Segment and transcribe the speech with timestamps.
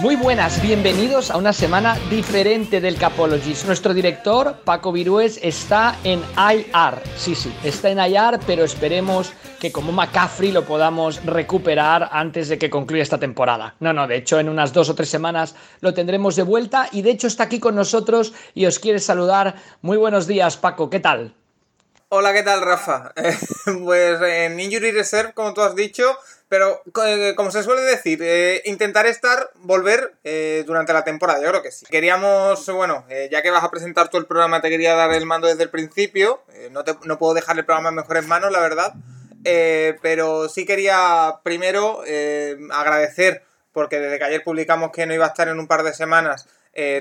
[0.00, 3.66] Muy buenas, bienvenidos a una semana diferente del Capologist.
[3.66, 7.02] Nuestro director, Paco Virués, está en IR.
[7.18, 12.58] Sí, sí, está en IR, pero esperemos que como McCaffrey lo podamos recuperar antes de
[12.58, 13.74] que concluya esta temporada.
[13.80, 17.02] No, no, de hecho en unas dos o tres semanas lo tendremos de vuelta y
[17.02, 19.56] de hecho está aquí con nosotros y os quiere saludar.
[19.82, 21.34] Muy buenos días, Paco, ¿qué tal?
[22.08, 23.12] Hola, ¿qué tal, Rafa?
[23.84, 26.16] pues en Injury Reserve, como tú has dicho,
[26.50, 31.48] pero eh, como se suele decir, eh, intentaré estar, volver eh, durante la temporada, yo
[31.48, 31.86] creo que sí.
[31.88, 35.46] Queríamos, bueno, ya que vas a presentar todo el programa, te quería dar el mando
[35.46, 36.42] desde el principio.
[36.72, 38.94] no, te, no puedo dejar el programa en mejores manos, la verdad.
[40.02, 42.02] pero sí quería primero
[42.72, 45.94] agradecer, porque desde que ayer publicamos que no iba a estar en un par de
[45.94, 46.48] semanas,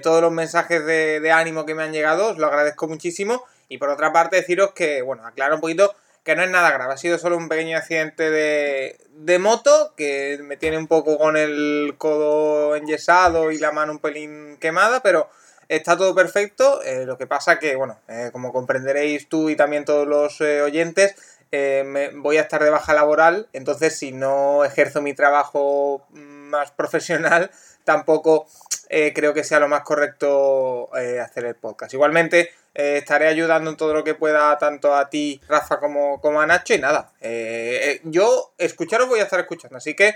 [0.03, 3.43] todos los mensajes de, de ánimo que me han llegado, os lo agradezco muchísimo.
[3.67, 6.93] Y por otra parte, deciros que, bueno, aclaro un poquito que no es nada grave,
[6.93, 11.37] ha sido solo un pequeño accidente de, de moto que me tiene un poco con
[11.37, 15.29] el codo enyesado y la mano un pelín quemada, pero
[15.69, 16.81] está todo perfecto.
[16.83, 20.61] Eh, lo que pasa que, bueno, eh, como comprenderéis tú y también todos los eh,
[20.61, 21.15] oyentes,
[21.51, 27.49] me, voy a estar de baja laboral, entonces si no ejerzo mi trabajo más profesional,
[27.85, 28.47] tampoco
[28.87, 31.91] creo que sea lo más correcto hacer el podcast.
[31.93, 36.41] Igualmente, eh, estaré ayudando en todo lo que pueda, tanto a ti, Rafa, como, como
[36.41, 36.73] a Nacho.
[36.73, 39.77] Y nada, eh, eh, yo escucharos voy a estar escuchando.
[39.77, 40.15] Así que,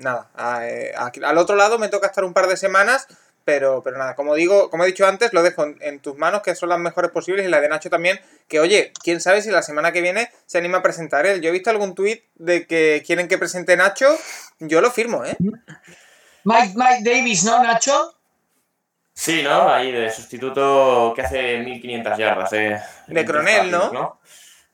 [0.00, 3.06] nada, al otro lado me toca estar un par de semanas.
[3.44, 6.54] Pero, pero nada, como digo, como he dicho antes, lo dejo en, tus manos, que
[6.54, 9.62] son las mejores posibles, y la de Nacho también, que oye, quién sabe si la
[9.62, 11.40] semana que viene se anima a presentar él.
[11.40, 14.14] Yo he visto algún tuit de que quieren que presente Nacho,
[14.58, 15.34] yo lo firmo, ¿eh?
[16.44, 18.17] Mike, Mike Davis, ¿no, Nacho?
[19.18, 19.68] Sí, ¿no?
[19.68, 22.52] Ahí de sustituto que hace 1500 yardas.
[22.52, 24.20] Eh, de Cronel, ¿no?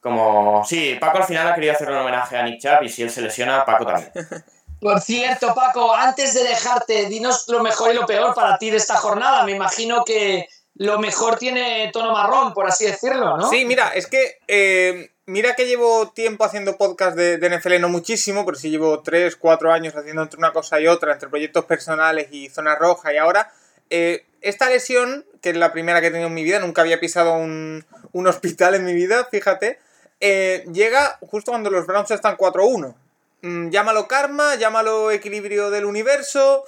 [0.00, 3.02] Como, sí, Paco al final ha querido hacer un homenaje a Nick Chubb y si
[3.02, 4.12] él se lesiona, Paco también.
[4.82, 8.76] Por cierto, Paco, antes de dejarte, dinos lo mejor y lo peor para ti de
[8.76, 9.44] esta jornada.
[9.44, 13.48] Me imagino que lo mejor tiene tono marrón, por así decirlo, ¿no?
[13.48, 17.88] Sí, mira, es que eh, mira que llevo tiempo haciendo podcast de, de, NFL, no
[17.88, 21.64] muchísimo, pero sí llevo 3, 4 años haciendo entre una cosa y otra, entre proyectos
[21.64, 23.50] personales y zona roja y ahora
[23.90, 27.00] eh, esta lesión, que es la primera que he tenido en mi vida, nunca había
[27.00, 29.80] pisado un, hospital en mi vida, fíjate,
[30.20, 32.94] eh, llega justo cuando los Browns están 4-1.
[33.40, 36.64] Mm, llámalo karma, llámalo equilibrio del universo,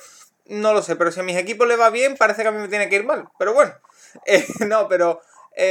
[0.46, 2.58] no lo sé, pero si a mis equipos le va bien, parece que a mí
[2.58, 3.28] me tiene que ir mal.
[3.38, 3.74] Pero bueno,
[4.26, 5.20] eh, no, pero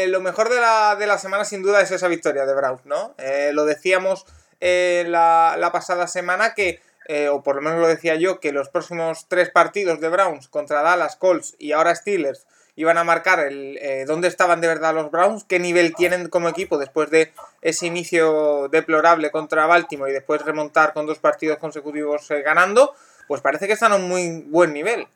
[0.08, 3.16] lo mejor de la, semana sin duda es esa victoria de Browns, ¿no?
[3.52, 4.26] lo decíamos
[4.60, 8.70] la, la pasada semana que eh, o por lo menos lo decía yo, que los
[8.70, 13.78] próximos tres partidos de Browns contra Dallas, Colts y ahora Steelers iban a marcar el
[13.78, 17.86] eh, dónde estaban de verdad los Browns, qué nivel tienen como equipo después de ese
[17.86, 22.96] inicio deplorable contra Baltimore y después remontar con dos partidos consecutivos eh, ganando,
[23.28, 25.08] pues parece que están a un muy buen nivel.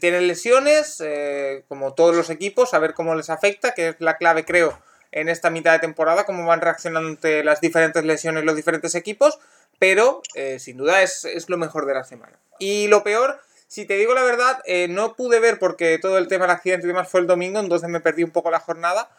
[0.00, 1.02] tienen lesiones,
[1.68, 4.78] como todos los equipos, a ver cómo les afecta, que es la clave creo
[5.12, 9.38] en esta mitad de temporada, cómo van reaccionando ante las diferentes lesiones los diferentes equipos
[9.80, 12.38] pero eh, sin duda es, lo mejor de la semana.
[12.58, 16.28] Y lo peor, si te digo la verdad, eh, no pude ver porque todo el
[16.28, 19.10] tema del accidente y demás fue el domingo, entonces me perdí un poco la jornada.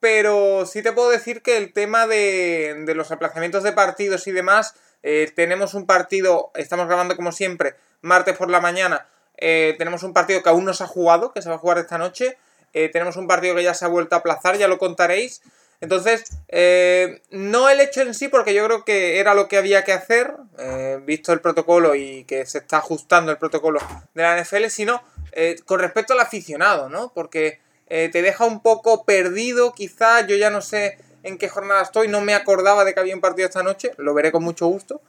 [0.00, 4.74] Pero sí te puedo decir que el tema de, los aplazamientos de partidos y demás,
[5.02, 10.42] eh, tenemos un partido, estamos grabando como siempre, martes por la mañana, tenemos un partido
[10.42, 12.36] que aún no se ha jugado, que se va a jugar esta noche,
[12.72, 15.40] tenemos un partido que ya se ha vuelto a aplazar, ya lo contaréis.
[15.84, 19.84] Entonces, eh, no el hecho en sí, porque yo creo que era lo que había
[19.84, 23.80] que hacer, eh, visto el protocolo y que se está ajustando el protocolo
[24.14, 25.02] de la NFL, sino
[25.32, 27.12] eh, con respecto al aficionado, ¿no?
[27.14, 32.08] Porque te deja un poco perdido, quizá, yo ya no sé en qué jornada estoy,
[32.08, 35.00] no me acordaba de que había un partido esta noche, lo veré con mucho gusto,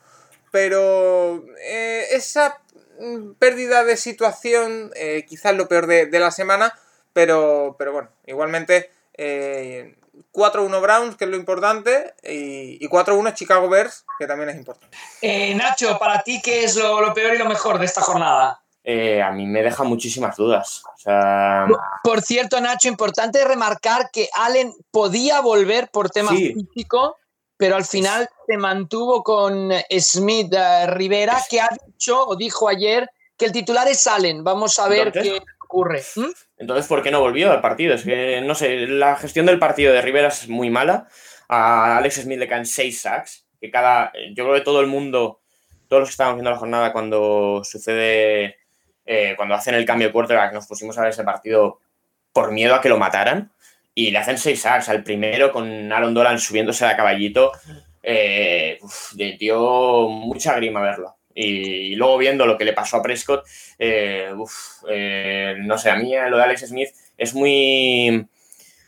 [0.52, 1.44] pero
[2.12, 2.60] esa
[3.00, 4.92] mm, pérdida de situación,
[5.26, 6.78] quizás lo peor de, la semana,
[7.14, 8.92] pero, pero bueno, igualmente
[10.32, 14.98] 4-1 Browns, que es lo importante, y, 4-1 Chicago Bears, que también es importante.
[15.22, 18.62] Eh, Nacho, para ti, ¿qué es lo, peor y lo mejor de esta jornada?
[18.84, 20.84] Eh, a mí me deja muchísimas dudas.
[22.04, 27.18] Por cierto, Nacho, importante remarcar que Allen podía volver por tema físico,
[27.58, 33.10] pero al final se mantuvo con Smith eh, Rivera, que ha dicho o dijo ayer
[33.38, 34.44] que el titular es Allen.
[34.44, 36.04] Vamos a ver qué ocurre.
[36.16, 36.26] ¿Mm?
[36.58, 37.94] Entonces, ¿por qué no volvió al partido?
[37.94, 41.08] Es que, no sé, la gestión del partido de Rivera es muy mala.
[41.48, 45.42] A Alex Smith le caen seis sacks, que cada, yo creo que todo el mundo,
[45.88, 48.58] todos los que estábamos viendo la jornada cuando sucede,
[49.06, 51.80] eh, cuando hacen el cambio de quarterback, nos pusimos a ver ese partido
[52.32, 53.52] por miedo a que lo mataran
[53.94, 57.52] y le hacen seis sacks al primero con Aaron Dolan subiéndose a caballito.
[58.04, 58.80] Eh,
[59.40, 61.15] dio mucha grima verlo.
[61.38, 63.46] Y, luego viendo lo que le pasó a Prescott,
[63.78, 64.34] eh,
[64.90, 68.26] eh, no sé, a mí lo de Alex Smith es muy,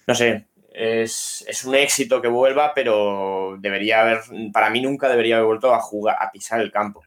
[0.07, 4.21] no sé, es, un éxito que vuelva, pero debería haber,
[4.53, 7.03] para mí nunca debería haber vuelto a jugar, a pisar el campo.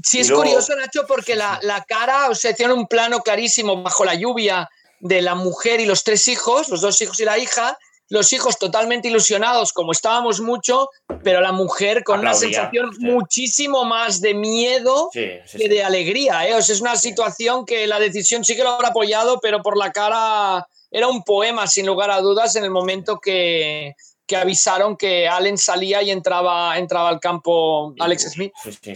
[0.00, 4.04] Sí, es curioso, Nacho, porque la, la, cara, o sea, tiene un plano clarísimo bajo
[4.04, 4.70] la lluvia
[5.00, 7.76] de la mujer y los tres hijos, los dos hijos y la hija,
[8.10, 10.88] los hijos totalmente ilusionados, como estábamos mucho,
[11.22, 16.48] pero la mujer con una sensación muchísimo más de miedo que de alegría.
[16.48, 16.56] ¿eh?
[16.56, 20.66] es una situación que la decisión sí que lo habrá apoyado, pero por la cara
[20.90, 23.94] era un poema, sin lugar a dudas, en el momento que,
[24.34, 28.52] avisaron que Allen salía y entraba, entraba al campo Alex Smith.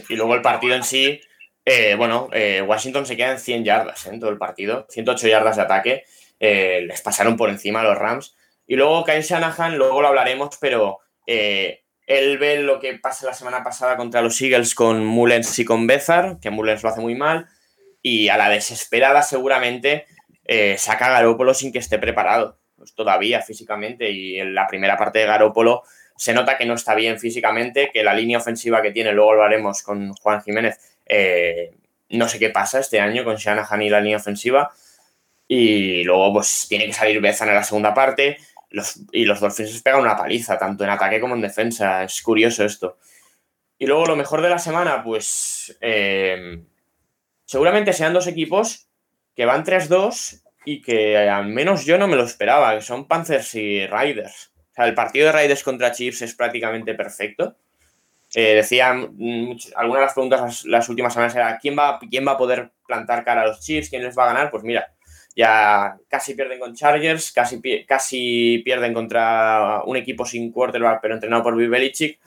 [0.08, 1.20] Y luego el partido en sí,
[1.64, 5.56] eh, bueno, eh, Washington se queda en 100 yardas en todo el partido, 108 yardas
[5.56, 6.04] de ataque,
[6.40, 8.34] les pasaron por encima a los Rams
[8.66, 13.34] y luego Kyle Shanahan, luego lo hablaremos, pero eh, él ve lo que pasa la
[13.34, 17.14] semana pasada contra los Eagles con Mullens y con Bezar, que Mullens lo hace muy
[17.14, 17.48] mal,
[18.02, 20.06] y a la desesperada seguramente
[20.44, 24.10] eh, saca a Garópolo sin que esté preparado pues, todavía físicamente.
[24.10, 25.82] Y en la primera parte de Garópolo
[26.16, 29.44] se nota que no está bien físicamente, que la línea ofensiva que tiene, luego lo
[29.44, 31.72] haremos con Juan Jiménez, eh,
[32.10, 34.72] no sé qué pasa este año con Shanahan y la línea ofensiva.
[35.48, 38.38] Y luego pues tiene que salir Bezan en la segunda parte
[39.12, 42.04] y los Dolphins pegan una paliza, tanto en ataque como en defensa.
[42.04, 42.98] Es curioso esto.
[43.78, 46.62] Y luego lo mejor de la semana, pues eh,
[47.44, 48.88] seguramente sean dos equipos
[49.34, 53.54] que van 3-2 y que al menos yo no me lo esperaba, que son Panthers
[53.54, 54.52] y Riders.
[54.56, 57.56] O sea, el partido de Riders contra Chiefs es prácticamente perfecto.
[58.34, 59.00] Eh, decían,
[59.76, 62.70] algunas de las preguntas las, las, últimas semanas era ¿quién va, ¿quién va a poder
[62.86, 63.90] plantar cara a los Chiefs?
[63.90, 64.50] ¿Quién les va a ganar?
[64.50, 64.94] Pues mira,
[65.34, 71.42] ya casi pierden con Chargers, casi, casi pierden contra un equipo sin quarterback, pero entrenado
[71.42, 72.18] por Bill Belichick.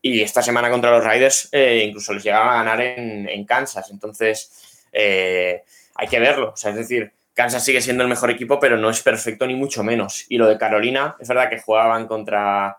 [0.00, 3.90] Y esta semana contra los Raiders eh, incluso les llegaban a ganar en, Kansas.
[3.90, 5.62] Entonces, eh,
[5.94, 6.50] hay que verlo.
[6.50, 9.54] O sea, es decir, Kansas sigue siendo el mejor equipo, pero no es perfecto ni
[9.54, 10.26] mucho menos.
[10.28, 12.76] Y lo de Carolina, es verdad que jugaban contra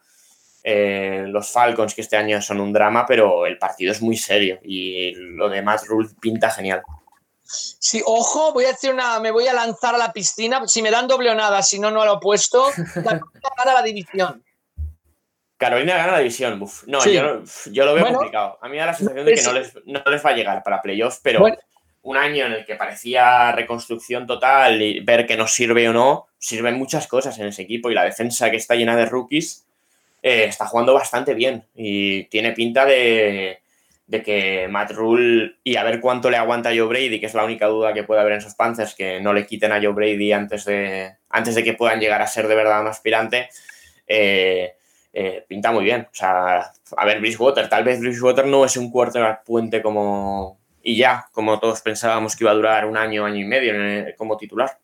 [0.64, 4.60] eh, los Falcons, que este año son un drama, pero el partido es muy serio.
[4.64, 6.84] Y lo de Matt Rule pinta genial.
[7.46, 10.68] Sí, ojo, voy a decir una, me voy a lanzar a la piscina.
[10.68, 12.72] Si me dan doble o nada, si no, no lo he puesto.
[12.96, 13.22] La
[13.58, 14.44] gana la división.
[15.58, 16.60] Carolina gana la división.
[16.88, 18.58] no, yo, lo veo complicado.
[18.62, 19.54] A mí me da la sensación de que no
[20.12, 21.46] les, va a llegar para playoffs, pero
[22.02, 26.28] un año en el que parecía reconstrucción total y ver que nos sirve o no,
[26.38, 29.66] sirven muchas cosas en ese equipo y la defensa que está llena de rookies
[30.22, 33.60] eh, está jugando bastante bien y tiene pinta de,
[34.08, 37.34] de que Matt Rule y a ver cuánto le aguanta a Joe Brady, que es
[37.34, 39.94] la única duda que puede haber en esos Panthers, que no le quiten a Joe
[39.94, 43.50] Brady antes de, antes de que puedan llegar a ser de verdad un aspirante,
[44.08, 44.76] eh,
[45.12, 46.02] eh, pinta muy bien.
[46.02, 50.96] O sea, a ver, Bridgewater, tal vez Bridgewater no es un quarterback puente como y
[50.98, 53.74] ya, como todos pensábamos que iba a durar un año, año y medio
[54.18, 54.78] como titular.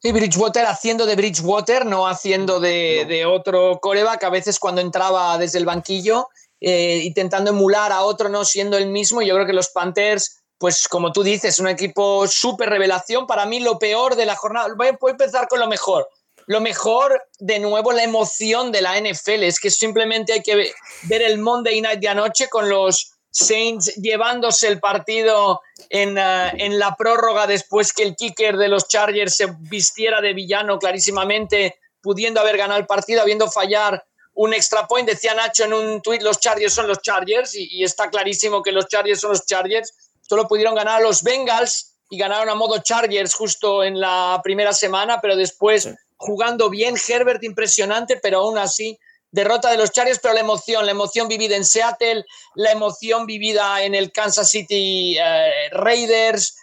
[0.00, 4.24] Sí, Bridgewater haciendo de Bridgewater, no haciendo de, de otro coreback.
[4.24, 6.28] A veces cuando entraba desde el banquillo
[6.60, 9.22] eh, intentando emular a otro, no siendo el mismo.
[9.22, 13.26] Yo creo que los Panthers, pues como tú dices, un equipo súper revelación.
[13.26, 16.08] Para mí lo peor de la jornada, voy a empezar con lo mejor.
[16.46, 19.44] Lo mejor, de nuevo, la emoción de la NFL.
[19.44, 20.72] Es que simplemente hay que
[21.04, 26.78] ver el Monday Night de anoche con los Saints llevándose el partido en, eh, en,
[26.78, 32.40] la prórroga después que el kicker de los Chargers se vistiera de villano clarísimamente, pudiendo
[32.40, 35.08] haber ganado el partido, habiendo fallar un extra point.
[35.08, 38.86] Decía Nacho en un tuit, los Chargers son los Chargers y, está clarísimo que los
[38.86, 39.92] Chargers son los Chargers.
[40.22, 44.72] Solo pudieron ganar a los Bengals y ganaron a modo Chargers justo en la primera
[44.72, 48.98] semana, pero después jugando bien, Herbert impresionante, pero aún así
[49.32, 53.82] derrota de los Chargers, pero la emoción, la emoción vivida en Seattle, la emoción vivida
[53.82, 56.56] en el Kansas City eh, Raiders,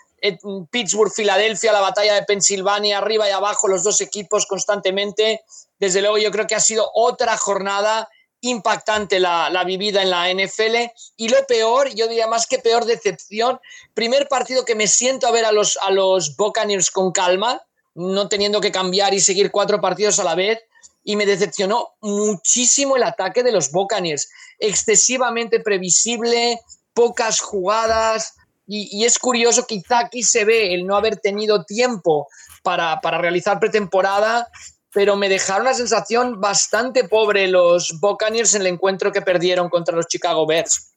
[0.72, 5.42] Pittsburgh, Filadelfia, la batalla de Pensilvania, arriba y abajo, los dos equipos constantemente
[5.80, 8.10] desde luego yo creo que ha sido otra jornada
[8.42, 10.92] impactante la, vivida en la NFL.
[11.16, 13.60] Y lo peor, yo diría más que peor decepción,
[13.94, 17.62] primer partido que me siento a ver a los, a los Buccaneers con calma,
[17.96, 20.60] no teniendo que cambiar y seguir cuatro partidos a la vez.
[21.04, 24.30] y me decepcionó muchísimo el ataque de los Buccaneers.
[24.60, 26.60] Excesivamente previsible,
[26.94, 28.34] pocas jugadas.
[28.70, 32.28] Y, es curioso, quizá aquí se ve el no haber tenido tiempo
[32.62, 34.50] para, para realizar pretemporada,
[34.98, 39.96] pero me dejaron una sensación bastante pobre los Buccaneers en el encuentro que perdieron contra
[39.96, 40.96] los Chicago Bears.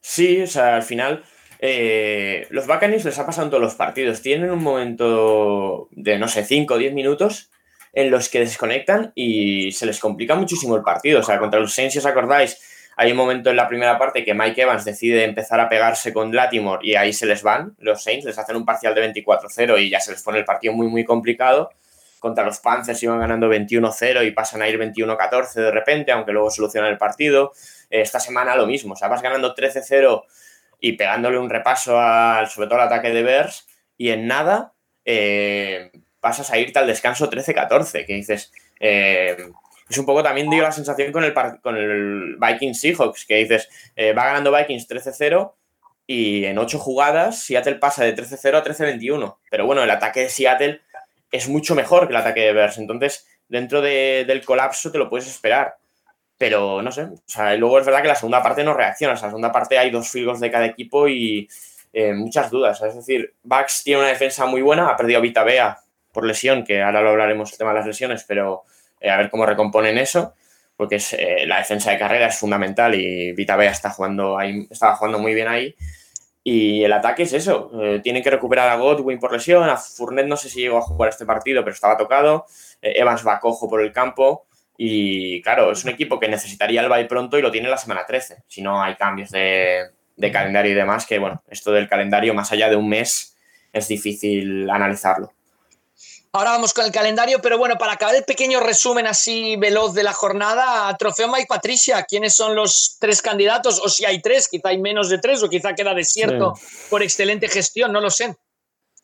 [0.00, 1.24] Sí, o sea, al final
[1.58, 4.22] eh, los Buccaneers les ha pasado en todos los partidos.
[4.22, 7.50] Tienen un momento de, no sé, 5 o 10 minutos
[7.92, 11.18] en los que desconectan y se les complica muchísimo el partido.
[11.18, 12.60] O sea, contra los Saints, si os acordáis,
[12.96, 16.32] hay un momento en la primera parte que Mike Evans decide empezar a pegarse con
[16.32, 19.90] Latimore y ahí se les van los Saints, les hacen un parcial de 24-0 y
[19.90, 21.70] ya se les pone el partido muy, muy complicado.
[22.22, 26.52] Contra los Panthers iban ganando 21-0 y pasan a ir 21-14 de repente, aunque luego
[26.52, 27.50] solucionan el partido.
[27.90, 30.22] Esta semana lo mismo, o sea, vas ganando 13-0
[30.78, 33.66] y pegándole un repaso al, sobre todo al ataque de Bears
[33.98, 34.72] y en nada
[35.04, 39.36] eh, pasas a irte al descanso 13-14, que dices, eh,
[39.88, 43.68] es un poco también dio la sensación con el, con el Vikings Seahawks, que dices,
[43.96, 45.54] eh, va ganando Vikings 13-0
[46.06, 49.38] y en 8 jugadas Seattle pasa de 13-0 a 13-21.
[49.50, 50.80] Pero bueno, el ataque de Seattle
[51.32, 55.26] es mucho mejor que el ataque de Bears, entonces dentro del colapso te lo puedes
[55.26, 55.76] esperar.
[56.38, 59.52] Pero no sé, o luego es verdad que la segunda parte no reacciona, la segunda
[59.52, 61.48] parte hay dos filos de cada equipo y
[61.92, 62.82] eh, muchas dudas.
[62.82, 65.78] Es decir, Bucks tiene una defensa muy buena, ha perdido a Vita Bea
[66.10, 68.62] por lesión, que ahora lo hablaremos el tema de las lesiones, pero
[69.00, 70.34] eh, a ver cómo recomponen eso,
[70.76, 74.96] porque eh, la defensa de carrera es fundamental y Vita Bea está jugando ahí, estaba
[74.96, 75.74] jugando muy bien ahí.
[76.44, 80.26] Y el ataque es eso, eh, tienen que recuperar a Godwin por lesión, a Fournette
[80.26, 82.46] no sé si llegó a jugar este partido, pero estaba tocado,
[82.80, 84.46] Evans va cojo por el campo
[84.76, 88.04] y claro, es un equipo que necesitaría el bye pronto y lo tiene la semana
[88.06, 92.34] 13, si no hay cambios de, de calendario y demás, que bueno, esto del calendario
[92.34, 93.36] más allá de un mes
[93.72, 95.32] es difícil analizarlo.
[96.34, 100.02] Ahora vamos con el calendario, pero bueno, para acabar el pequeño resumen así veloz de
[100.02, 103.78] la jornada, Trofeo Mike Patricia, ¿quiénes son los tres candidatos?
[103.84, 106.54] O si hay tres, quizá hay menos de tres, o quizá queda desierto
[106.88, 108.34] por excelente gestión, no lo sé.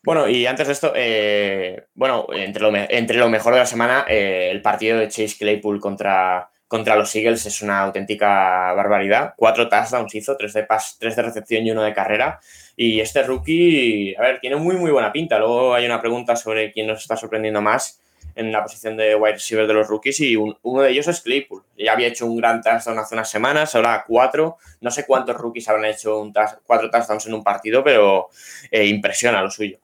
[0.02, 4.06] Bueno, y antes de esto, eh, bueno, entre lo, entre lo, mejor de la semana,
[4.08, 9.34] eh, el partido de Chase Claypool contra, contra los Eagles es una auténtica barbaridad.
[9.36, 12.40] Cuatro touchdowns hizo, tres de, pas, tres de recepción y uno de carrera.
[12.80, 15.36] Y este rookie, a ver, tiene muy, muy buena pinta.
[15.36, 17.98] Luego hay una pregunta sobre quién nos está sorprendiendo más
[18.36, 21.64] en la posición de wide receiver de los rookies y uno de ellos es Claypool.
[21.76, 24.58] Ya había hecho un gran touchdown hace unas semanas, ahora cuatro.
[24.80, 26.32] No sé cuántos rookies habrán hecho un
[26.64, 28.28] cuatro touchdowns en un partido, pero
[28.70, 29.80] eh, impresiona lo suyo.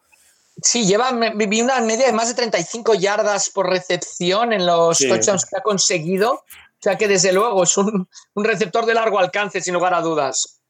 [0.63, 5.47] Sí, lleva, vi una media de más de 35 yardas por recepción en los touchdowns
[5.47, 6.35] que ha conseguido.
[6.35, 6.45] O
[6.85, 10.61] sea que desde luego es un, un receptor de largo alcance, sin lugar a dudas.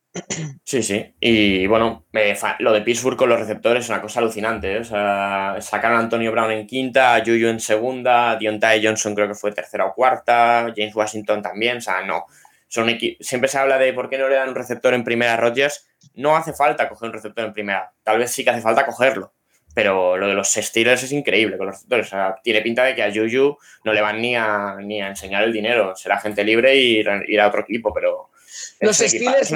[0.64, 1.14] Sí, sí.
[1.20, 2.06] Y bueno,
[2.60, 4.74] lo de Pittsburgh con los receptores es una cosa alucinante.
[4.74, 4.78] ¿eh?
[4.78, 9.28] O sea, sacaron a Antonio Brown en quinta, a Juju en segunda, Diontae Johnson creo
[9.28, 11.78] que fue tercera o cuarta, James Washington también.
[11.78, 12.26] O sea, no.
[12.68, 12.88] Son
[13.20, 15.86] Siempre se habla de por qué no le dan un receptor en primera a Rodgers.
[16.14, 17.92] No hace falta coger un receptor en primera.
[18.02, 19.32] Tal vez sí que hace falta cogerlo.
[19.74, 22.10] Pero lo de los Steelers es increíble con los receptores.
[22.42, 25.52] Tiene pinta de que a Juju no le van ni a, ni a enseñar el
[25.52, 25.94] dinero.
[25.96, 28.30] Será gente libre y ir a otro equipo, pero
[28.80, 29.52] los Steelers,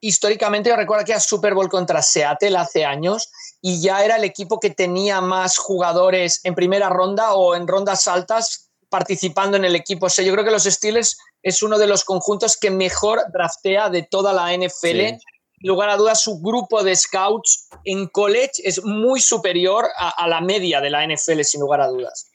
[0.00, 4.24] históricamente, yo recuerdo que era Super Bowl contra Seattle hace años y ya era el
[4.24, 9.74] equipo que tenía más jugadores en primera ronda o en rondas altas participando en el
[9.74, 10.06] equipo.
[10.06, 13.88] O sea, yo creo que los Steelers es uno de los conjuntos que mejor draftea
[13.88, 15.00] de toda la NFL.
[15.00, 15.18] En
[15.60, 20.80] lugar a dudas, su grupo de scouts en college es muy superior a, la media
[20.80, 22.30] de la NFL, sin lugar a dudas.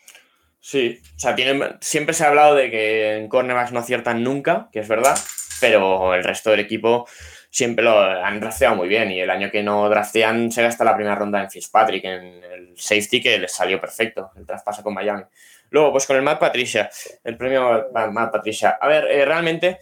[0.60, 1.36] Sí, o sea,
[1.80, 5.18] siempre se ha hablado de que en cornerbacks no aciertan nunca, que es verdad,
[5.60, 7.08] pero el resto del equipo
[7.50, 10.96] siempre lo han drafteado muy bien y el año que no draftean se gasta la
[10.96, 15.24] primera ronda en Fitzpatrick, en el safety que les salió perfecto, el traspaso con Miami.
[15.70, 16.90] Luego, pues con el Matt Patricia,
[17.24, 18.78] el premio Matt Patricia.
[18.80, 19.80] A ver, eh, realmente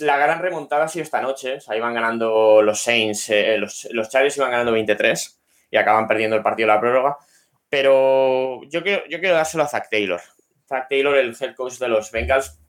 [0.00, 3.88] la gran remontada ha sido esta noche, o sea, iban ganando los Saints, eh, los,
[3.90, 7.16] los Chargers iban ganando 23 y acaban perdiendo el partido de la prórroga,
[7.68, 10.20] pero yo quiero, yo quiero dárselo a Zach Taylor.
[10.68, 12.61] Zach Taylor, el head coach de los Bengals,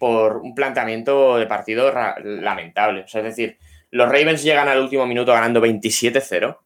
[0.00, 1.92] por un planteamiento de partido
[2.24, 3.04] lamentable.
[3.06, 3.58] es decir,
[3.90, 6.56] los Ravens llegan al último minuto ganando 27-0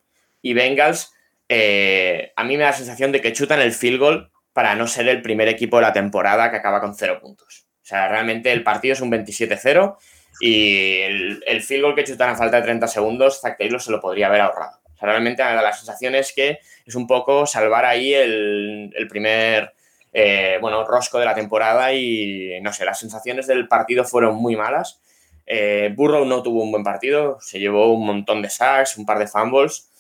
[0.41, 1.13] y Bengals,
[1.49, 4.87] eh, a mí me da la sensación de que chutan el field goal para no
[4.87, 7.67] ser el primer equipo de la temporada que acaba con cero puntos.
[7.83, 9.97] O sea, realmente el partido es un 27-0
[10.41, 14.01] y el, field goal que chutan a falta de 30 segundos, Zach Taylor se lo
[14.01, 14.79] podría haber ahorrado.
[14.95, 19.75] O sea, realmente la sensación es que es un poco salvar ahí el primer
[20.15, 24.57] eh, bueno, rosco de la temporada y no sé, las sensaciones del partido fueron muy
[24.57, 25.03] malas.
[25.45, 29.19] Eh, Burrow no tuvo un buen partido, se llevó un montón de sacks, un par
[29.19, 29.91] de fumbles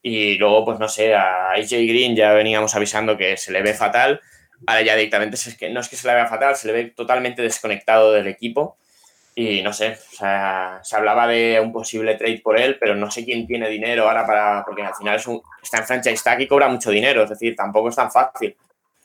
[0.00, 3.74] y luego, pues no sé, a AJ Green ya veníamos avisando que se le ve
[3.74, 4.20] fatal
[4.66, 6.84] ahora ya directamente es que no es que se le vea fatal, se le ve
[6.90, 8.76] totalmente desconectado del equipo.
[9.34, 13.10] Y no sé, o sea, se hablaba de un posible trade por él, pero no
[13.10, 14.62] sé quién tiene dinero ahora para.
[14.64, 15.18] Porque al final
[15.62, 18.54] está en franchise tag y cobra mucho dinero, es decir, tampoco es tan fácil.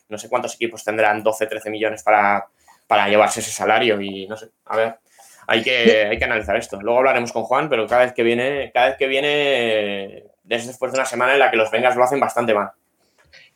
[0.09, 2.47] No sé cuántos equipos tendrán 12, 13 millones para,
[2.87, 4.99] para llevarse ese salario y no sé, a ver,
[5.47, 6.79] hay que, hay que analizar esto.
[6.81, 10.99] Luego hablaremos con Juan, pero cada vez que viene, cada vez que viene, después de
[10.99, 12.71] una semana en la que los Vengas lo hacen bastante mal.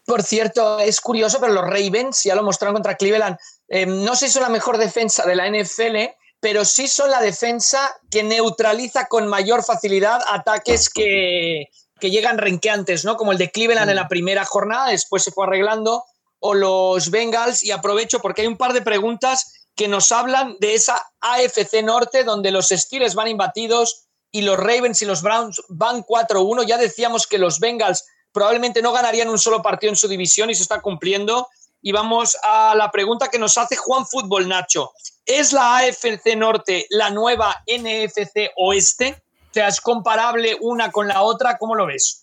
[0.05, 3.37] Por cierto, es curioso, pero los Ravens ya lo mostraron contra Cleveland.
[3.67, 7.21] Eh, no sé si son la mejor defensa de la NFL, pero sí son la
[7.21, 7.79] defensa
[8.09, 11.69] que neutraliza con mayor facilidad ataques que,
[12.01, 13.15] llegan renqueantes, ¿no?
[13.15, 16.03] Como el de Cleveland en la primera jornada, después se fue arreglando,
[16.41, 20.73] o los Bengals, y aprovecho porque hay un par de preguntas que nos hablan de
[20.73, 26.03] esa AFC Norte donde los Steelers van imbatidos y los Ravens y los Browns van
[26.03, 26.65] 4-1.
[26.65, 30.55] Ya decíamos que los Bengals probablemente no ganarían un solo partido en su división y
[30.55, 31.47] se está cumpliendo.
[31.81, 34.91] Y vamos a la pregunta que nos hace Juan Fútbol Nacho.
[35.25, 39.21] ¿Es la AFC Norte la nueva NFC Oeste?
[39.49, 41.57] O sea, ¿es comparable una con la otra?
[41.57, 42.20] ¿Cómo lo ves?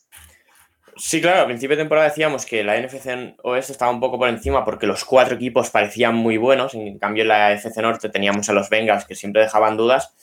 [0.99, 4.29] Sí, claro, al principio de temporada decíamos que la NFC Oeste estaba un poco por
[4.29, 6.75] encima porque los cuatro equipos parecían muy buenos.
[6.75, 10.15] En cambio, en la AFC Norte teníamos a los Bengals que siempre dejaban dudas,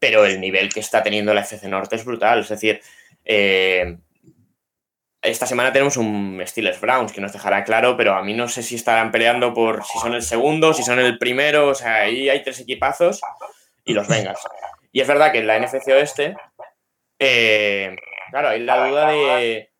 [0.00, 2.40] pero el nivel que está teniendo la AFC Norte es brutal.
[2.40, 2.80] Es decir,
[3.24, 3.98] eh,
[5.22, 8.62] esta semana tenemos un Steelers Browns que nos dejará claro, pero a mí no sé
[8.62, 11.68] si estarán peleando por si son el segundo, si son el primero.
[11.68, 13.20] O sea, ahí hay tres equipazos
[13.84, 14.40] y los Bengals.
[14.92, 16.36] Y es verdad que en la NFC Oeste,
[17.18, 17.96] eh,
[18.30, 19.70] claro, hay la duda de.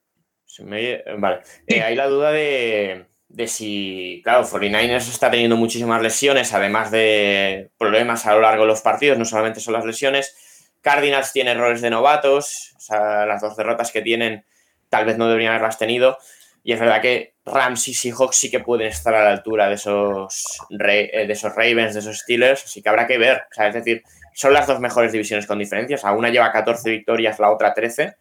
[1.19, 1.41] Vale.
[1.67, 7.71] Eh, hay la duda de, de si, claro, 49ers está teniendo muchísimas lesiones, además de
[7.79, 10.37] problemas a lo largo de los partidos, no solamente son las lesiones.
[10.81, 14.45] Cardinals tiene errores de novatos, o sea, las dos derrotas que tienen
[14.89, 16.17] tal vez no deberían haberlas tenido.
[16.63, 19.75] Y es verdad que Rams y Seahawks sí que pueden estar a la altura de
[19.75, 23.43] esos, eh, de esos Ravens, de esos Steelers, así que habrá que ver.
[23.57, 24.03] es decir,
[24.35, 26.03] son las dos mejores divisiones con diferencias.
[26.05, 28.17] una lleva 14 victorias, la otra 13,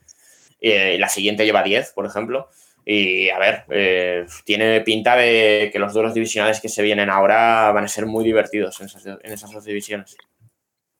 [0.68, 2.50] eh, la siguiente lleva 10, por ejemplo.
[2.84, 7.72] Y a ver, eh, tiene pinta de que los duelos divisionales que se vienen ahora
[7.72, 10.16] van a ser muy divertidos en esas, en esas dos divisiones.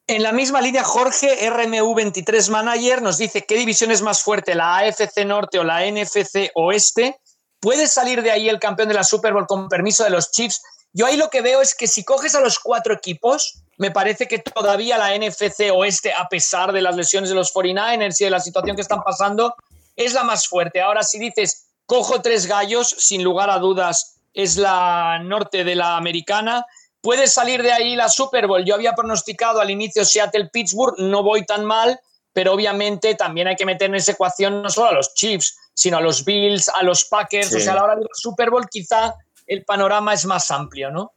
[0.08, 4.78] En la misma línea, Jorge, RMU23 Manager, nos dice qué división es más fuerte, la
[4.78, 7.18] AFC Norte o la NFC Oeste.
[7.60, 10.62] ¿Puede salir de ahí el campeón de la Super Bowl con permiso de los Chiefs?
[10.94, 14.28] Yo ahí lo que veo es que si coges a los cuatro equipos, me parece
[14.28, 18.30] que todavía la NFC Oeste, a pesar de las lesiones de los 49ers y de
[18.30, 19.56] la situación que están pasando,
[19.96, 20.82] es la más fuerte.
[20.82, 25.98] Ahora, si dices, cojo tres gallos, sin lugar a dudas, es la norte de la
[25.98, 26.66] americana.
[27.02, 28.66] ¿Puede salir de ahí la Super Bowl?
[28.66, 32.00] Yo había pronosticado al inicio Seattle-Pittsburgh, no voy tan mal,
[32.34, 35.98] pero obviamente también hay que meter en esa ecuación no solo a los Chiefs, sino
[35.98, 37.54] a los Bills, a los Packers.
[37.54, 39.16] O sea, a la hora de la Super Bowl quizá
[39.48, 41.14] el panorama es más amplio, ¿no?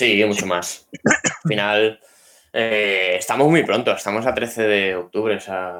[0.00, 0.88] Sí, mucho más.
[1.04, 2.00] Al final,
[2.54, 5.36] eh, estamos muy pronto, estamos a 13 de octubre.
[5.36, 5.78] O sea,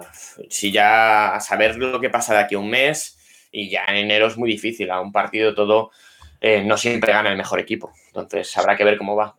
[0.51, 3.17] si ya a saber lo que pasa de aquí a un mes
[3.51, 4.91] y ya en enero es muy difícil.
[4.91, 5.91] A un partido todo
[6.39, 7.95] eh, no siempre gana el mejor equipo.
[8.09, 9.35] Entonces habrá que ver cómo va.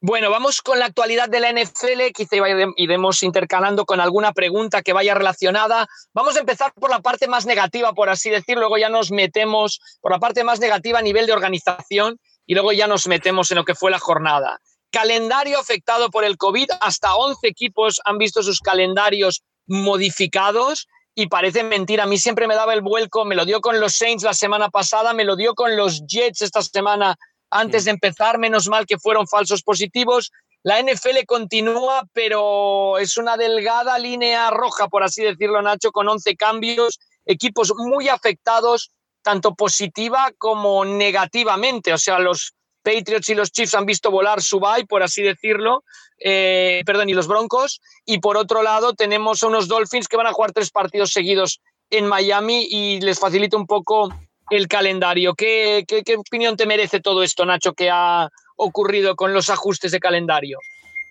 [0.00, 2.36] Bueno, vamos con la actualidad de la NFL, quizá
[2.76, 5.88] iremos intercalando con alguna pregunta que vaya relacionada.
[6.14, 9.80] Vamos a empezar por la parte más negativa, por así decirlo, luego ya nos metemos
[10.00, 13.58] por la parte más negativa a nivel de organización y luego ya nos metemos en
[13.58, 14.58] lo que fue la jornada.
[14.90, 21.62] Calendario afectado por el COVID, hasta 11 equipos han visto sus calendarios modificados y parece
[21.62, 22.04] mentira.
[22.04, 24.70] A mí siempre me daba el vuelco, me lo dio con los Saints la semana
[24.70, 27.16] pasada, me lo dio con los Jets esta semana
[27.50, 30.32] antes de empezar, menos mal que fueron falsos positivos.
[30.62, 36.34] La NFL continúa, pero es una delgada línea roja, por así decirlo, Nacho, con 11
[36.36, 38.90] cambios, equipos muy afectados,
[39.28, 41.92] tanto positiva como negativamente.
[41.92, 45.84] O sea, los Patriots y los Chiefs han visto volar su bye, por así decirlo,
[46.18, 47.82] eh, perdón, y los Broncos.
[48.06, 51.60] Y por otro lado, tenemos a unos Dolphins que van a jugar tres partidos seguidos
[51.90, 54.08] en Miami y les facilita un poco
[54.48, 55.34] el calendario.
[55.34, 55.84] ¿Qué,
[56.16, 60.58] opinión te merece todo esto, Nacho, que ha ocurrido con los ajustes de calendario?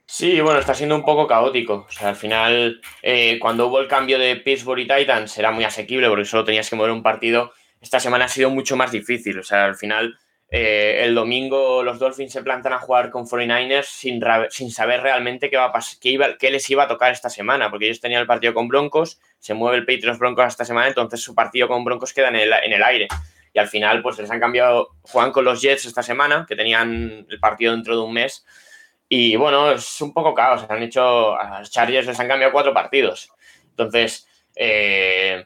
[0.08, 1.86] Sí, bueno, está siendo un poco caótico.
[1.88, 5.66] O sea, al final, eh, cuando hubo el cambio de Pittsburgh y Titans, era muy
[5.66, 7.52] asequible porque solo tenías que mover un partido.
[7.82, 9.40] Esta semana ha sido mucho más difícil.
[9.40, 10.18] O sea, al final,
[10.50, 15.50] eh, el domingo los Dolphins se plantan a jugar con 49ers sin, sin saber realmente
[15.50, 18.28] qué, va a qué, qué les iba a tocar esta semana, porque ellos tenían el
[18.28, 22.14] partido con Broncos, se mueve el Patriots Broncos esta semana, entonces su partido con Broncos
[22.14, 23.08] queda en el, en el aire.
[23.54, 27.26] Y al final, pues les han cambiado, juegan con los Jets esta semana, que tenían
[27.30, 28.46] el partido dentro de un mes.
[29.10, 30.66] Y bueno, es un poco caos.
[30.70, 33.32] Han hecho, a los Chargers les han cambiado cuatro partidos.
[33.70, 35.46] Entonces, eh,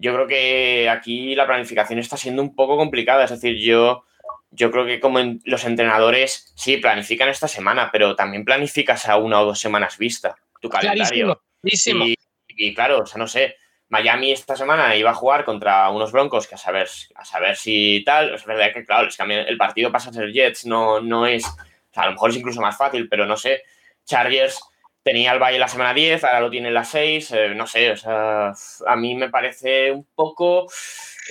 [0.00, 3.24] yo creo que aquí la planificación está siendo un poco complicada.
[3.24, 4.04] Es decir, yo
[4.50, 9.40] yo creo que como los entrenadores, sí, planifican esta semana, pero también planificas a una
[9.40, 11.40] o dos semanas vista tu calendario.
[11.62, 12.16] Y,
[12.48, 13.56] y, claro, o sea, no sé,
[13.88, 18.02] Miami esta semana iba a jugar contra unos Broncos que a saber, a saber si
[18.04, 21.26] tal, es verdad que claro, es que el partido pasa a ser Jets, no, no
[21.26, 23.62] es, o sea, a lo mejor es incluso más fácil, pero no sé,
[24.04, 24.60] Chargers
[25.02, 27.90] tenía el Valle la semana 10, ahora lo tiene en la 6, eh, no sé,
[27.90, 28.52] o sea,
[28.86, 30.66] a mí me parece un poco...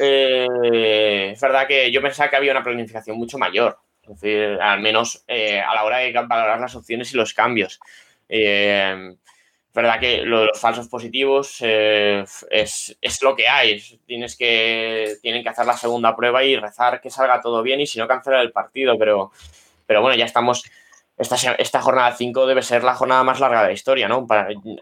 [0.02, 4.80] Eh, es verdad que yo pensaba que había una planificación mucho mayor, es decir, al
[4.80, 7.80] menos eh, a la hora de valorar las opciones y los cambios.
[8.28, 9.18] es
[9.74, 13.82] verdad que lo de los falsos positivos es, es, lo que hay.
[14.06, 17.88] Tienes que, tienen que hacer la segunda prueba y rezar que salga todo bien y
[17.88, 18.98] si no cancelar el partido.
[18.98, 19.32] Pero,
[19.86, 20.64] pero bueno, ya estamos
[21.20, 24.26] esta, jornada 5 debe ser la jornada más larga de la historia, ¿no?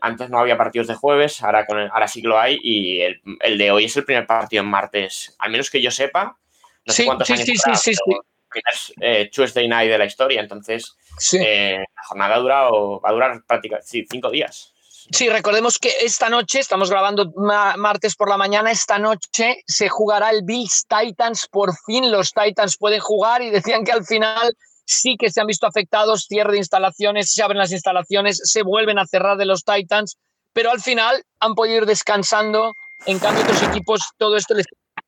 [0.02, 3.58] antes no había partidos de jueves, ahora, con ahora sí que lo hay y el,
[3.58, 6.38] de hoy es el primer partido en martes, al menos que yo sepa.
[6.86, 10.96] No sé cuántos años sí, sí, sí, sí, eh, Tuesday night de la historia, entonces
[11.34, 14.74] eh, la jornada dura o va a durar prácticamente cinco días.
[15.12, 17.32] Sí, recordemos que esta noche, estamos grabando
[17.78, 22.78] martes por la mañana, esta noche se jugará el Bills Titans, por fin los Titans
[22.78, 24.54] pueden jugar y decían que al final
[24.88, 28.98] sí que se han visto afectados, cierre de instalaciones, se abren las instalaciones, se vuelven
[28.98, 30.18] a cerrar de los Titans,
[30.54, 32.74] pero al final han podido ir descansando.
[33.06, 34.66] En cambio, otros equipos, todo esto les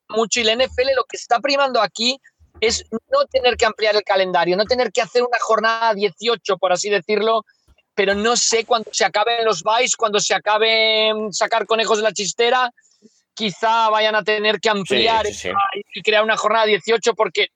[0.09, 2.19] mucho y la NFL lo que está primando aquí
[2.59, 6.73] es no tener que ampliar el calendario, no tener que hacer una jornada 18, por
[6.73, 7.45] así decirlo,
[7.95, 12.11] pero no sé cuando se acaben los buys, cuando se acabe sacar conejos de la
[12.11, 12.71] chistera,
[13.33, 15.25] quizá vayan a tener que ampliar
[15.93, 17.49] y crear una jornada 18 porque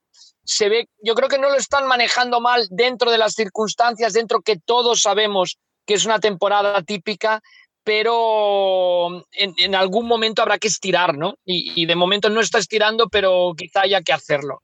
[0.44, 4.42] se ve, yo creo que no lo están manejando mal dentro de las circunstancias, dentro
[4.42, 7.42] que todos sabemos que es una temporada típica,
[7.84, 11.36] pero en, algún momento habrá que estirar, ¿no?
[11.46, 14.62] Y, de momento no está estirando, pero quizá haya que hacerlo.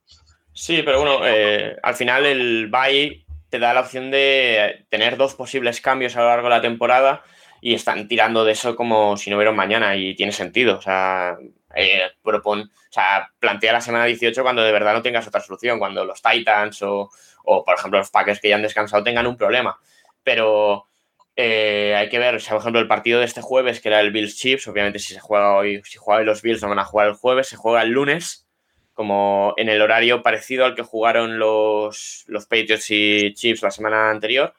[0.54, 5.34] Sí, pero bueno, eh, al final el bye te da la opción de tener dos
[5.34, 7.22] posibles cambios a lo largo de la temporada
[7.60, 10.78] y están tirando de eso como si no hubiera mañana y tiene sentido.
[10.78, 11.36] O sea,
[11.74, 15.78] eh, propon, o sea, plantea la semana 18 cuando de verdad no tengas otra solución,
[15.78, 17.10] cuando los Titans o,
[17.44, 19.78] por ejemplo, los Packers que ya han descansado tengan un problema.
[20.22, 20.86] Pero
[21.36, 24.36] eh, hay que ver, por ejemplo, el partido de este jueves, que era el Bills
[24.36, 27.08] Chiefs, obviamente si se juega hoy, si juega hoy los Bills no van a jugar
[27.08, 28.46] el jueves, se juega el lunes,
[28.94, 34.10] como en el horario parecido al que jugaron los, los Patriots y Chiefs la semana
[34.10, 34.52] anterior.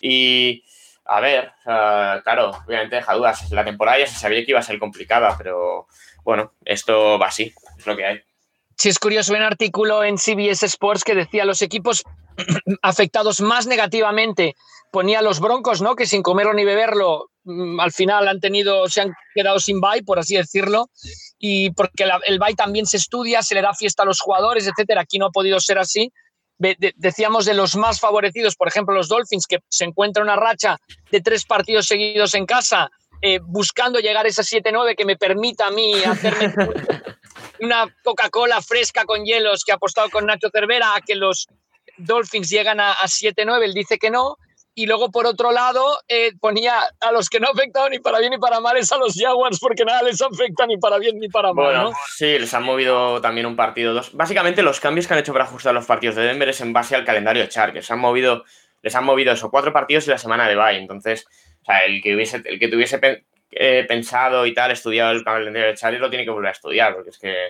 [0.00, 0.64] Y
[1.04, 3.50] a ver, claro, obviamente deja dudas.
[3.50, 5.88] La temporada ya se sabía que iba a ser complicada, pero
[6.24, 8.20] bueno, esto va así, es lo que hay.
[8.76, 12.04] Sí, es curioso, un artículo en CBS Sports que decía los equipos
[12.82, 14.54] afectados más negativamente
[14.92, 15.96] ponía los Broncos, ¿no?
[15.96, 20.04] Que sin comerlo ni beberlo, mm, al final han tenido, se han quedado sin bye,
[20.04, 20.90] por así decirlo,
[21.38, 25.00] y porque el bye también se estudia, se le da fiesta a los jugadores, etcétera.
[25.00, 26.12] Aquí no ha podido ser así.
[26.58, 30.78] decíamos de los más favorecidos, por ejemplo, los Dolphins, que se encuentra una racha
[31.10, 32.90] de tres partidos seguidos en casa,
[33.22, 36.52] eh, buscando llegar a esa 7-9 que me permita a mí hacerme
[37.60, 41.46] una Coca-Cola fresca con hielos que ha apostado con Nacho Cervera a que los
[41.98, 44.36] Dolphins llegan a, 7-9, él dice que no.
[44.74, 48.30] Y luego, por otro lado, eh, ponía a los que no afectado ni para bien
[48.30, 51.28] ni para mal es a los Jaguars, porque nada les afecta ni para bien ni
[51.28, 51.66] para mal.
[51.66, 53.92] Bueno, sí, les han movido también un partido.
[53.92, 54.14] Dos.
[54.14, 56.96] Básicamente, los cambios que han hecho para ajustar los partidos de Denver es en base
[56.96, 57.90] al calendario de Chargers.
[57.90, 58.44] Han movido,
[58.80, 60.78] les han movido eso, cuatro partidos y la semana de bye.
[60.78, 61.26] Entonces,
[61.62, 63.00] o sea, el que, hubiese, el que tuviese
[63.52, 66.94] eh, pensado y tal, estudiado el calendario de Charlie, lo tiene que volver a estudiar,
[66.94, 67.46] porque es que,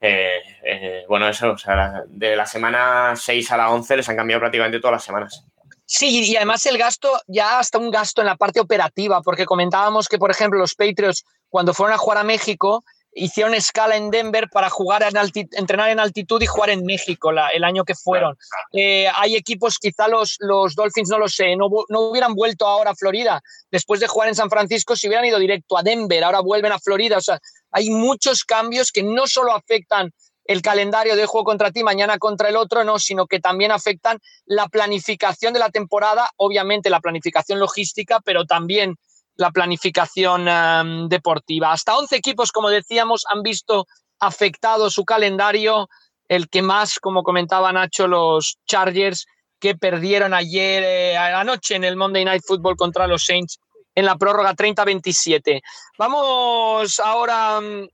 [0.00, 4.16] eh, eh, bueno, eso, o sea, de la semana 6 a la 11 les han
[4.16, 5.44] cambiado prácticamente todas las semanas.
[5.84, 10.08] Sí, y además el gasto, ya hasta un gasto en la parte operativa, porque comentábamos
[10.08, 14.48] que, por ejemplo, los Patriots, cuando fueron a jugar a México, hicieron escala en Denver
[14.50, 15.16] para jugar en
[15.52, 18.36] entrenar en altitud y jugar en México el año que fueron.
[18.72, 22.92] Eh, hay equipos, quizá los, los Dolphins, no lo sé, no, no, hubieran vuelto ahora
[22.92, 26.40] a Florida después de jugar en San Francisco si hubieran ido directo a Denver, ahora
[26.40, 27.18] vuelven a Florida.
[27.18, 27.40] O sea,
[27.72, 30.12] hay muchos cambios que no solo afectan
[30.44, 34.18] el calendario de juego contra ti, mañana contra el otro, no, sino que también afectan
[34.46, 38.96] la planificación de la temporada, obviamente la planificación logística, pero también
[39.40, 41.72] la planificación em, deportiva.
[41.72, 43.86] Hasta 11 equipos, como decíamos, han visto
[44.20, 45.88] afectado su calendario.
[46.28, 49.26] El que más, como comentaba Nacho, los Chargers
[49.58, 53.58] que perdieron ayer eh, anoche en el Monday Night Football contra los Saints
[53.94, 55.60] en la prórroga 30-27.
[55.98, 57.88] Vamos ahora em,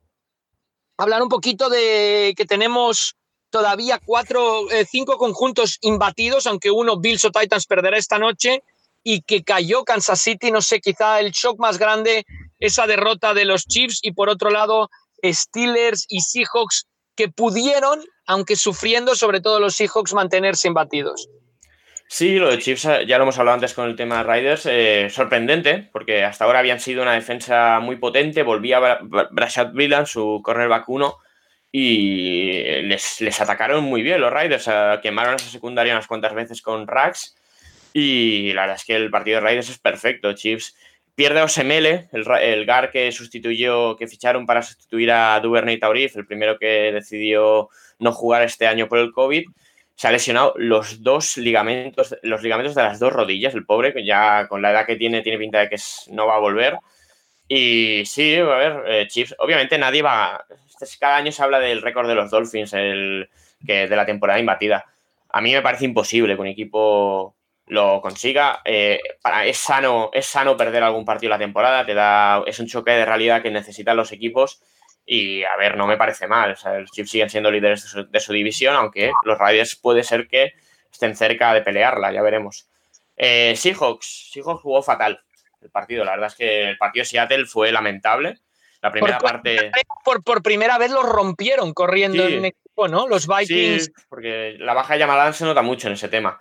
[0.98, 3.16] a hablar un poquito de que tenemos
[3.50, 8.62] todavía cuatro, eh, cinco conjuntos imbatidos, aunque uno, Bills o Titans, perderá esta noche
[9.08, 12.24] y que cayó Kansas City, no sé, quizá el shock más grande,
[12.58, 14.90] esa derrota de los Chiefs y por otro lado
[15.22, 21.28] Steelers y Seahawks que pudieron, aunque sufriendo, sobre todo los Seahawks, mantenerse imbatidos.
[22.08, 25.08] Sí, lo de Chiefs ya lo hemos hablado antes con el tema de Riders, eh,
[25.08, 28.98] sorprendente, porque hasta ahora habían sido una defensa muy potente, volvía
[29.30, 31.16] Brashad Villan, su cornerback 1,
[31.70, 34.68] y les, atacaron muy bien los Riders,
[35.00, 37.36] quemaron esa secundaria unas cuantas veces con Rax,
[37.98, 40.76] y la verdad es que el partido de Riders es perfecto, Chiefs
[41.14, 46.14] pierde a Osemele, el, el GAR que sustituyó, que ficharon para sustituir a Duvernay Taurif,
[46.14, 49.46] el primero que decidió no jugar este año por el COVID,
[49.94, 54.04] se ha lesionado los dos ligamentos, los ligamentos de las dos rodillas, el pobre, que
[54.04, 55.76] ya con la edad que tiene, tiene pinta de que
[56.10, 56.76] no va a volver.
[57.48, 60.44] Y sí, a ver, eh, Chips, obviamente nadie va.
[60.68, 63.30] Este, cada año se habla del récord de los Dolphins, el
[63.66, 64.84] que de la temporada imbatida.
[65.30, 67.35] A mí me parece imposible que un equipo
[67.66, 68.60] lo consiga.
[68.64, 72.66] Eh, para, es, sano, es sano perder algún partido la temporada, te da, es un
[72.66, 74.62] choque de realidad que necesitan los equipos
[75.04, 76.52] y a ver, no me parece mal.
[76.52, 80.26] O sea, los Chiefs siguen siendo líderes de su, división, aunque los Raiders puede ser
[80.26, 80.52] que
[80.90, 82.68] estén cerca de pelearla, ya veremos.
[83.16, 85.20] Eh, Seahawks, Seahawks jugó fatal
[85.60, 86.04] el partido.
[86.04, 88.40] La verdad es que el partido de Seattle fue lamentable.
[88.82, 89.70] La primera parte.
[90.04, 93.08] Por, por, primera vez lo rompieron corriendo en equipo, ¿no?
[93.08, 93.86] Los Vikings.
[93.86, 96.38] Sí, porque la baja de Yamalán se nota mucho en ese tema.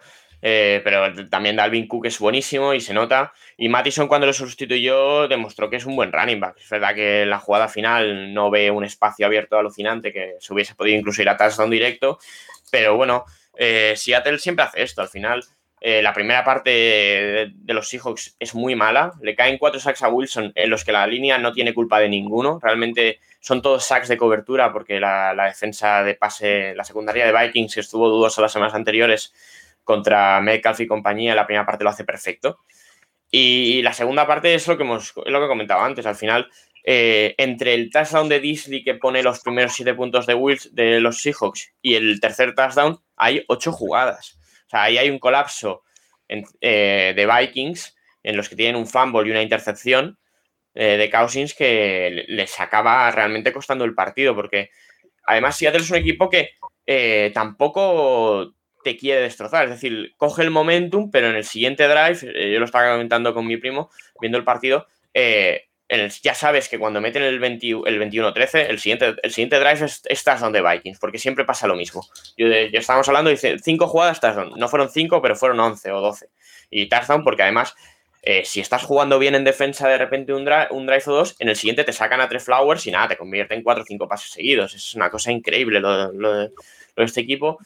[0.47, 3.33] Eh, pero también Dalvin Cook es buenísimo y se nota.
[3.57, 6.57] Y Mattison cuando lo sustituyó demostró que es un buen running back.
[6.59, 10.53] Es verdad que en la jugada final no ve un espacio abierto alucinante que se
[10.53, 12.19] hubiese podido incluso ir a touchdown directo.
[12.69, 13.25] Pero bueno,
[13.57, 15.01] eh, Seattle siempre hace esto.
[15.01, 15.43] Al final,
[15.81, 19.13] eh, la primera parte de, los Seahawks es muy mala.
[19.23, 22.07] Le caen cuatro sacks a Wilson en los que la línea no tiene culpa de
[22.07, 22.59] ninguno.
[22.61, 27.45] Realmente son todos sacks de cobertura porque la, la defensa de pase, la secundaria de
[27.45, 29.33] Vikings estuvo dudosa las semanas anteriores
[29.85, 32.59] contra Metcalf y compañía, la primera parte lo hace perfecto.
[33.31, 36.05] Y la segunda parte es lo que hemos lo que comentaba antes.
[36.05, 36.49] Al final,
[36.83, 40.99] eh, entre el touchdown de Disley que pone los primeros siete puntos de Wills de
[40.99, 44.37] los Seahawks y el tercer touchdown, hay ocho jugadas.
[44.67, 45.83] O sea, ahí hay un colapso
[46.27, 50.17] eh, de Vikings en los que tienen un fumble y una intercepción
[50.73, 54.35] eh, de Cousins que les acaba realmente costando el partido.
[54.35, 54.69] Porque
[55.25, 56.51] además, Seattle es un equipo que
[57.33, 58.53] tampoco
[58.85, 59.65] te quiere destrozar.
[59.65, 63.33] Es decir, coge el momentum, pero en el siguiente drive, eh, yo lo estaba comentando
[63.33, 63.89] con mi primo,
[64.21, 65.63] viendo el partido, eh,
[66.21, 70.23] ya sabes que cuando meten el, el 21-13, el siguiente, el siguiente drive es, es
[70.23, 72.05] touchdown de Vikings, porque siempre pasa lo mismo.
[72.37, 74.53] Yo, ya estábamos hablando, dice, cinco jugadas touchdown.
[74.55, 76.27] No fueron cinco, pero fueron 11 o 12.
[76.69, 77.75] Y touchdown porque además...
[78.27, 81.35] Eh, si estás jugando bien en defensa de repente un, drive, un drive o dos,
[81.37, 83.85] en el siguiente te sacan a tres flowers y nada, te convierte en cuatro o
[83.85, 84.73] cinco pases seguidos.
[84.73, 86.51] Es una cosa increíble lo, lo de
[86.95, 87.59] este equipo.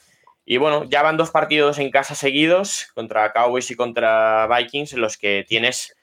[0.52, 5.02] Y bueno, ya van dos partidos en casa seguidos contra Cowboys y contra Vikings en
[5.02, 5.96] los que tienes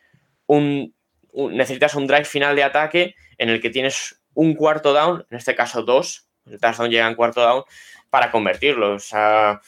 [0.47, 0.95] un,
[1.35, 5.57] necesitas un drive final de ataque en el que tienes un cuarto down, en este
[5.57, 7.65] caso dos, el touchdown llega en cuarto down
[8.09, 8.95] para convertirlo.
[8.95, 9.61] O sea,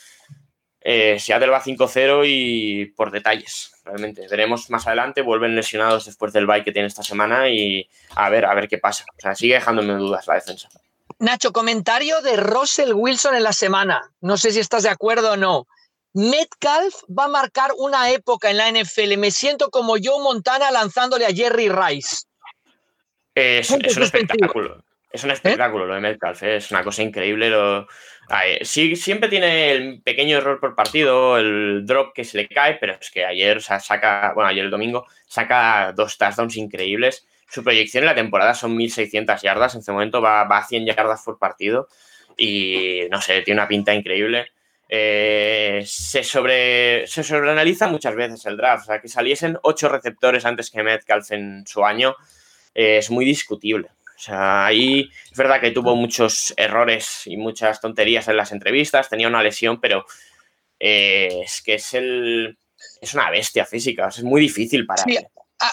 [0.81, 4.29] eh, Seattle va 5-0 y por detalles, realmente.
[4.29, 8.45] Veremos más adelante, vuelven lesionados después del bye que tiene esta semana y a ver,
[8.45, 9.07] a ver qué pasa.
[9.17, 10.69] O sea, sigue dejándome dudas la defensa.
[11.21, 14.13] Nacho, comentario de Russell Wilson en la semana.
[14.21, 15.67] No sé si estás de acuerdo o no.
[16.15, 19.19] Metcalf va a marcar una época en la NFL.
[19.19, 22.19] Me siento como Joe Montana lanzándole a Jerry Rice.
[23.35, 24.83] Es, un espectáculo.
[25.11, 26.43] Es un espectáculo lo de Metcalf.
[26.45, 26.57] ¿eh?
[26.57, 27.53] Es una cosa increíble.
[28.63, 32.95] sí, siempre tiene el pequeño error por partido, el drop que se le cae, pero
[32.95, 37.27] es que ayer saca, bueno, ayer el domingo, saca dos touchdowns increíbles.
[37.49, 39.75] Su proyección en la temporada son 1.600 yardas.
[39.75, 41.89] En este momento va, a 100 yardas por partido.
[42.37, 44.49] Y no sé, tiene una pinta increíble.
[44.89, 48.85] Eh, se, sobre, se sobreanaliza muchas veces el draft.
[48.85, 52.15] O sea, que saliesen ocho receptores antes que Metcalf en su año
[52.75, 53.89] eh, es muy discutible.
[54.19, 59.09] O sea, ahí es verdad que tuvo muchos errores y muchas tonterías en las entrevistas,
[59.09, 60.05] tenía una lesión, pero
[60.81, 62.59] eh, es que es el.
[63.01, 65.05] Es una bestia física, es muy difícil para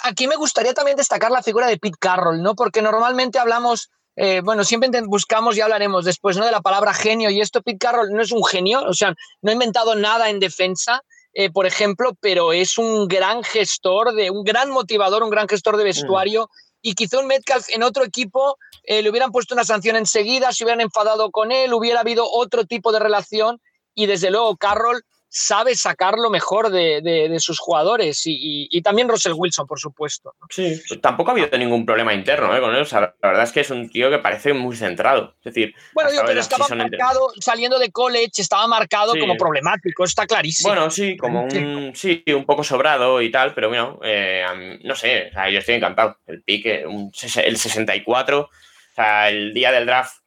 [0.03, 2.55] aquí me gustaría también destacar la figura de Pete Carroll, ¿no?
[2.55, 6.45] Porque normalmente hablamos, eh, bueno, siempre buscamos y hablaremos después, ¿no?
[6.45, 9.49] De la palabra genio y esto, Pete Carroll no es un genio, o sea, no
[9.49, 11.01] ha inventado nada en defensa,
[11.33, 15.75] eh, por ejemplo, pero es un gran gestor, de, un gran motivador, un gran gestor
[15.75, 15.87] de mm.
[15.87, 16.49] vestuario.
[16.81, 20.63] Y quizá un Metcalf en otro equipo eh, le hubieran puesto una sanción enseguida, se
[20.63, 23.59] hubieran enfadado con él, hubiera habido otro tipo de relación.
[23.95, 25.03] Y desde luego, Carroll
[25.37, 30.33] sabe sacar lo mejor de, sus jugadores y, también Russell Wilson, por supuesto.
[30.49, 32.61] Sí, tampoco ha habido ningún problema interno ¿eh?
[32.61, 32.87] con él.
[32.89, 35.35] la verdad es que es un tío que parece muy centrado.
[35.43, 40.69] Es decir, bueno, pero estaba marcado, saliendo de college, estaba marcado como problemático, está clarísimo.
[40.69, 45.31] Bueno, sí, como un, sí, un poco sobrado y tal, pero bueno, eh, no sé,
[45.51, 46.17] yo estoy encantado.
[46.27, 48.49] El pique, el 64, o
[48.95, 50.24] sea, el día del draft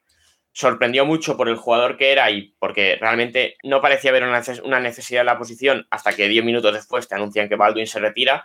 [0.58, 5.20] sorprendió mucho por el jugador que era y porque realmente no parecía haber una necesidad
[5.20, 8.44] en la posición hasta que 10 minutos después te anuncian que Baldwin se retira.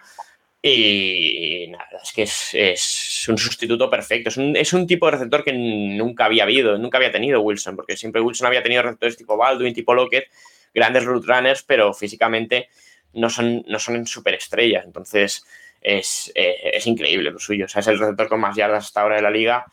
[0.61, 4.29] Y nada, es que es, un sustituto perfecto.
[4.29, 8.21] Es un, tipo de receptor que nunca había habido, nunca había tenido Wilson, porque siempre
[8.21, 10.27] Wilson había tenido receptores tipo Baldwin, tipo Lockett,
[10.71, 12.69] grandes root runners, pero físicamente
[13.13, 14.85] no son, no son superestrellas.
[14.85, 15.43] Entonces
[15.81, 17.65] es, eh, es increíble lo suyo.
[17.65, 19.65] O sea, es el receptor con más yardas hasta ahora de la liga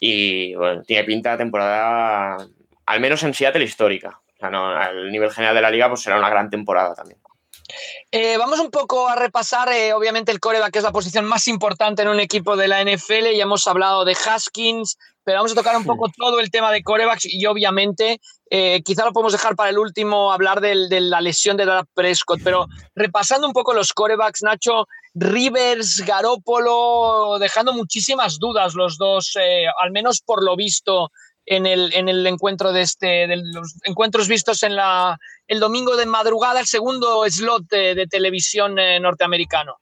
[0.00, 2.48] y bueno, tiene pinta de temporada,
[2.86, 4.20] al menos en Seattle, histórica.
[4.34, 7.20] O sea, no, al nivel general de la liga, pues será una gran temporada también.
[8.10, 11.46] Eh, vamos un poco a repasar, eh, obviamente, el coreback, que es la posición más
[11.46, 13.36] importante en un equipo de la NFL.
[13.36, 16.82] Ya hemos hablado de Haskins, pero vamos a tocar un poco todo el tema de
[16.82, 21.56] corebacks y, obviamente, eh, quizá lo podemos dejar para el último, hablar de la lesión
[21.56, 22.40] de Dara Prescott.
[22.42, 29.34] Pero repasando un poco los corebacks, Nacho, Rivers, Garópolo, dejando muchísimas dudas los dos,
[29.80, 31.10] al menos por lo visto
[31.50, 35.18] en el, en el encuentro de este, de los encuentros vistos en la,
[35.48, 39.80] el domingo de madrugada, el segundo slot de, televisión eh, norteamericano.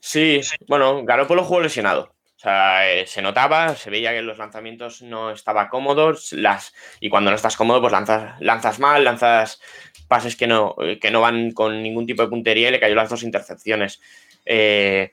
[0.00, 2.14] Sí, bueno, Garoppolo jugó lesionado.
[2.36, 6.74] O sea, eh, se notaba, se veía que en los lanzamientos no estaba cómodo, las,
[7.00, 9.60] y cuando no estás cómodo, pues lanzas, lanzas mal, lanzas
[10.08, 13.08] pases que no, que no van con ningún tipo de puntería y le cayó las
[13.10, 14.00] dos intercepciones.
[14.44, 15.12] Eh,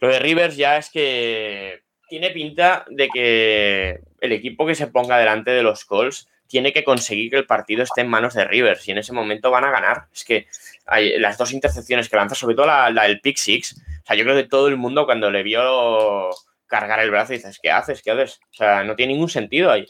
[0.00, 5.18] lo de Rivers ya es que tiene pinta de que el equipo que se ponga
[5.18, 8.86] delante de los Colts tiene que conseguir que el partido esté en manos de Rivers
[8.86, 10.08] y en ese momento van a ganar.
[10.12, 10.46] Es que
[10.84, 14.24] hay las dos intercepciones que lanza, sobre todo la, del pick six, o sea, yo
[14.24, 16.28] creo que todo el mundo cuando le vio
[16.66, 18.02] cargar el brazo dices, ¿qué haces?
[18.02, 18.40] ¿Qué haces?
[18.50, 19.86] O sea, no tiene ningún sentido ahí.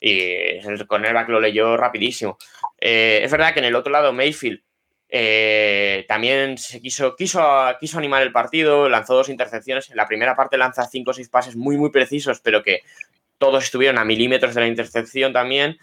[0.00, 2.38] Y el cornerback lo leyó rapidísimo.
[2.80, 4.62] Eh, es verdad que en el otro lado Mayfield
[5.08, 7.42] eh, también se quiso, quiso,
[7.80, 9.90] quiso animar el partido, lanzó dos intercepciones.
[9.90, 12.82] En la primera parte lanza cinco o seis pases muy, muy precisos, pero que
[13.38, 15.78] todos estuvieron a milímetros de la intercepción también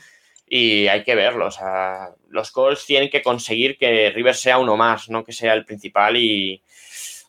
[0.47, 1.47] y hay que verlo.
[1.47, 5.53] O sea, los Colts tienen que conseguir que Rivers sea uno más, no que sea
[5.53, 6.61] el principal y,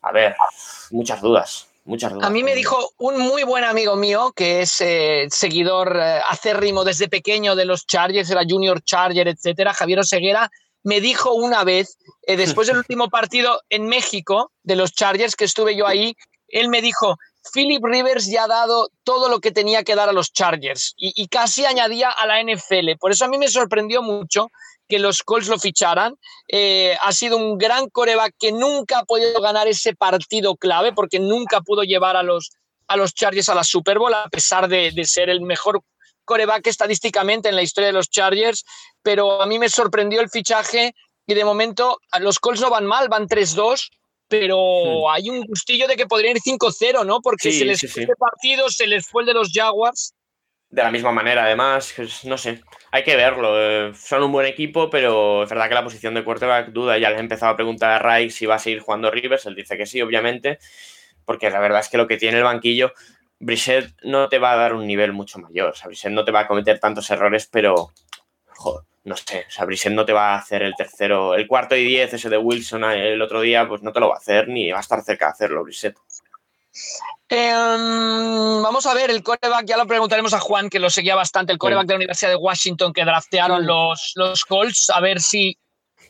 [0.03, 0.37] a ver,
[0.91, 1.69] muchas dudas.
[1.85, 2.27] Muchas dudas.
[2.27, 6.83] A mí me dijo un muy buen amigo mío, que es eh, seguidor eh, acérrimo
[6.83, 10.51] desde pequeño de los Chargers, era Junior Charger, etcétera, Javier Oseguera,
[10.87, 15.45] me dijo una vez, eh, después del último partido en México de los Chargers, que
[15.45, 16.15] estuve yo ahí,
[16.47, 17.17] él me dijo,
[17.53, 21.27] Philip Rivers ya ha dado todo lo que tenía que dar a los Chargers y,
[21.27, 22.99] casi añadía a la NFL.
[23.01, 24.49] Por eso a mí me sorprendió mucho
[24.89, 26.15] que los Colts lo ficharan.
[26.47, 31.19] Eh, ha sido un gran coreback que nunca ha podido ganar ese partido clave porque
[31.19, 32.53] nunca pudo llevar a los,
[32.87, 35.83] a los Chargers a la Super Bowl, a pesar de, de ser el mejor
[36.27, 38.65] coreback estadísticamente en la historia de los Chargers.
[39.07, 40.93] Pero a mí me sorprendió el fichaje
[41.29, 43.89] y de momento los Colts no van mal, van 3-2
[44.29, 45.11] pero hmm.
[45.11, 47.21] hay un gustillo de que podrían ir 5-0, ¿no?
[47.21, 50.15] Porque se les fue el partido, se les fue el de los Jaguars.
[50.69, 53.55] De la misma manera, además, no sé, hay que verlo.
[53.57, 56.99] Eh, son un buen equipo, pero es verdad que la posición de quarterback duda.
[56.99, 59.47] Ya les he empezado a preguntar a Ray si va a seguir jugando Rivers.
[59.47, 60.59] Él dice que sí, obviamente,
[61.25, 62.93] porque la verdad es que lo que tiene el banquillo,
[63.39, 65.71] Brissett no te va a dar un nivel mucho mayor.
[65.71, 67.93] O sea, Brissett no te va a cometer tantos errores, pero
[68.57, 71.77] joder, no sé, o sea, Brissett no te va a hacer el tercero, el cuarto
[71.77, 74.49] y diez, ese de Wilson el otro día, pues no te lo va a hacer
[74.49, 75.97] ni va a estar cerca de hacerlo, Brissett.
[77.29, 81.53] Em, vamos a ver, el coreback, ya lo preguntaremos a Juan, que lo seguía bastante,
[81.53, 85.57] el coreback de la Universidad de Washington que draftearon los, los Colts, a ver si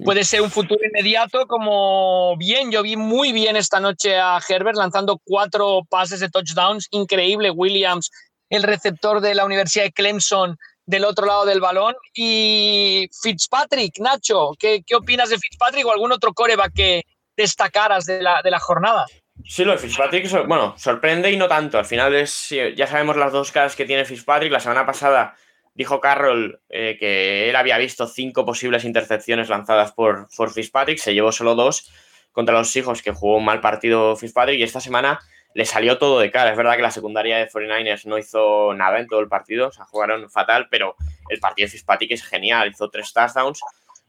[0.05, 4.77] puede ser un futuro inmediato, como bien, yo vi muy bien esta noche a Herbert
[4.77, 8.11] lanzando cuatro pases de touchdowns, increíble, Williams,
[8.51, 11.94] el receptor de la Universidad de Clemson, del otro lado del balón.
[12.14, 17.03] Y Fitzpatrick, Nacho, ¿qué, qué opinas de Fitzpatrick o algún otro coreback que
[17.37, 19.07] destacaras de la, de la jornada?
[19.44, 21.79] Sí, lo de Fitzpatrick, bueno, sorprende y no tanto.
[21.79, 24.51] Al final es, ya sabemos las dos caras que tiene Fitzpatrick.
[24.51, 25.37] La semana pasada
[25.75, 31.12] dijo Carroll eh, que él había visto cinco posibles intercepciones lanzadas por, por Fitzpatrick, se
[31.12, 31.90] llevó solo dos
[32.33, 35.20] contra los hijos que jugó un mal partido Fitzpatrick y esta semana
[35.57, 36.51] le salió todo de cara.
[36.51, 39.72] Es verdad que la secundaria de 49ers no hizo nada en todo el partido, o
[39.72, 40.97] sea, jugaron fatal, pero
[41.31, 42.68] el partido de Fitzpatrick es genial.
[42.70, 43.62] Hizo tres touchdowns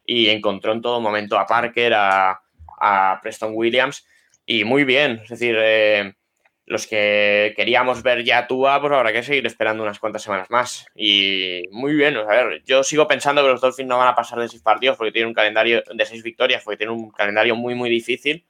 [0.05, 2.41] y encontró en todo momento a Parker, a,
[3.23, 4.05] Preston Williams
[4.45, 5.21] y muy bien.
[5.23, 6.15] Es decir, eh,
[6.65, 10.85] los que queríamos ver ya Tua, pues habrá que seguir esperando unas cuantas semanas más.
[10.95, 14.37] Y muy bien, a ver, yo sigo pensando que los Dolphins no van a pasar
[14.39, 17.73] de seis partidos porque tienen un calendario de seis victorias, porque tienen un calendario muy,
[17.73, 18.45] muy difícil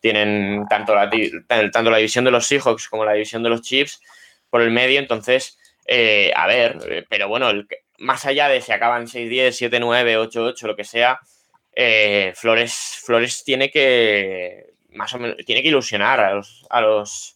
[0.00, 1.10] tienen tanto la,
[1.48, 4.00] tanto la división de los Seahawks como la división de los Chiefs
[4.48, 7.50] por el medio, entonces, eh, a ver, eh, pero bueno,
[7.98, 11.20] más allá de si acaban 6-10, 7-9, 8-8, lo que sea,
[11.72, 17.32] eh, Flores, Flores tiene que más o menos tiene que ilusionar a los, a los,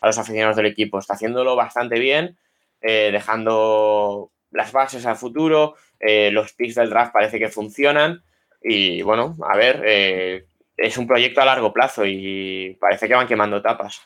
[0.00, 0.98] a los aficionados del equipo.
[0.98, 2.36] Está haciéndolo bastante bien,
[2.80, 8.22] dejando las bases al futuro, eh, los picks del draft parece que funcionan
[8.62, 10.46] y bueno, a ver, eh,
[10.76, 14.00] es un proyecto a largo plazo y parece que van quemando tapas.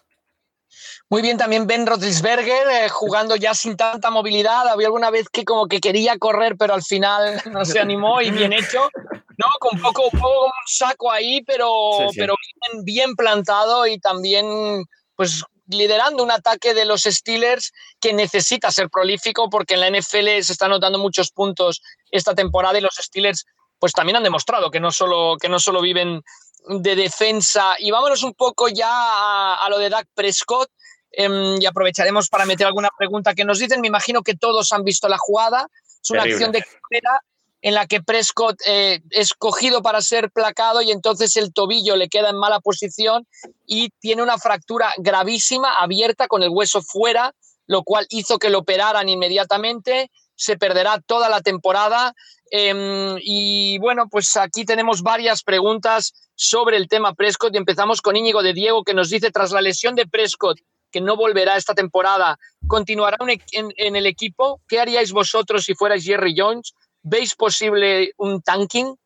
[1.09, 4.69] Muy bien, también Ben Roethlisberger eh, jugando ya sin tanta movilidad.
[4.69, 8.31] Había alguna vez que como que quería correr, pero al final no se animó y
[8.31, 8.89] bien hecho.
[9.37, 11.71] No, con poco, un poco un saco ahí, pero,
[12.15, 14.85] pero bien, bien plantado y también
[15.17, 20.43] pues liderando un ataque de los Steelers que necesita ser prolífico porque en la NFL
[20.43, 23.47] se están notando muchos puntos esta temporada y los Steelers
[23.79, 26.23] pues también han demostrado que no solo, que no solo viven
[26.69, 27.75] de defensa.
[27.79, 30.71] Y vámonos un poco ya a, lo de Dak Prescott
[31.11, 33.81] em, y aprovecharemos para meter alguna pregunta que nos dicen.
[33.81, 35.69] Me imagino que todos han visto la jugada.
[36.03, 37.21] Es una acción de carrera
[37.63, 42.09] en la que Prescott eh, es cogido para ser placado y entonces el tobillo le
[42.09, 43.27] queda en mala posición
[43.67, 47.35] y tiene una fractura gravísima, abierta, con el hueso fuera,
[47.67, 50.11] lo cual hizo que lo operaran inmediatamente.
[50.37, 52.15] Se perderá toda la temporada.
[52.51, 58.17] Em, y bueno, pues aquí tenemos varias preguntas sobre el tema Prescott y empezamos con
[58.17, 60.59] Íñigo de Diego que nos dice, tras la lesión de Prescott,
[60.91, 63.19] que no volverá esta temporada, ¿continuará
[63.53, 64.61] en, en el equipo?
[64.67, 66.75] ¿Qué haríais vosotros si fuerais Jerry Jones?
[67.03, 68.97] ¿Veis posible un tanking?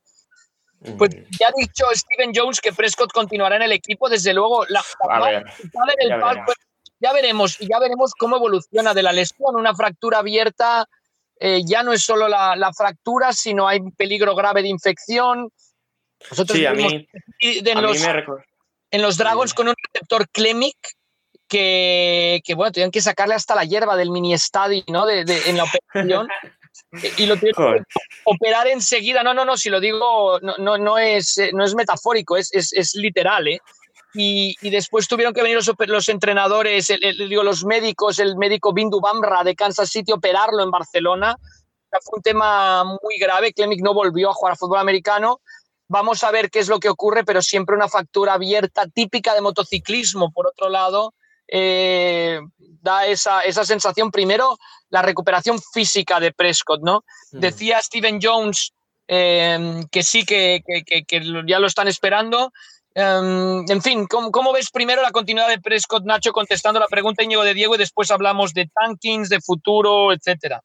[0.98, 1.22] Pues mm.
[1.38, 4.84] ya ha dicho Steven Jones que Prescott continuará en el equipo, desde luego la,
[7.00, 10.86] ya, veremos y ya veremos cómo evoluciona de la lesión, una fractura abierta,
[11.40, 15.50] eh, ya no es solo la, fractura, sino hay peligro grave de infección.
[16.48, 17.06] sí, a mí,
[17.40, 18.04] en, los,
[18.90, 20.76] en los Dragons con un receptor Clemic
[21.48, 25.06] que, que, bueno, tenían que sacarle hasta la hierba del mini estadio, ¿no?
[25.06, 26.28] De, en la operación.
[27.18, 27.50] y lo que
[28.24, 29.22] operar enseguida.
[29.22, 32.72] No, no, no, si lo digo, no, no, no, es, no es metafórico, es, es,
[32.72, 33.60] es literal, ¿eh?
[34.14, 38.72] Y, y, después tuvieron que venir los, los entrenadores, el, digo, los médicos, el médico
[38.72, 41.36] Bindu Bamra de Kansas City, operarlo en Barcelona.
[41.90, 43.52] Fue un tema muy grave.
[43.52, 45.40] Clemic no volvió a jugar a fútbol americano.
[45.88, 49.40] Vamos a ver qué es lo que ocurre, pero siempre una factura abierta típica de
[49.40, 51.14] motociclismo, por otro lado,
[51.46, 54.10] eh, da esa, esa, sensación.
[54.10, 54.56] Primero,
[54.90, 57.04] la recuperación física de Prescott, ¿no?
[57.32, 57.40] Mm.
[57.40, 58.72] Decía Steven Jones
[59.06, 62.52] eh, que sí, que, que, que, ya lo están esperando.
[62.96, 67.24] Um, en fin, ¿cómo, ¿cómo, ves primero la continuidad de Prescott, Nacho, contestando la pregunta
[67.24, 70.62] Íñigo de Diego y después hablamos de tankings, de futuro, etcétera?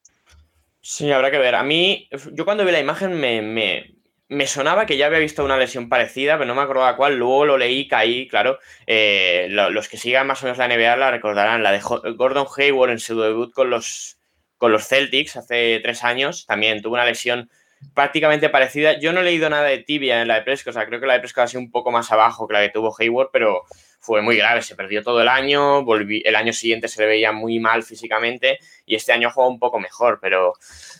[0.81, 1.55] Sí, habrá que ver.
[1.55, 3.95] A mí, yo cuando vi la imagen me, me,
[4.29, 7.17] me sonaba que ya había visto una lesión parecida, pero no me acordaba cuál.
[7.17, 8.59] Luego lo leí, caí, claro.
[8.85, 11.63] Eh, los que sigan más o menos la NBA la recordarán.
[11.63, 14.19] La de Gordon Hayward en su debut con los,
[14.57, 16.45] con los Celtics hace tres años.
[16.45, 17.49] También tuvo una lesión
[17.93, 18.99] prácticamente parecida.
[18.99, 20.71] Yo no he leído nada de tibia en la de Prescott.
[20.71, 22.61] O sea, creo que la de Prescott ha sido un poco más abajo que la
[22.61, 23.63] que tuvo Hayward, pero
[23.99, 24.61] fue muy grave.
[24.61, 25.85] Se perdió todo el año.
[25.99, 28.59] El año siguiente se le veía muy mal físicamente.
[28.85, 30.53] Y este año jugó un poco mejor, pero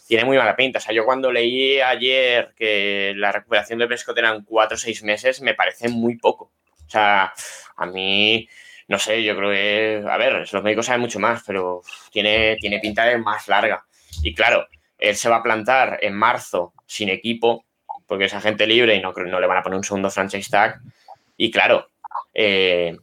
[0.08, 0.80] tiene muy mala pinta.
[0.80, 5.04] O sea, yo cuando leí ayer que la recuperación de Prescott eran cuatro o seis
[5.04, 6.52] meses, me parece muy poco.
[6.88, 7.34] O sea,
[7.78, 8.50] a mí,
[8.88, 12.80] no sé, yo creo que, a ver, los médicos saben mucho más, pero tiene, tiene
[12.80, 13.86] pinta de más larga.
[14.24, 14.68] Y claro,
[15.00, 17.66] él se va a plantar en marzo sin equipo,
[18.06, 20.80] porque es agente libre y no, le van a poner un segundo franchise tag.
[21.38, 21.90] Y claro,
[22.34, 22.98] eh,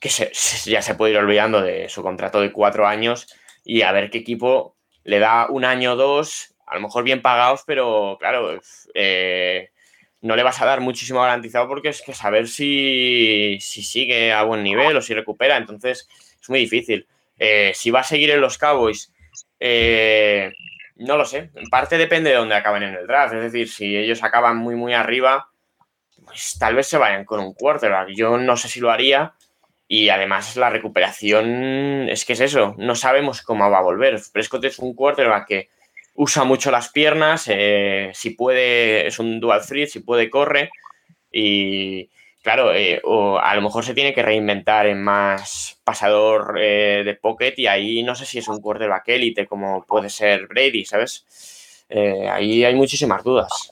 [0.00, 3.26] que ya se puede ir olvidando de su contrato de cuatro años
[3.64, 7.22] y a ver qué equipo le da un año o dos, a lo mejor bien
[7.22, 8.60] pagados, pero claro,
[8.94, 9.70] eh,
[10.20, 14.42] no le vas a dar muchísimo garantizado porque es que saber si, si sigue a
[14.42, 16.08] buen nivel o si recupera, entonces
[16.40, 17.06] es muy difícil.
[17.38, 19.12] Eh, si va a seguir en los Cowboys,
[19.60, 20.52] eh,
[20.98, 21.50] no lo sé.
[21.54, 23.34] En parte depende de dónde acaben en el draft.
[23.34, 25.48] Es decir, si ellos acaban muy, muy arriba,
[26.24, 28.08] pues tal vez se vayan con un quarterback.
[28.10, 29.34] Yo no sé si lo haría,
[29.90, 34.20] y además la recuperación es que es eso, no sabemos cómo va a volver.
[34.30, 35.70] Prescott es un quarterback que
[36.14, 40.70] usa mucho las piernas, eh, si puede, es un dual threat, si puede, corre.
[41.32, 42.10] Y
[42.48, 47.14] claro, eh, o a lo mejor se tiene que reinventar en más pasador eh, de
[47.14, 51.26] pocket y ahí no sé si es un quarterback élite como puede ser Brady, ¿sabes?
[51.90, 53.70] ahí hay muchísimas dudas.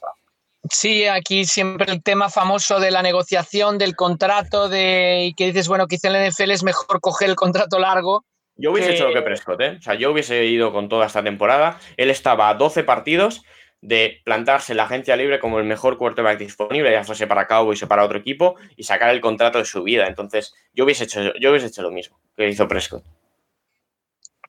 [0.71, 5.69] Sí, aquí siempre el tema famoso de la negociación, del contrato, de y que dices,
[5.69, 8.27] bueno, quizá en la NFL es mejor coger el contrato largo.
[8.57, 9.77] Yo hubiese hecho lo que Prescott, ¿eh?
[9.79, 11.79] O sea, yo hubiese ido con toda esta temporada.
[11.97, 13.43] Él estaba a 12 partidos
[13.81, 17.83] de plantarse en la agencia libre como el mejor quarterback disponible, ya fuese para Cowboys
[17.83, 20.07] o para otro equipo, y sacar el contrato de su vida.
[20.07, 23.05] Entonces, yo hubiese hecho, yo hubiese hecho lo mismo que hizo Prescott.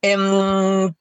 [0.01, 0.93] Em,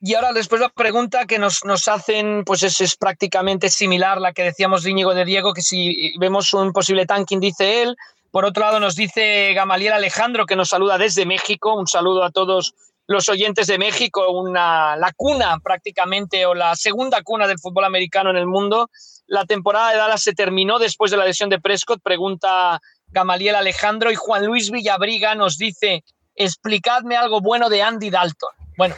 [0.00, 4.32] y ahora después la pregunta que nos, nos hacen, pues es, es, prácticamente similar la
[4.32, 7.96] que decíamos de Íñigo de Diego, que si vemos un posible tanking, dice él.
[8.30, 11.74] Por otro lado, nos dice Gamaliel Alejandro, que nos saluda desde México.
[11.74, 12.74] Un saludo a todos
[13.10, 18.30] los oyentes de México, una, la cuna prácticamente o la segunda cuna del fútbol americano
[18.30, 18.88] en el mundo.
[19.26, 24.12] La temporada de Dallas se terminó después de la lesión de Prescott, pregunta Gamaliel Alejandro
[24.12, 26.04] y Juan Luis Villabriga nos dice,
[26.36, 28.50] explicadme algo bueno de Andy Dalton.
[28.76, 28.94] Bueno,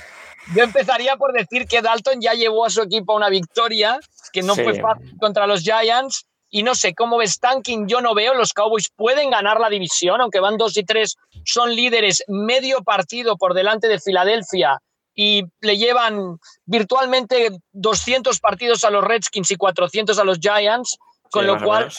[0.54, 3.98] yo empezaría por decir que Dalton ya llevó a su equipo a una victoria,
[4.30, 8.14] que no fue fácil contra los Giants, y no sé cómo ves tanking, yo no
[8.14, 12.82] veo, los Cowboys pueden ganar la división, aunque van dos y tres, son líderes medio
[12.84, 14.78] partido por delante de Filadelfia
[15.14, 20.98] y le llevan virtualmente 200 partidos a los Redskins y 400 a los Giants,
[21.30, 21.90] con lo cual...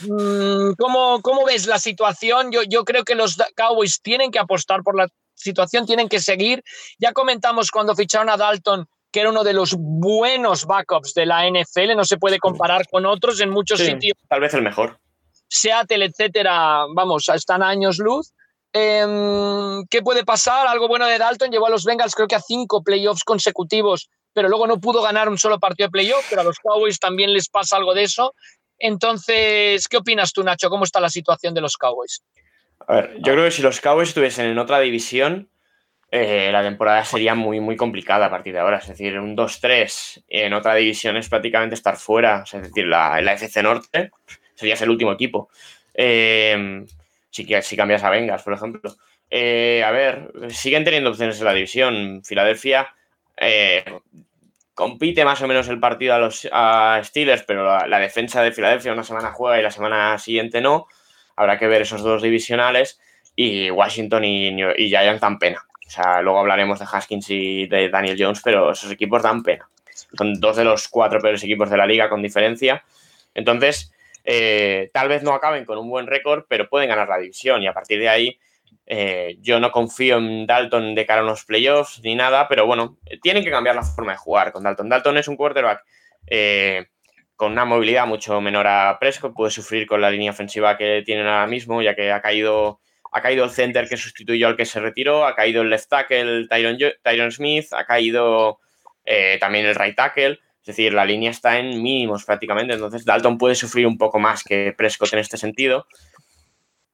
[0.00, 2.50] Mm, ¿Cómo, ¿Cómo, ves la situación?
[2.50, 6.64] Yo, yo creo que los Cowboys tienen que apostar por la situación, tienen que seguir.
[6.98, 11.46] Ya comentamos cuando ficharon a Dalton que era uno de los buenos backups de la
[11.48, 14.16] NFL, no se puede comparar con otros en muchos sitios.
[14.26, 14.98] Tal vez el mejor.
[15.48, 18.32] Seattle, etcétera, vamos, están años luz.
[18.72, 20.66] Em, ¿Qué puede pasar?
[20.66, 24.48] Algo bueno de Dalton llevó a los Bengals creo que a cinco playoffs consecutivos, pero
[24.48, 27.50] luego no pudo ganar un solo partido de playoff, pero a los Cowboys también les
[27.50, 28.34] pasa algo de eso.
[28.78, 30.70] Entonces, ¿qué opinas tú, Nacho?
[30.70, 32.22] ¿Cómo está la situación de los Cowboys?
[32.88, 35.50] A ver, yo creo que si los Cowboys estuviesen en otra división,
[36.14, 38.76] eh, la temporada sería muy, muy complicada a partir de ahora.
[38.76, 42.44] Es decir, un 2-3 en otra división es prácticamente estar fuera.
[42.44, 44.10] Es decir, la, la FC Norte
[44.54, 45.48] sería el último equipo.
[45.94, 46.84] Eh,
[47.30, 48.94] si, cambias a Vengas, por ejemplo.
[49.30, 52.22] Eh, a ver, siguen teniendo opciones en la división.
[52.22, 52.94] Filadelfia
[54.74, 56.46] compite más o menos el partido a los
[57.06, 60.88] Steelers, pero la, defensa de Filadelfia una semana juega y la semana siguiente no.
[61.36, 63.00] Habrá que ver esos dos divisionales.
[63.34, 65.64] Y Washington y, y Giants dan pena.
[65.92, 69.68] Sea, luego hablaremos de Haskins y de Daniel Jones, pero esos equipos dan pena.
[70.16, 72.82] Son dos de los cuatro peores equipos de la liga con diferencia.
[73.34, 73.92] Entonces,
[74.24, 77.66] eh, tal vez no acaben con un buen récord, pero pueden ganar la división y
[77.66, 78.38] a partir de ahí
[78.86, 82.96] eh, yo no confío en Dalton de cara a unos playoffs ni nada, pero bueno,
[83.22, 84.88] tienen que cambiar la forma de jugar con Dalton.
[84.88, 85.84] Dalton es un quarterback
[86.26, 86.86] eh,
[87.36, 91.26] con una movilidad mucho menor a Prescott, puede sufrir con la línea ofensiva que tienen
[91.26, 92.80] ahora mismo, ya que ha caído
[93.12, 96.48] ha caído el center que sustituyó al que se retiró, ha caído el left tackle
[96.48, 98.58] Tyron, Smith, ha caído
[99.04, 100.40] eh, también el right tackle.
[100.60, 102.72] Es decir, la línea está en mínimos prácticamente.
[102.72, 105.86] Entonces, Dalton puede sufrir un poco más que Prescott en este sentido.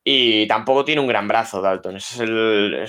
[0.02, 1.96] Y tampoco tiene un gran brazo, Dalton.
[1.96, 2.88] Ese es el,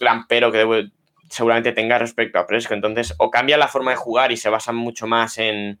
[0.00, 0.88] gran pero que
[1.28, 2.76] seguramente tenga respecto a Prescott.
[2.76, 5.80] Entonces, o cambia la forma de jugar y se basa mucho más en,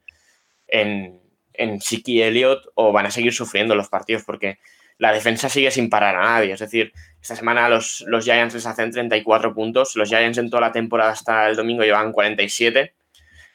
[0.68, 1.20] en,
[1.54, 4.58] en Siki Elliott, o van a seguir sufriendo los partidos porque
[4.98, 6.52] la defensa sigue sin parar a nadie.
[6.52, 9.96] Es decir, esta semana los, los Giants les hacen 34 puntos.
[9.96, 12.94] Los Giants en toda la temporada hasta el domingo llevan 47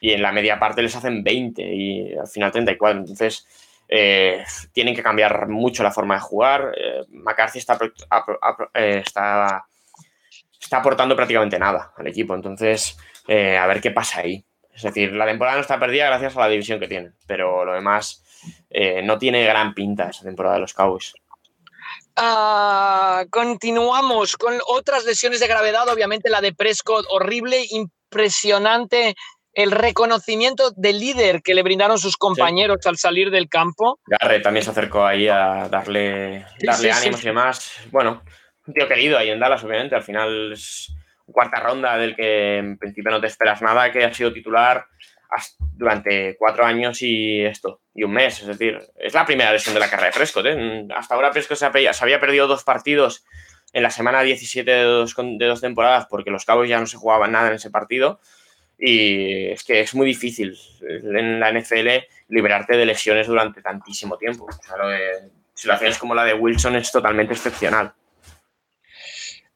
[0.01, 2.99] y en la media parte les hacen 20 y al final 34.
[2.99, 3.45] Entonces,
[3.87, 6.73] eh, tienen que cambiar mucho la forma de jugar.
[6.77, 7.77] Eh, McCarthy está,
[8.73, 9.65] eh, está,
[10.59, 12.35] está, aportando prácticamente nada al equipo.
[12.35, 14.43] Entonces, a ver qué pasa ahí.
[14.73, 17.73] Es decir, la temporada no está perdida gracias a la división que tienen, pero lo
[17.73, 18.23] demás
[19.03, 21.13] no tiene gran pinta esa temporada de los Cowboys.
[22.21, 29.15] Ah, continuamos con otras lesiones de gravedad, obviamente la de Prescott, horrible, impresionante
[29.53, 33.99] el reconocimiento del líder que le brindaron sus compañeros al salir del campo.
[34.05, 37.71] Garrett también se acercó ahí a darle, darle ánimos y demás.
[37.91, 38.21] Bueno,
[38.67, 39.95] un tío querido ahí en Dallas, obviamente.
[39.95, 40.93] Al final es
[41.25, 44.85] cuarta ronda del que en principio no te esperas nada, que ha sido titular
[45.75, 48.41] durante cuatro años y esto, y un mes.
[48.41, 50.45] Es decir, es la primera lesión de la carrera de Prescott.
[50.47, 50.87] ¿eh?
[50.95, 53.23] Hasta ahora Prescott se, había perdido dos partidos
[53.71, 57.49] en la semana 17 de dos, temporadas porque los cabos ya no se jugaban nada
[57.49, 58.19] en ese partido.
[58.77, 61.89] Y es que es muy difícil en la NFL
[62.29, 64.47] liberarte de lesiones durante tantísimo tiempo.
[65.53, 67.93] Situaciones como la de Wilson es totalmente excepcional.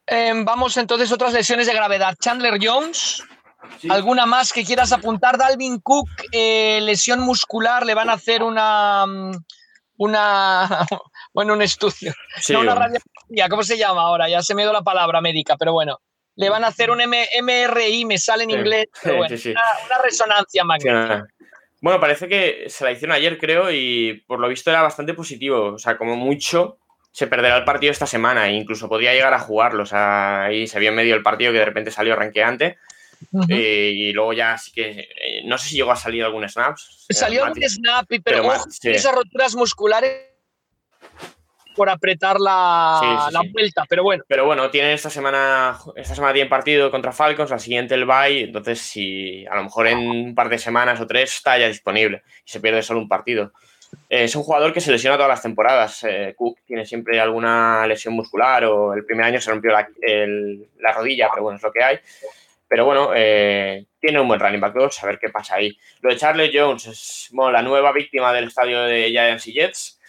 [0.05, 2.15] Em, vamos entonces otras lesiones de gravedad.
[2.19, 3.23] Chandler Jones,
[3.89, 5.37] ¿Alguna más que quieras apuntar?
[5.37, 9.05] Dalvin Cook, eh, lesión muscular, le van a hacer una.
[9.05, 9.31] Mm,
[9.97, 10.67] una
[11.33, 12.13] bueno, un estudio.
[12.49, 14.29] no, una radiografía, ¿cómo se llama ahora?
[14.29, 15.99] Ya se me dio la palabra médica, pero bueno.
[16.35, 21.27] Le van a hacer un MRI, me sale en inglés, pero bueno, una, resonancia magnética.
[21.79, 25.73] Bueno, parece que se la hicieron ayer, creo, y por lo visto era bastante positivo.
[25.73, 26.79] O sea, como mucho
[27.11, 29.83] se perderá el partido esta semana e incluso podría llegar a jugarlo.
[29.83, 32.79] O sea, ahí se vio en medio del partido que de repente salió ranqueante
[33.49, 36.77] eh, y luego ya sí que eh, no sé si llegó a salir algún snap.
[37.09, 38.51] Salió algún snap, pero,
[38.83, 40.29] esas roturas musculares
[41.75, 44.23] por apretar la, la vuelta, pero bueno.
[44.27, 48.43] Pero bueno, tienen esta semana, esta semana tienen partido contra Falcons, la siguiente el bye,
[48.43, 52.21] entonces si a lo mejor en un par de semanas o tres está ya disponible
[52.45, 53.53] y se pierde solo un partido.
[54.09, 56.03] eh, es un jugador que se lesiona todas las temporadas.
[56.03, 59.87] Eh, Cook tiene siempre alguna lesión muscular o el primer año se rompió la,
[60.79, 61.99] la rodilla, pero bueno, es lo que hay.
[62.73, 65.77] Pero bueno, eh, tiene un buen running back 2, a ver qué pasa ahí.
[66.01, 69.99] Lo de Charles Jones es la nueva víctima del estadio de Giants y Jets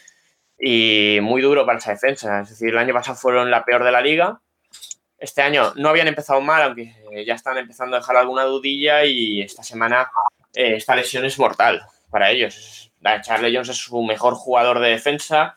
[0.58, 2.40] y muy duro para esa defensa.
[2.40, 4.40] Es decir, el año pasado fueron la peor de la liga.
[5.18, 6.94] Este año no habían empezado mal, aunque
[7.26, 10.10] ya están empezando a dejar alguna dudilla y esta semana
[10.54, 12.92] eh, esta lesión es mortal para ellos.
[13.20, 15.54] Charles Jones es su mejor jugador de defensa.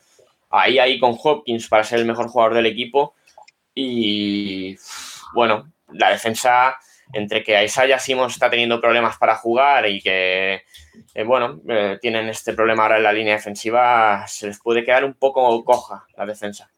[0.49, 3.15] Ahí, ahí con Hopkins para ser el mejor jugador del equipo.
[3.73, 4.75] Y
[5.33, 6.75] bueno, la defensa
[7.13, 10.63] entre que Isaiah Simons está teniendo problemas para jugar y que,
[11.13, 15.05] eh, bueno, eh, tienen este problema ahora en la línea defensiva, se les puede quedar
[15.05, 16.69] un poco coja la defensa.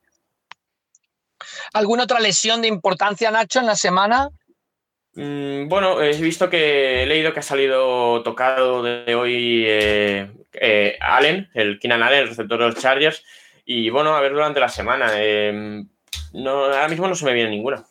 [1.74, 4.30] ¿Alguna otra lesión de importancia, Nacho, en la semana?
[5.14, 11.50] Mm, bueno, he visto que he leído que ha salido tocado de hoy eh, Allen,
[11.54, 13.24] el Keenan Allen, el receptor de los Chargers,
[13.66, 15.12] y bueno, a ver durante la semana.
[16.34, 17.86] no, ahora mismo no se me viene ninguna.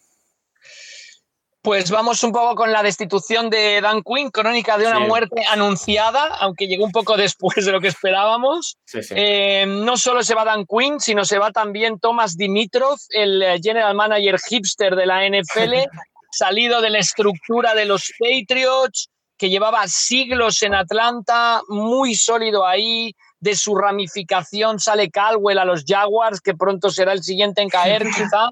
[1.61, 6.27] Pues vamos un poco con la destitución de Dan Quinn, crónica de una muerte anunciada,
[6.37, 8.77] aunque llegó un poco después de lo que esperábamos.
[9.11, 13.59] Eh, no solo se va Dan Quinn, sino se va también Thomas Dimitrov, el eh,
[13.61, 15.75] general manager hipster de la NFL,
[16.31, 23.15] salido de la estructura de los Patriots, que llevaba siglos en Atlanta, muy sólido ahí,
[23.41, 28.03] de su ramificación sale Caldwell a los Jaguars, que pronto será el siguiente en caer,
[28.17, 28.51] quizá.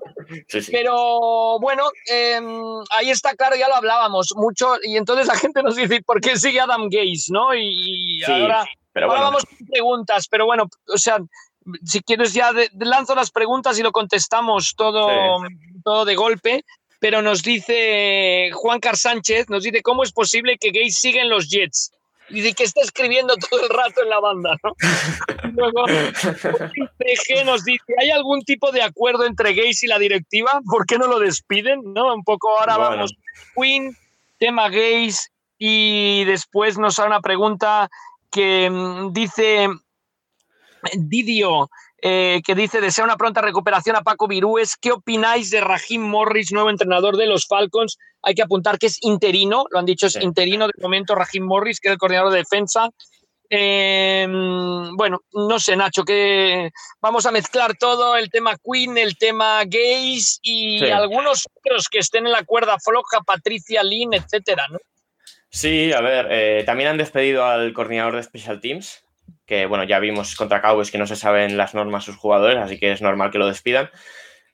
[0.71, 2.47] Pero bueno, em,
[2.91, 6.37] ahí está claro, ya lo hablábamos mucho, y entonces la gente nos dice, ¿por qué
[6.37, 7.27] sigue Adam Gaze?
[7.31, 7.55] ¿no?
[7.55, 8.65] Y, ahora,
[8.95, 11.19] vamos con preguntas, pero bueno, o sea,
[11.85, 15.09] si quieres ya lanzo las preguntas y lo contestamos todo,
[15.85, 16.65] todo de golpe.
[16.99, 21.29] Pero nos dice Juan Car Sánchez, nos dice, ¿cómo es posible que Gaze siga en
[21.29, 21.93] los Jets?
[22.29, 24.75] Y de que está escribiendo todo el rato en la banda, ¿no?
[25.53, 30.61] Luego, PG nos dice, ¿hay algún tipo de acuerdo entre Gays y la directiva?
[30.69, 31.81] ¿Por qué no lo despiden?
[31.95, 32.15] ¿No?
[32.15, 33.15] Un poco ahora vamos,
[33.55, 33.97] Queen,
[34.39, 37.89] tema Gays, y después nos da una pregunta
[38.31, 39.69] que mm, dice
[40.95, 41.71] Didio,
[42.03, 44.77] eh, que dice desea una pronta recuperación a Paco Virúes.
[44.77, 47.99] ¿Qué opináis de Rahim Morris, nuevo entrenador de los Falcons?
[48.23, 51.81] Hay que apuntar que es interino, lo han dicho, es interino de momento Rahim Morris,
[51.81, 52.91] que es el coordinador de defensa.
[53.49, 56.71] Em, bueno, no sé, Nacho, que
[57.01, 62.27] vamos a mezclar todo el tema Queen, el tema gays y algunos otros que estén
[62.27, 64.79] en la cuerda floja, Patricia Lynn, etcétera, ¿no?
[65.49, 69.06] Sí, a ver, eh, también han despedido al coordinador de Special Teams,
[69.47, 72.79] que bueno, ya vimos contra Cowboys que no se saben las normas sus jugadores, así
[72.79, 73.91] que es normal que lo despidan.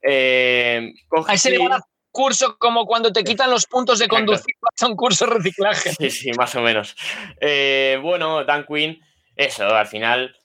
[0.03, 0.93] Eh,
[1.27, 4.83] Ahí se le va a curso como cuando te quitan los puntos de conducir, vas
[4.83, 5.93] a un curso de reciclaje.
[5.93, 6.95] Sí, sí, más o menos.
[7.41, 9.01] Eh, bueno, Dan Quinn,
[9.35, 10.37] eso, al final,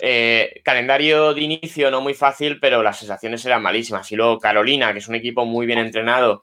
[0.00, 4.10] eh, calendario de inicio no muy fácil, pero las sensaciones eran malísimas.
[4.10, 6.42] Y luego Carolina, que es un equipo muy bien entrenado,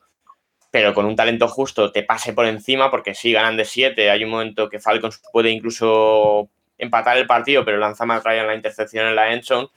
[0.72, 4.10] pero con un talento justo, te pase por encima, porque sí, ganan de 7.
[4.10, 6.50] Hay un momento que Falcons puede incluso
[6.80, 9.68] empatar el partido, pero lanza Matt Ryan la intercepción en la endzone.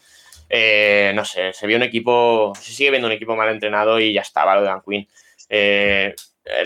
[0.48, 4.12] Eh, no sé, se vio un equipo, se sigue viendo un equipo mal entrenado y
[4.12, 5.09] ya estaba lo de Dan Quinn.
[5.48, 6.14] Eh,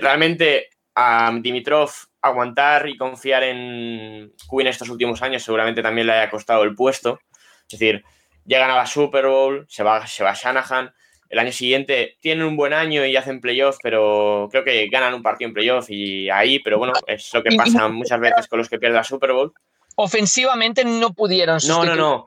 [0.00, 1.90] realmente a Dimitrov
[2.22, 7.20] aguantar y confiar en Quinn estos últimos años seguramente también le haya costado el puesto.
[7.68, 8.04] Es decir,
[8.44, 10.92] llegan a la Super Bowl, se va, se va Shanahan.
[11.28, 15.22] El año siguiente tienen un buen año y hacen playoffs, pero creo que ganan un
[15.22, 18.68] partido en playoff y ahí, pero bueno, es lo que pasa muchas veces con los
[18.68, 19.52] que pierden la Super Bowl
[19.96, 22.26] ofensivamente no pudieron No, no, no.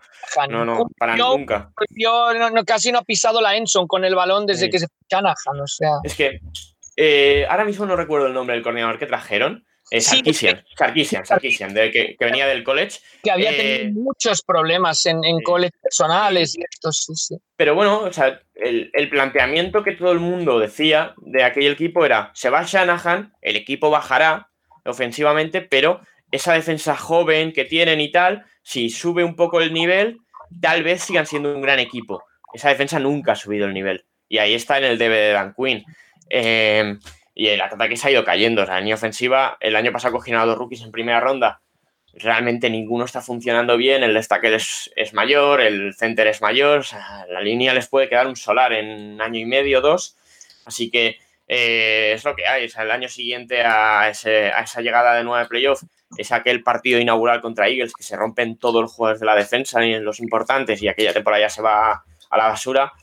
[0.49, 1.71] No, no, para nunca.
[2.65, 5.93] casi no ha pisado la Enson con el balón desde que se Shanahan, o sea.
[6.03, 6.39] Es que
[6.97, 9.65] eh, ahora mismo no recuerdo el nombre del coordinador que trajeron.
[9.91, 12.99] Eh, Sarkisian, Sarkisian, Sarkisian que, venía del college.
[13.23, 17.37] Que había tenido eh, muchos problemas en, en college personales y esto, sí, sí.
[17.55, 22.05] Pero bueno, o sea, el, el, planteamiento que todo el mundo decía de aquel equipo
[22.05, 24.51] era, se va Shanahan, el equipo bajará
[24.85, 26.01] ofensivamente, pero
[26.31, 30.17] esa defensa joven que tienen y tal, si sube un poco el nivel,
[30.61, 32.23] tal vez sigan siendo un gran equipo.
[32.53, 34.05] Esa defensa nunca ha subido el nivel.
[34.27, 35.83] Y ahí está en el debe de Dan Quinn.
[36.29, 36.97] Eh,
[37.33, 38.63] y el ataque se ha ido cayendo.
[38.63, 41.61] O sea, la ofensiva, el año pasado cogieron a dos rookies en primera ronda.
[42.13, 44.03] Realmente ninguno está funcionando bien.
[44.03, 46.79] El destaque es, es mayor, el center es mayor.
[46.79, 50.15] O sea, la línea les puede quedar un solar en año y medio, dos.
[50.65, 51.17] Así que
[51.47, 52.65] eh, es lo que hay.
[52.65, 55.83] O sea, el año siguiente a, a esa llegada de nueve playoff
[56.17, 59.85] es aquel partido inaugural contra Eagles que se rompen todos los jugadores de la defensa
[59.85, 62.93] y los importantes y aquella temporada ya se va a la basura.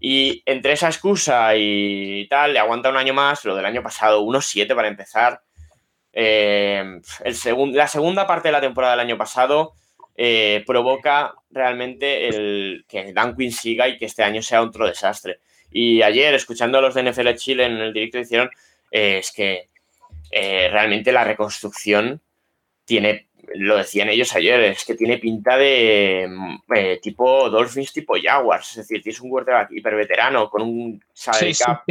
[0.00, 4.22] Y entre esa excusa y tal, le aguanta un año más, lo del año pasado,
[4.22, 5.42] 1-7 para empezar.
[6.12, 9.74] Eh, el la segunda parte de la temporada del año pasado
[10.20, 15.38] eh, provoca realmente el que Dan Quinn siga y que este año sea otro desastre.
[15.70, 18.50] Y ayer, escuchando a los de NFL Chile en el directo, hicieron,
[18.90, 19.68] eh, es que
[20.30, 22.20] eh, realmente la reconstrucción
[22.88, 28.70] tiene, lo decían ellos ayer, es que tiene pinta de mm, tipo Dolphins, tipo Jaguars.
[28.70, 31.82] Es decir, tienes un quarterback hiperveterano con un salary cap.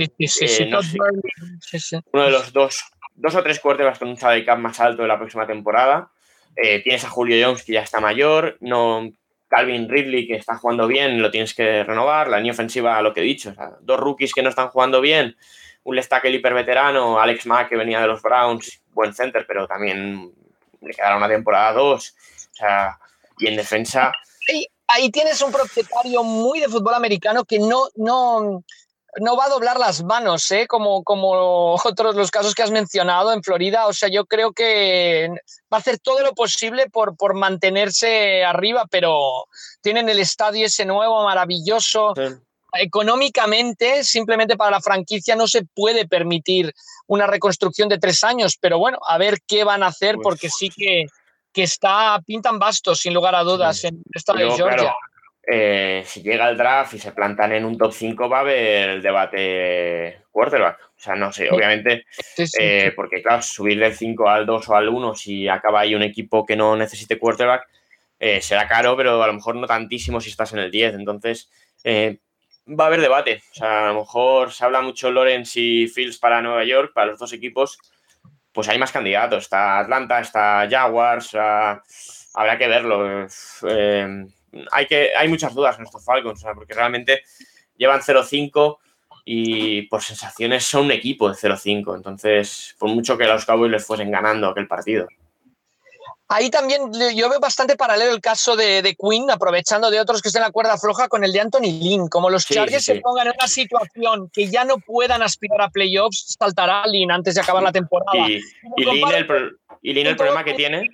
[2.11, 2.83] uno de los dos,
[3.13, 6.11] dos o tres quarterbacks con un salary cap más alto de la próxima temporada
[6.57, 9.11] eh, tienes a Julio Jones que ya está mayor, no
[9.47, 13.21] Calvin Ridley que está jugando bien, lo tienes que renovar, la línea ofensiva, lo que
[13.21, 15.37] he dicho, dos rookies que no están jugando bien,
[15.83, 19.67] un left tackle hiper veterano, Alex Mack que venía de los Browns, buen center, pero
[19.67, 20.33] también
[20.87, 22.13] le quedará una temporada dos,
[22.51, 22.97] o sea,
[23.37, 24.11] y en defensa...
[24.87, 28.63] ahí tienes un propietario muy de fútbol americano que no, no,
[29.19, 30.67] no va a doblar las manos, ¿eh?
[30.67, 33.87] como, como otros los casos que has mencionado en Florida.
[33.87, 35.29] O sea, yo creo que
[35.71, 39.45] va a hacer todo lo posible por, por mantenerse arriba, pero
[39.81, 42.13] tienen el estadio ese nuevo, maravilloso.
[42.79, 46.73] Económicamente, simplemente para la franquicia no se puede permitir
[47.07, 50.49] una reconstrucción de tres años, pero bueno, a ver qué van a hacer, pues porque
[50.49, 51.05] sí que,
[51.53, 54.93] que está, pintan bastos, sin lugar a dudas, en el estadio de Georgia.
[55.49, 58.89] Eh, si llega el draft y se plantan en un top 5, va a haber
[58.89, 60.77] el debate quarterback.
[60.81, 62.05] O sea, no sé, obviamente,
[62.59, 66.03] eh, porque claro, subir del 5 al 2 o al 1, si acaba ahí un
[66.03, 67.65] equipo que no necesite quarterback,
[68.19, 70.95] eh, será caro, pero a lo mejor no tantísimo si estás en el 10.
[70.95, 71.49] Entonces,
[72.67, 73.43] va a haber debate.
[73.51, 77.07] O sea, a lo mejor se habla mucho Lawrence y Fields para Nueva York, para
[77.07, 77.79] los dos equipos,
[78.51, 79.43] pues hay más candidatos.
[79.43, 81.35] Está Atlanta, está Jaguars,
[82.33, 83.27] habrá que verlo
[84.71, 87.23] hay, que, hay muchas dudas en estos Falcons, porque realmente
[87.75, 88.77] llevan 0-5
[89.25, 91.95] y por sensaciones son un equipo de 0-5.
[91.95, 95.07] Entonces, por mucho que los Cowboys les fuesen ganando aquel partido.
[96.29, 100.27] Ahí también yo veo bastante paralelo el caso de, de, Quinn, aprovechando de otros que
[100.27, 102.09] estén en la cuerda floja con el de Anthony Lynn.
[102.09, 106.35] Como los Chargers se pongan en una situación que ya no puedan aspirar a playoffs,
[106.37, 108.29] saltará Lynn antes de acabar la temporada.
[108.29, 108.41] Y,
[108.75, 110.89] y Lynn, el, y Lynn el problema que tiene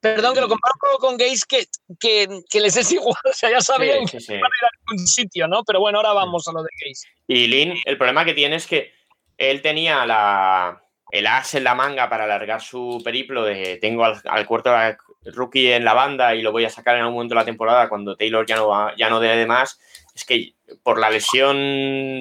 [0.00, 1.66] Perdón, que lo comparo con gays que,
[1.98, 5.48] que, les es igual, o sea, ya sabían que van a ir a algún sitio,
[5.48, 5.64] ¿no?
[5.64, 7.04] Pero bueno, ahora vamos a lo de gays.
[7.26, 8.92] Y Lin, el problema que tiene es que
[9.36, 14.20] él tenía la, el as en la manga para alargar su periplo de tengo al,
[14.24, 14.70] al cuarto
[15.24, 17.88] rookie en la banda y lo voy a sacar en algún momento de la temporada
[17.88, 19.78] cuando Taylor ya no, va, ya no debe de más.
[20.14, 21.56] Es que por la lesión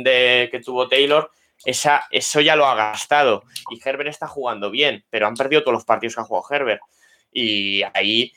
[0.03, 1.31] de, que tuvo Taylor,
[1.65, 3.43] esa, eso ya lo ha gastado.
[3.69, 6.81] Y Herbert está jugando bien, pero han perdido todos los partidos que ha jugado Herbert.
[7.31, 8.33] Y ahí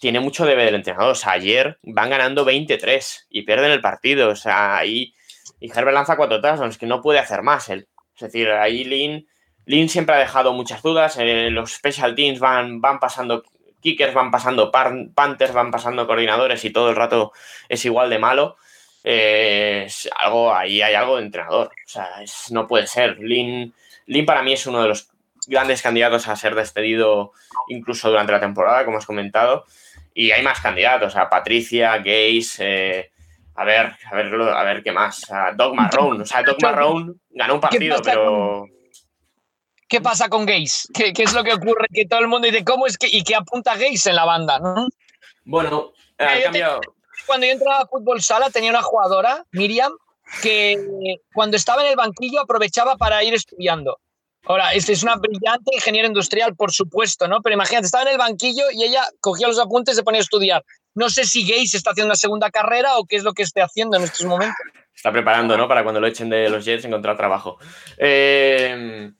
[0.00, 1.12] tiene mucho debe del entrenador.
[1.12, 4.30] O sea, ayer van ganando 23 y pierden el partido.
[4.30, 5.14] O sea, ahí.
[5.60, 7.88] Y Herbert lanza cuatro touchdowns, que no puede hacer más él.
[8.16, 9.28] Es decir, ahí Lin,
[9.66, 11.16] Lin siempre ha dejado muchas dudas.
[11.18, 13.44] Eh, los special teams van, van pasando
[13.80, 17.32] kickers, van pasando panthers, van pasando coordinadores y todo el rato
[17.68, 18.56] es igual de malo.
[19.04, 21.68] Eh, algo, ahí hay algo de entrenador.
[21.68, 22.08] O sea,
[22.50, 23.18] no puede ser.
[23.18, 23.74] Lin,
[24.06, 25.10] Lin para mí es uno de los
[25.46, 27.32] grandes candidatos a ser despedido
[27.68, 29.64] incluso durante la temporada, como has comentado.
[30.14, 33.10] Y hay más candidatos, a Patricia, Gays, eh,
[33.54, 35.30] a ver, a ver, a ver qué más.
[35.30, 36.22] A Doc Marrone.
[36.22, 38.66] O sea, Doc Marrone ganó un partido, pero.
[39.92, 40.88] ¿Qué pasa con Gays?
[40.94, 41.86] ¿Qué, es lo que ocurre?
[41.92, 43.08] Que todo el mundo dice, ¿cómo es que.?
[43.08, 44.88] Y que apunta Gays en la banda, ¿no?
[45.44, 46.80] Bueno, ha cambiado.
[47.26, 49.92] Cuando yo entraba a fútbol sala, tenía una jugadora, Miriam,
[50.42, 50.82] que
[51.34, 53.98] cuando estaba en el banquillo aprovechaba para ir estudiando.
[54.46, 57.42] Ahora, este es una brillante ingeniera industrial, por supuesto, ¿no?
[57.42, 60.22] Pero imagínate, estaba en el banquillo y ella cogía los apuntes y se ponía a
[60.22, 60.64] estudiar.
[60.94, 63.60] No sé si Gates está haciendo una segunda carrera o qué es lo que esté
[63.60, 64.56] haciendo en estos momentos.
[64.96, 65.68] Está preparando, ¿no?
[65.68, 67.58] Para cuando lo echen de los Jets encontrar trabajo.
[67.98, 69.12] Eh,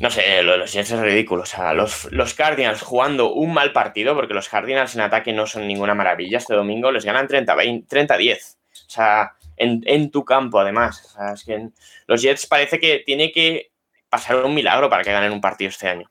[0.00, 1.42] no sé, los Jets es ridículo.
[1.42, 5.46] O sea, los, los Cardinals jugando un mal partido, porque los Cardinals en ataque no
[5.46, 6.38] son ninguna maravilla.
[6.38, 7.86] Este domingo les ganan 30-10.
[7.86, 11.04] 30 o sea, en, en, tu campo, además.
[11.04, 11.68] O sea, es que
[12.06, 13.72] los Jets parece que tiene que
[14.08, 16.10] pasar un milagro para que ganen un partido este año.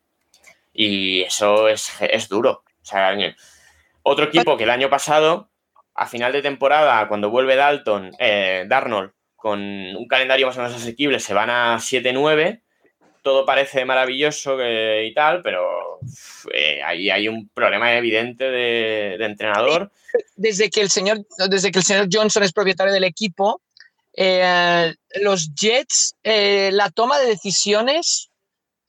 [0.72, 1.92] Y eso es,
[2.30, 2.64] duro.
[2.82, 3.18] O sea,
[4.04, 5.50] otro equipo que el año pasado,
[5.96, 10.76] a final de temporada, cuando vuelve Dalton, eh, Darnold, con un calendario más o menos
[10.76, 12.62] asequible, se van a 7-9.
[13.22, 16.00] Todo parece maravilloso y tal, pero
[16.54, 19.92] eh, ahí hay un problema evidente de, entrenador.
[20.36, 23.62] Desde que, el señor, desde que el señor Johnson es propietario del equipo,
[24.14, 28.30] eh, los Jets, eh, la toma de decisiones,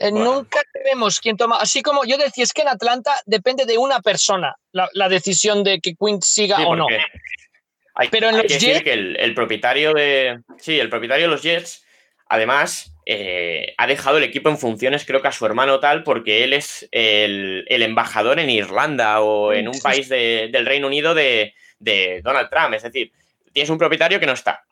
[0.01, 1.59] eh, nunca vemos quién toma.
[1.59, 5.79] Así como yo decía, es que en Atlanta depende de una persona la, decisión de
[5.81, 6.87] que Quinn siga o no.
[7.95, 10.41] Hay, Pero en los que Jets, que el, propietario de.
[10.59, 11.85] Sí, el propietario de los Jets,
[12.27, 16.45] además, eh, ha dejado el equipo en funciones, creo que a su hermano tal, porque
[16.45, 21.55] él es el, embajador en Irlanda o en un país del Reino Unido de,
[22.23, 22.75] Donald Trump.
[22.75, 23.13] Es decir,
[23.53, 24.65] tienes un propietario que no está,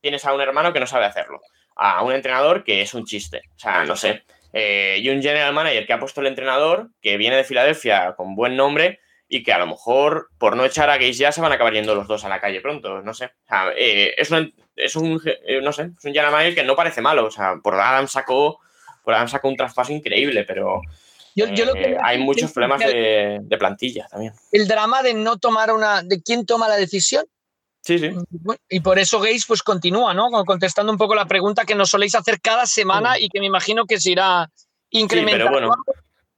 [0.00, 1.40] tienes a un hermano que no sabe hacerlo,
[1.76, 4.24] a un entrenador que es un chiste, o sea, no sé.
[4.52, 8.34] Eh, y un general manager que ha puesto el entrenador, que viene de Filadelfia con
[8.34, 11.52] buen nombre y que a lo mejor por no echar a Gaze ya se van
[11.52, 13.26] a acabar yendo los dos a la calle pronto, no sé.
[13.26, 16.76] O sea, eh, es, un, es un, eh, no sé, es un General que no
[16.76, 18.60] parece malo, o sea, por Adam sacó,
[19.02, 20.80] por Adam sacó un traspaso increíble, pero
[21.36, 24.32] eh, hay muchos problemas de, plantilla también.
[24.52, 27.24] El drama de no tomar una, de quién toma la decisión.
[27.82, 28.10] Sí, sí.
[28.68, 30.28] Y por eso Gaze pues continúa, ¿no?
[30.44, 33.86] Contestando un poco la pregunta que nos soléis hacer cada semana y que me imagino
[33.86, 34.50] que se irá
[34.90, 35.46] incrementando.
[35.46, 35.84] pero bueno,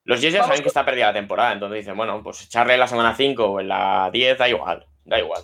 [0.04, 2.86] los Jets ya saben que está perdida la temporada, entonces dicen, bueno, pues echarle la
[2.86, 5.42] semana 5 o en la 10 da igual, da igual.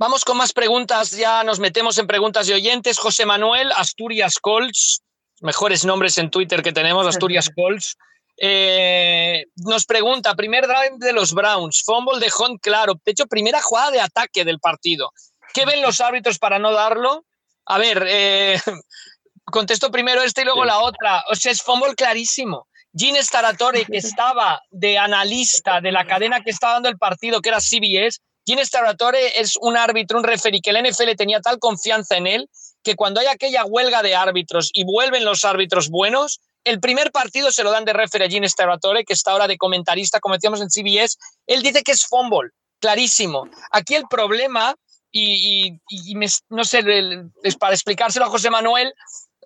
[0.00, 3.00] Vamos con más preguntas, ya nos metemos en preguntas de oyentes.
[3.00, 5.02] José Manuel, Asturias Colts,
[5.40, 7.96] mejores nombres en Twitter que tenemos, Asturias Colts.
[8.36, 13.60] Eh, nos pregunta, primer drive de los Browns, fumble de Hunt claro, de hecho, primera
[13.60, 15.10] jugada de ataque del partido.
[15.52, 17.24] ¿Qué ven los árbitros para no darlo?
[17.66, 18.56] A ver, eh,
[19.46, 21.24] contesto primero esta y luego la otra.
[21.28, 22.68] O sea, es fumble clarísimo.
[22.96, 27.48] Gene Staratore, que estaba de analista de la cadena que estaba dando el partido, que
[27.48, 32.16] era CBS, Gene Staratore es un árbitro, un referee que el NFL tenía tal confianza
[32.16, 32.48] en él
[32.82, 37.50] que cuando hay aquella huelga de árbitros y vuelven los árbitros buenos, el primer partido
[37.50, 40.62] se lo dan de referee a Gene Staratore, que está ahora de comentarista, como decíamos
[40.62, 41.18] en CBS.
[41.46, 42.48] Él dice que es fumble,
[42.80, 43.50] clarísimo.
[43.70, 44.74] Aquí el problema,
[45.12, 45.78] y,
[46.48, 46.82] no sé,
[47.42, 48.94] es para explicárselo a José Manuel,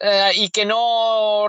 [0.00, 1.46] eh, y que no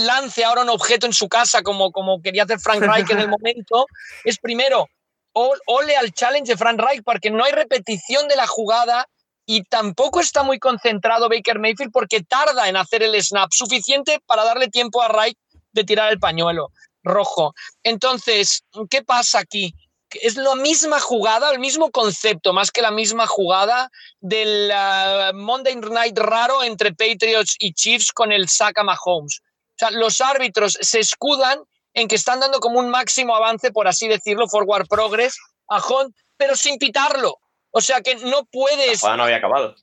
[0.00, 3.28] lance ahora un objeto en su casa como, como quería hacer Frank Reich en el
[3.28, 3.86] momento,
[4.24, 4.88] es primero,
[5.34, 9.08] ole al challenge de Frank Reich porque no hay repetición de la jugada
[9.46, 14.44] y tampoco está muy concentrado Baker Mayfield porque tarda en hacer el snap suficiente para
[14.44, 15.36] darle tiempo a Reich
[15.72, 16.70] de tirar el pañuelo
[17.02, 17.52] rojo.
[17.82, 19.74] Entonces, ¿qué pasa aquí?
[20.22, 25.76] es la misma jugada, el mismo concepto, más que la misma jugada del uh, Monday
[25.76, 29.40] Night raro entre Patriots y Chiefs con el saca Mahomes.
[29.40, 31.60] O sea, los árbitros se escudan
[31.94, 35.38] en que están dando como un máximo avance, por así decirlo, forward progress
[35.68, 37.38] a Hunt, pero sin pitarlo.
[37.70, 39.02] O sea que no puedes.
[39.02, 39.74] La no había acabado.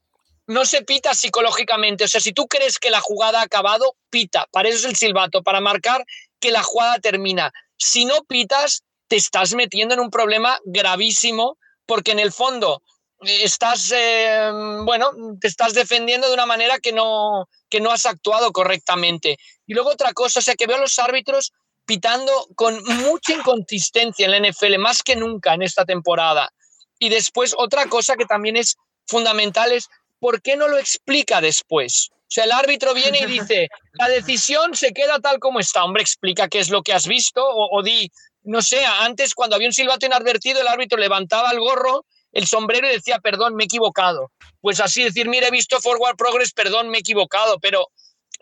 [0.48, 2.04] No se pita psicológicamente.
[2.04, 4.48] O sea, si tú crees que la jugada ha acabado, pita.
[4.52, 6.06] Para eso es el silbato, para marcar
[6.40, 7.52] que la jugada termina.
[7.78, 12.82] Si no pitas, te estás metiendo en un problema gravísimo porque en el fondo
[13.26, 14.50] eh, estás, eh,
[14.86, 19.38] bueno, te estás defendiendo de una manera que no, que no has actuado correctamente.
[19.68, 21.52] Y luego otra cosa, o sea, que veo a los árbitros
[21.86, 26.52] pitando con mucha inconsistencia en la NFL, más que nunca en esta temporada.
[27.00, 28.78] Y después otra cosa que también es
[29.08, 29.88] fundamental es,
[30.20, 32.10] ¿por qué no lo explica después?
[32.14, 35.84] O sea, el árbitro viene y dice, la decisión se queda tal como está.
[35.84, 38.10] Hombre, explica qué es lo que has visto o, o di,
[38.44, 42.88] no sé, antes cuando había un silbato inadvertido, el árbitro levantaba el gorro, el sombrero
[42.88, 44.32] y decía, perdón, me he equivocado.
[44.62, 47.60] Pues así decir, mire, he visto forward progress, perdón, me he equivocado.
[47.60, 47.88] Pero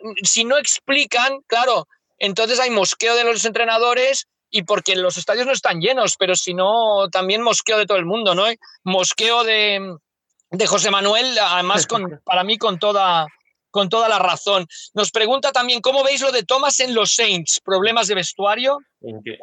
[0.00, 1.88] mm, si no explican, claro,
[2.20, 6.54] entonces hay mosqueo de los entrenadores y porque los estadios no están llenos, pero si
[6.54, 8.44] no, también mosqueo de todo el mundo, ¿no?
[8.84, 9.96] Mosqueo de,
[10.50, 13.26] de José Manuel, además con, para mí con toda,
[13.70, 14.66] con toda la razón.
[14.92, 17.60] Nos pregunta también, ¿cómo veis lo de Thomas en los Saints?
[17.64, 18.78] ¿Problemas de vestuario?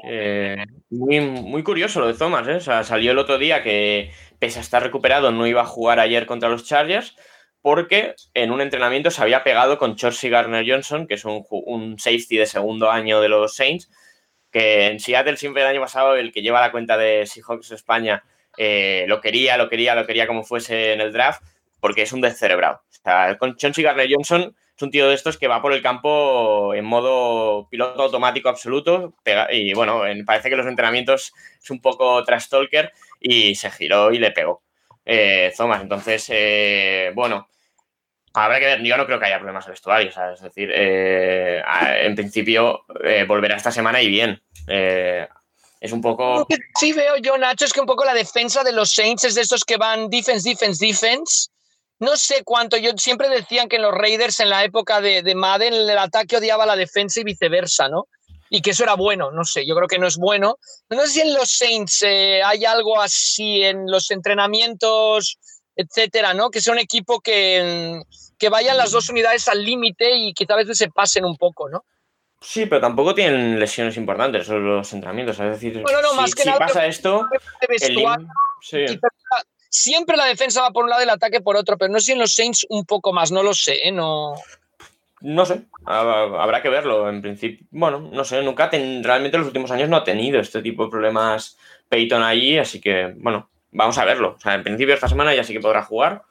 [0.07, 2.59] Eh, muy, muy, curioso lo de Thomas, ¿eh?
[2.83, 6.49] salió el otro día que, pese a estar recuperado, no iba a jugar ayer contra
[6.49, 7.15] los Chargers
[7.67, 11.99] porque en un entrenamiento se había pegado con Chorsi Garner Johnson, que es un, un
[11.99, 13.91] safety de segundo año de los Saints,
[14.53, 18.23] que en Seattle siempre el año pasado el que lleva la cuenta de Seahawks España
[18.57, 21.43] eh, lo quería, lo quería, lo quería como fuese en el draft,
[21.81, 22.83] porque es un descerebrado.
[22.89, 25.81] O sea, con Chauncey Garner Johnson es un tío de estos que va por el
[25.81, 29.13] campo en modo piloto automático absoluto
[29.51, 34.19] y bueno, parece que los entrenamientos es un poco trash talker y se giró y
[34.19, 34.63] le pegó
[35.03, 35.81] eh, Thomas.
[35.81, 37.49] Entonces, eh, bueno,
[38.45, 38.83] habrá que ver.
[38.83, 41.61] Yo no creo que haya problemas en vestuario, es decir, eh,
[42.01, 42.85] en principio
[43.27, 44.41] volverá esta semana y bien.
[44.67, 46.39] es un poco.
[46.39, 49.23] Lo que sí veo yo, Nacho, es que un poco la defensa de los Saints
[49.23, 51.49] es de estos que van defense, defense, defense
[51.99, 55.33] no sé cuánto, yo siempre decían que en los Raiders en la época de, de
[55.33, 58.07] Madden el ataque odiaba la defensa y viceversa, ¿no?
[58.49, 60.57] Y que eso era bueno, no sé, yo creo que no es bueno.
[60.89, 65.37] No sé si en los Saints eh, hay algo así, en los entrenamientos,
[65.75, 66.51] etcétera, ¿no?
[66.51, 67.99] Que sea un equipo que,
[68.37, 71.69] que vayan las dos unidades al límite y que a veces se pasen un poco,
[71.69, 71.85] ¿no?
[72.39, 75.39] Sí, pero tampoco tienen lesiones importantes esos los entrenamientos.
[75.39, 77.25] Es decir, bueno, no, más que si pasa esto,
[77.61, 78.27] el,
[78.61, 78.99] sí
[79.69, 82.07] siempre la defensa va por un lado y el ataque por otro, pero no sé
[82.07, 83.91] si en los Saints un poco más, no lo sé, ¿eh?
[83.91, 84.33] no.
[85.21, 87.09] no sé, habrá que verlo.
[87.09, 90.61] En principio, bueno, no sé, nunca realmente en los últimos años no ha tenido este
[90.61, 91.57] tipo de problemas
[91.89, 94.35] Peyton allí, así que, bueno, vamos a verlo.
[94.37, 96.23] O sea, en principio esta semana ya sí que podrá jugar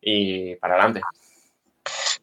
[0.00, 1.00] y para adelante.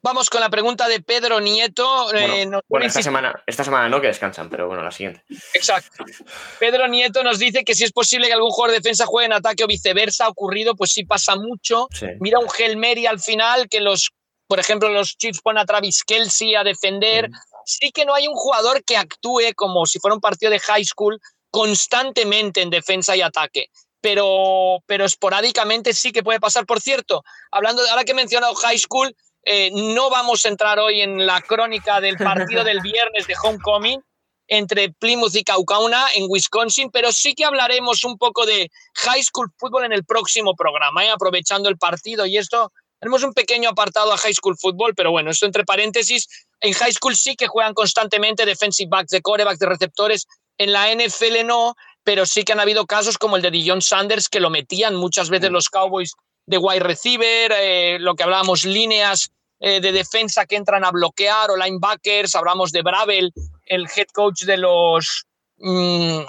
[0.04, 2.12] Vamos con la pregunta de Pedro Nieto.
[2.16, 5.24] Eh, bueno, esta, semana, esta semana no, que descansan, pero bueno, la siguiente.
[5.54, 6.04] Exacto.
[6.60, 9.34] Pedro Nieto nos dice que si es posible que algún jugador de defensa juegue en
[9.34, 11.88] ataque o viceversa, ha ocurrido, pues sí pasa mucho.
[12.20, 14.10] Mira un Gelmeri al final, que los,
[14.48, 17.30] por ejemplo, los Chiefs ponen a Travis Kelsey a defender.
[17.64, 20.84] Sí que no hay un jugador que actúe como si fuera un partido de high
[20.84, 21.20] school
[21.52, 23.68] constantemente en defensa y ataque
[24.02, 26.66] pero, pero esporádicamente sí que puede pasar.
[26.66, 31.02] Por cierto, hablando, ahora que he mencionado high school, eh, no vamos a entrar hoy
[31.02, 34.02] en la crónica del partido del viernes de Homecoming
[34.48, 39.50] entre Plymouth y Kaukauna en Wisconsin, pero sí que hablaremos un poco de high school
[39.58, 41.10] football en el próximo programa, ¿eh?
[41.10, 42.72] aprovechando el partido y esto.
[43.00, 46.28] Tenemos un pequeño apartado a high school football, pero bueno, esto entre paréntesis,
[46.60, 50.28] en high school sí que juegan constantemente defensive backs, de corebacks, de receptores.
[50.58, 54.30] En la NFL no, pero sí que han habido casos como el de Dion Sanders
[54.30, 56.14] que lo metían muchas veces los Cowboys
[56.52, 59.32] de wide receiver, eh, lo que hablábamos, líneas
[59.62, 63.32] eh, de defensa que entran a bloquear o linebackers, hablamos de Bravel,
[63.66, 65.26] el head coach de los
[65.60, 66.20] mm,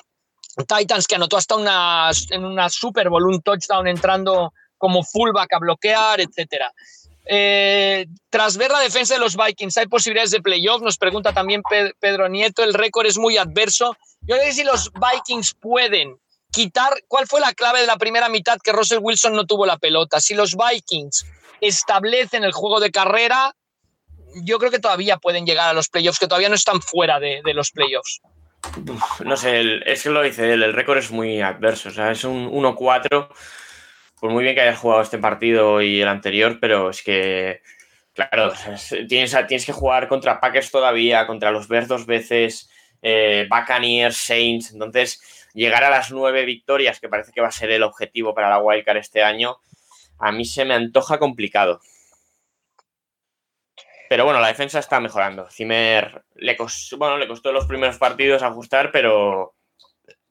[0.68, 5.58] Titans que anotó hasta una, en una Super Bowl un touchdown entrando como fullback a
[5.58, 6.66] bloquear, etc.
[7.26, 10.82] Eh, tras ver la defensa de los Vikings, ¿hay posibilidades de playoff?
[10.82, 11.62] Nos pregunta también
[11.98, 12.62] Pedro Nieto.
[12.62, 13.96] El récord es muy adverso.
[14.20, 16.16] Yo no sé si los Vikings pueden
[16.52, 19.78] quitar, ¿cuál fue la clave de la primera mitad que Russell Wilson no tuvo la
[19.78, 20.20] pelota?
[20.20, 21.26] Si los Vikings
[21.60, 23.56] establecen el juego de carrera,
[24.44, 27.40] yo creo que todavía pueden llegar a los playoffs, que todavía no están fuera de,
[27.54, 28.20] los playoffs.
[29.24, 32.22] No sé, es que lo dice él, el récord es muy adverso, o sea, es
[32.24, 33.28] un 1-4,
[34.20, 37.62] por muy bien que hayas jugado este partido y el anterior, pero es que,
[38.14, 38.52] claro,
[39.08, 42.70] tienes, tienes que jugar contra Packers todavía, contra los Bears dos veces,
[43.02, 45.20] eh, Buccaneers, Saints, entonces
[45.54, 48.58] llegar a las nueve victorias, que parece que va a ser el objetivo para la
[48.58, 49.56] Wildcard este año,
[50.18, 51.80] a mí se me antoja complicado.
[54.08, 55.48] Pero bueno, la defensa está mejorando.
[55.50, 59.54] Zimmer le costó, bueno, le costó los primeros partidos ajustar, pero,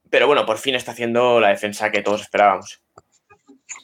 [0.10, 2.82] pero bueno, por fin está haciendo la defensa que todos esperábamos.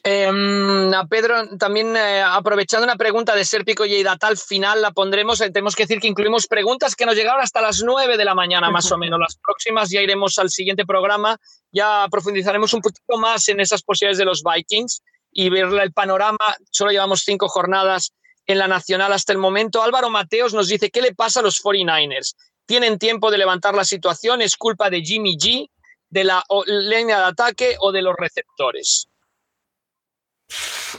[0.04, 5.42] Em, a Pedro, también eh, aprovechando una pregunta de Serpico y al final la pondremos.
[5.42, 8.36] Eh, tenemos que decir que incluimos preguntas que nos llegaron hasta las 9 de la
[8.36, 9.20] mañana, más o menos.
[9.20, 11.38] Las próximas ya iremos al siguiente programa,
[11.72, 16.56] ya profundizaremos un poquito más en esas posibilidades de los Vikings y ver el panorama.
[16.72, 18.14] Solo llevamos cinco jornadas
[18.46, 19.84] en la nacional hasta el momento.
[19.84, 22.36] Álvaro Mateos nos dice: ¿Qué le pasa a los 49ers?
[22.66, 24.42] ¿Tienen tiempo de levantar la situación?
[24.42, 25.70] ¿Es culpa de Jimmy G,
[26.10, 29.10] de la línea de ataque o de los receptores?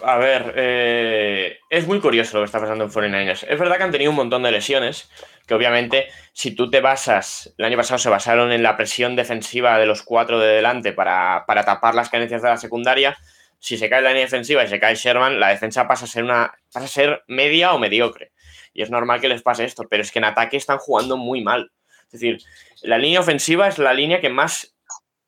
[0.03, 3.46] A ver, eh, es muy curioso lo que está pasando en 49ers.
[3.49, 5.11] Es verdad que han tenido un montón de lesiones,
[5.46, 9.78] que obviamente si tú te basas, el año pasado se basaron en la presión defensiva
[9.78, 13.16] de los cuatro de delante para, tapar las carencias de la secundaria,
[13.59, 16.22] si se cae la línea defensiva y se cae Sherman, la defensa pasa a ser
[16.22, 18.32] una pasa a ser media o mediocre.
[18.72, 21.42] Y es normal que les pase esto, pero es que en ataque están jugando muy
[21.42, 21.72] mal.
[22.05, 22.38] Es decir,
[22.82, 24.76] la línea ofensiva es la línea que más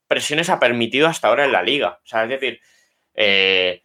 [0.06, 1.98] presiones ha permitido hasta ahora en la liga.
[2.04, 2.60] O sea, es decir,
[3.14, 3.82] eh,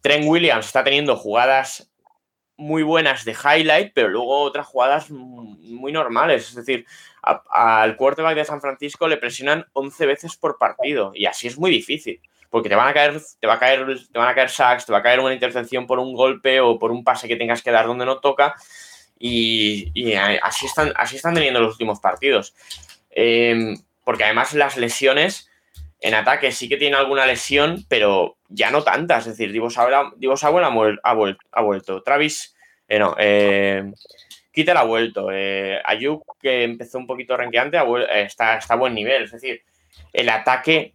[0.00, 1.90] Trent Williams está teniendo jugadas
[2.58, 6.48] muy buenas de highlight, pero luego otras jugadas muy normales.
[6.48, 6.84] Es decir,
[7.22, 11.70] al quarterback de San Francisco le presionan 11 veces por partido y así es muy
[11.70, 12.20] difícil.
[12.50, 14.92] Porque te van a caer, te va a caer, te van a caer sacks, te
[14.92, 17.70] va a caer una intercepción por un golpe o por un pase que tengas que
[17.70, 18.54] dar donde no toca.
[19.18, 22.54] Y, así, están, así están teniendo los últimos partidos.
[23.10, 25.50] Em, porque además las lesiones
[26.00, 29.26] en ataque sí que tiene alguna lesión, pero ya no tantas.
[29.26, 31.10] Es decir, Divo Samuel ha,
[31.52, 32.02] ha, vuelto.
[32.02, 32.54] Travis,
[32.88, 33.92] eh, no, eh,
[34.74, 35.28] ha vuelto.
[35.32, 37.78] Eh, Ayuk, que empezó un poquito renqueante,
[38.14, 39.24] está, está a buen nivel.
[39.24, 39.62] Es decir,
[40.12, 40.94] el ataque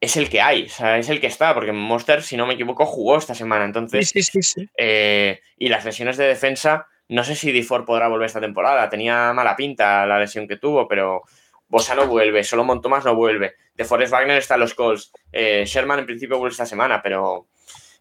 [0.00, 2.54] es el que hay, o sea, es el que está, porque Monster, si no me
[2.54, 3.64] equivoco, jugó esta semana.
[3.64, 8.08] Entonces, sí, sí, sí, eh, y las lesiones de defensa, no sé si DeFord podrá
[8.08, 8.88] volver esta temporada.
[8.88, 11.22] Tenía mala pinta la lesión que tuvo, pero
[11.68, 13.54] Bosa no vuelve, Solomon Thomas no vuelve.
[13.74, 15.12] De Forest Wagner están los calls.
[15.32, 17.48] Eh, Sherman en principio vuelve esta semana, pero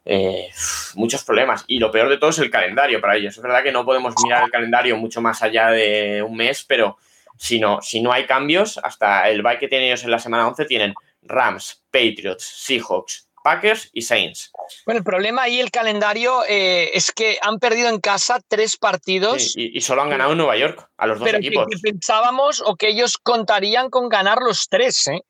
[0.05, 0.49] eh,
[0.95, 1.65] muchos problemas.
[1.68, 3.36] Y lo peor de todo es el calendario para ellos.
[3.36, 6.97] Es verdad que no podemos mirar el calendario mucho más allá de un mes, pero
[7.38, 10.47] si no, si no hay cambios, hasta el bye que tienen ellos en la semana
[10.47, 14.51] 11 tienen Rams, Patriots, Seahawks, Packers y Saints.
[14.85, 19.53] Bueno, el problema ahí, el calendario, eh, es que han perdido en casa tres partidos.
[19.55, 21.65] y, solo han ganado en Nueva York, a los dos equipos.
[21.71, 25.21] Que, pensábamos o que ellos contarían con ganar los tres, ¿eh?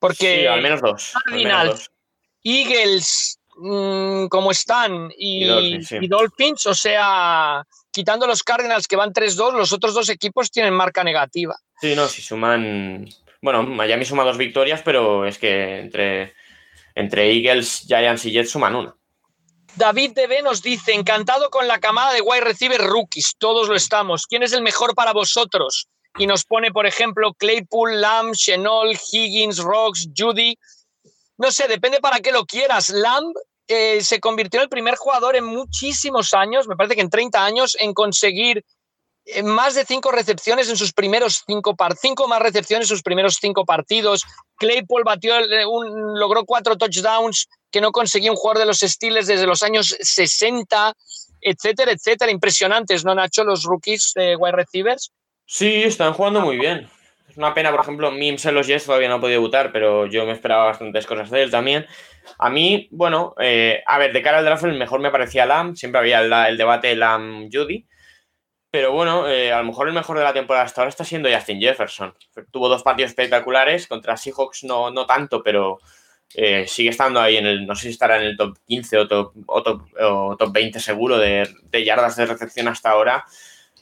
[0.00, 1.12] Porque al menos dos.
[1.24, 1.88] Cardinals,
[2.42, 5.46] Eagles, mm, como están y,
[6.08, 11.04] Dolphins, o sea, quitando los Cardinals que van 3-2, los otros dos equipos tienen marca
[11.04, 11.54] negativa.
[11.80, 13.08] Sí, no, si suman.
[13.40, 16.34] Bueno, Miami suma dos victorias, pero es que entre,
[16.94, 18.96] entre Eagles, Giants y Jets suman una.
[19.76, 24.26] David DB nos dice, encantado con la camada de wide receiver rookies, todos lo estamos.
[24.26, 25.88] ¿Quién es el mejor para vosotros?
[26.18, 30.58] Y nos pone, por ejemplo, Claypool, Lamb, Chenol, Higgins, Rocks, Judy.
[31.38, 32.90] No sé, depende para qué lo quieras.
[32.90, 33.34] Lamb
[33.66, 37.42] eh, se convirtió en el primer jugador en muchísimos años, me parece que en 30
[37.42, 38.62] años, en conseguir
[39.24, 43.02] eh, más de cinco recepciones en sus primeros cinco par cinco más recepciones en sus
[43.02, 44.24] primeros cinco partidos.
[44.62, 45.34] Claypool batió
[45.68, 49.96] un, logró cuatro touchdowns que no conseguía un jugador de los Steelers desde los años
[49.98, 50.94] 60,
[51.40, 52.30] etcétera, etcétera.
[52.30, 53.42] Impresionantes, ¿no, Nacho?
[53.42, 55.10] Los rookies de wide receivers.
[55.46, 56.88] Sí, están jugando muy bien.
[57.28, 60.06] Es una pena, por ejemplo, Mims en los Jets todavía no ha podido debutar, pero
[60.06, 61.86] yo me esperaba bastantes cosas de él también.
[62.38, 65.74] A mí, bueno, eh, a ver, de cara al draft, el mejor me parecía Lam,
[65.74, 67.86] siempre había el, debate Lam-Judy.
[68.72, 71.28] Pero bueno, eh, a lo mejor el mejor de la temporada hasta ahora está siendo
[71.30, 72.14] Justin Jefferson.
[72.50, 75.78] Tuvo dos partidos espectaculares, contra Seahawks no, no tanto, pero
[76.34, 79.08] eh, sigue estando ahí en el, no sé si estará en el top 15 o
[79.08, 81.46] top, o top, 20 seguro de,
[81.84, 83.26] yardas de recepción hasta ahora.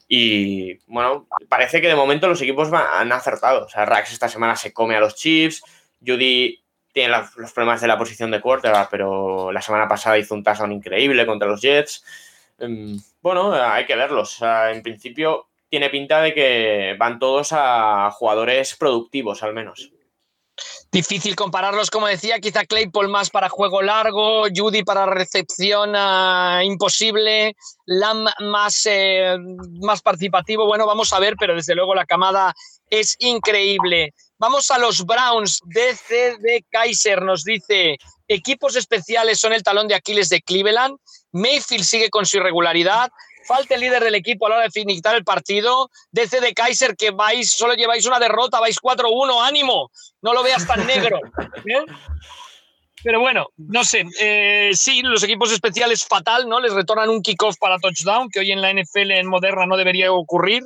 [0.09, 3.66] Y bueno, parece que de momento los equipos han acertado.
[3.66, 5.62] O sea, Rax esta semana se come a los Chiefs,
[6.05, 10.43] Judy tiene los problemas de la posición de quarterback, pero la semana pasada hizo un
[10.43, 12.05] touchdown increíble contra los Jets.
[12.61, 14.38] Em, bueno, hay que verlos.
[14.40, 19.92] en principio tiene pinta de que van todos a jugadores productivos, al menos.
[20.92, 27.54] Difícil compararlos, como decía, quizá Claypool más para juego largo, Judy para recepción ah, imposible,
[27.86, 29.36] Lam más, eh,
[29.80, 30.66] más participativo.
[30.66, 32.52] Bueno, vamos a ver, pero desde luego la camada
[32.90, 34.12] es increíble.
[34.38, 35.61] Vamos a los Browns.
[35.66, 37.96] DC de Kaiser nos dice:
[38.34, 40.96] equipos especiales son el talón de Aquiles de Cleveland.
[41.32, 43.10] Mayfield sigue con su irregularidad
[43.50, 45.90] falta el líder del equipo a la hora de finiquitar el partido.
[46.12, 49.90] DC de Kaiser, que vais, solo lleváis una derrota, vais 4-1, ánimo,
[50.22, 51.18] no lo veas tan negro.
[51.66, 51.84] ¿eh?
[53.02, 56.60] Pero bueno, no sé, eh, sí, los equipos especiales fatal, ¿no?
[56.60, 60.12] Les retornan un kickoff para touchdown, que hoy en la NFL en moderna no debería
[60.12, 60.62] ocurrir.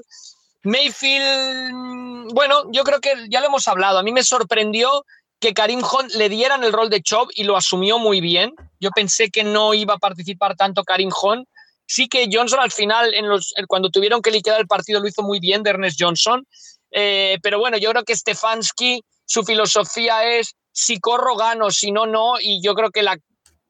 [0.64, 3.98] Mayfield, bueno, yo creo que ya lo hemos hablado.
[3.98, 5.04] A mí me sorprendió
[5.44, 8.54] que Karim Hunt le dieran el rol de Chop y lo asumió muy bien.
[8.80, 11.46] Yo pensé que no iba a participar tanto Karim Hunt
[11.86, 15.38] Sí que Johnson al final, los, cuando tuvieron que liquidar el partido, lo hizo muy
[15.38, 16.46] bien de Ernest Johnson.
[16.90, 22.06] Eh, pero bueno, yo creo que Stefanski, su filosofía es si corro, gano, si no,
[22.06, 22.34] no.
[22.40, 23.18] Y yo creo que la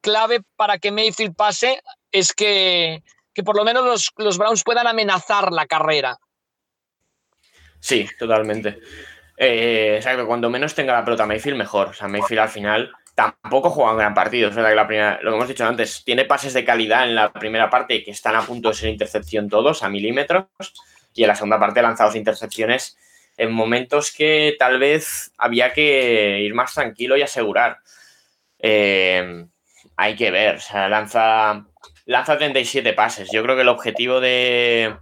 [0.01, 3.03] clave para que Mayfield pase es que,
[3.33, 6.17] que por lo menos los, los, Browns puedan amenazar la carrera.
[7.81, 8.79] Sí, totalmente.
[9.37, 11.89] Eh, exacto, cuando menos tenga la pelota Mayfield, mejor.
[11.89, 14.49] O sea, Mayfield al final tampoco juega un gran partido.
[14.49, 17.15] Es verdad que la primera, lo que hemos dicho antes, tiene pases de calidad en
[17.15, 20.45] la primera parte que están a punto de ser intercepción todos, a milímetros,
[21.13, 22.97] y en la segunda parte lanzados intercepciones
[23.37, 27.79] en momentos que tal vez había que ir más tranquilo y asegurar.
[28.59, 29.45] Eh,
[29.97, 31.65] hay que ver, o sea, lanza,
[32.05, 33.29] lanza 37 pases.
[33.31, 34.95] Yo creo que el objetivo de,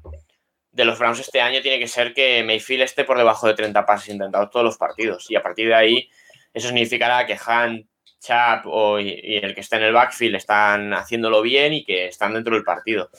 [0.73, 3.85] de los Browns este año tiene que ser que Mayfield esté por debajo de 30
[3.85, 5.29] pases intentados todos los partidos.
[5.29, 6.09] Y a partir de ahí,
[6.53, 7.87] eso significará que Hunt
[8.19, 12.33] Chap o, y, el que está en el backfield están haciéndolo bien y que están
[12.33, 13.09] dentro del partido.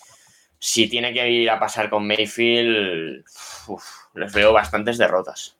[0.59, 3.25] Si tiene que ir a pasar con Mayfield,
[4.15, 5.57] les veo bastantes derrotas.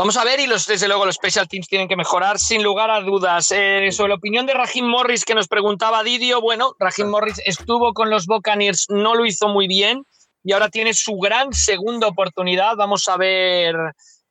[0.00, 2.90] Vamos a ver, y los, desde luego los special teams tienen que mejorar, sin lugar
[2.90, 3.50] a dudas.
[3.50, 7.92] Eh, sobre la opinión de Rahim Morris que nos preguntaba Didio, bueno, Rahim Morris estuvo
[7.92, 10.06] con los Buccaneers, no lo hizo muy bien
[10.42, 12.76] y ahora tiene su gran segunda oportunidad.
[12.76, 13.76] Vamos a ver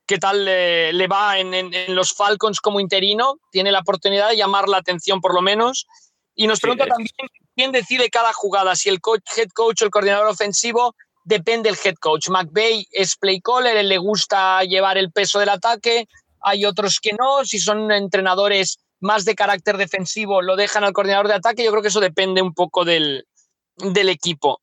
[0.08, 3.36] qué tal le, va en, los Falcons como interino.
[3.52, 5.86] Tiene la oportunidad de llamar la atención por lo menos.
[6.34, 7.10] Y nos pregunta también
[7.56, 10.96] quién decide cada jugada, si el coach, head coach o el coordinador ofensivo.
[11.30, 12.28] Depende del head coach.
[12.28, 16.08] McVeigh es play caller, él le gusta llevar el peso del ataque.
[16.42, 17.46] Hay otros que no.
[17.46, 21.64] Si son entrenadores más de carácter defensivo, lo dejan al coordinador de ataque.
[21.64, 23.28] Yo creo que eso depende un poco del,
[23.78, 24.60] equipo.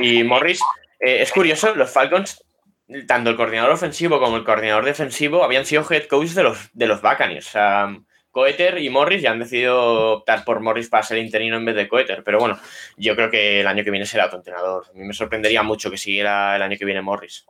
[0.00, 0.60] Y Morris,
[0.98, 2.42] eh, es curioso, los Falcons
[3.06, 6.86] tanto el coordinador ofensivo como el coordinador defensivo habían sido head coach de los, de
[6.88, 7.52] los Buccaneers.
[8.30, 11.88] Coeter y Morris ya han decidido optar por Morris para ser interino en vez de
[11.88, 12.22] Coeter.
[12.24, 12.58] Pero bueno,
[12.96, 14.86] yo creo que el año que viene será otro entrenador.
[14.88, 17.44] A mí me sorprendería mucho que siguiera el año que viene Morris.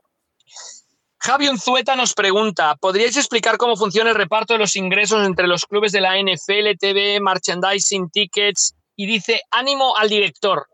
[1.23, 5.67] Javi Unzueta nos pregunta, ¿podríais explicar cómo funciona el reparto de los ingresos entre los
[5.67, 8.75] clubes de la NFL, TV, merchandising, tickets?
[8.97, 10.67] Y dice, ánimo al director,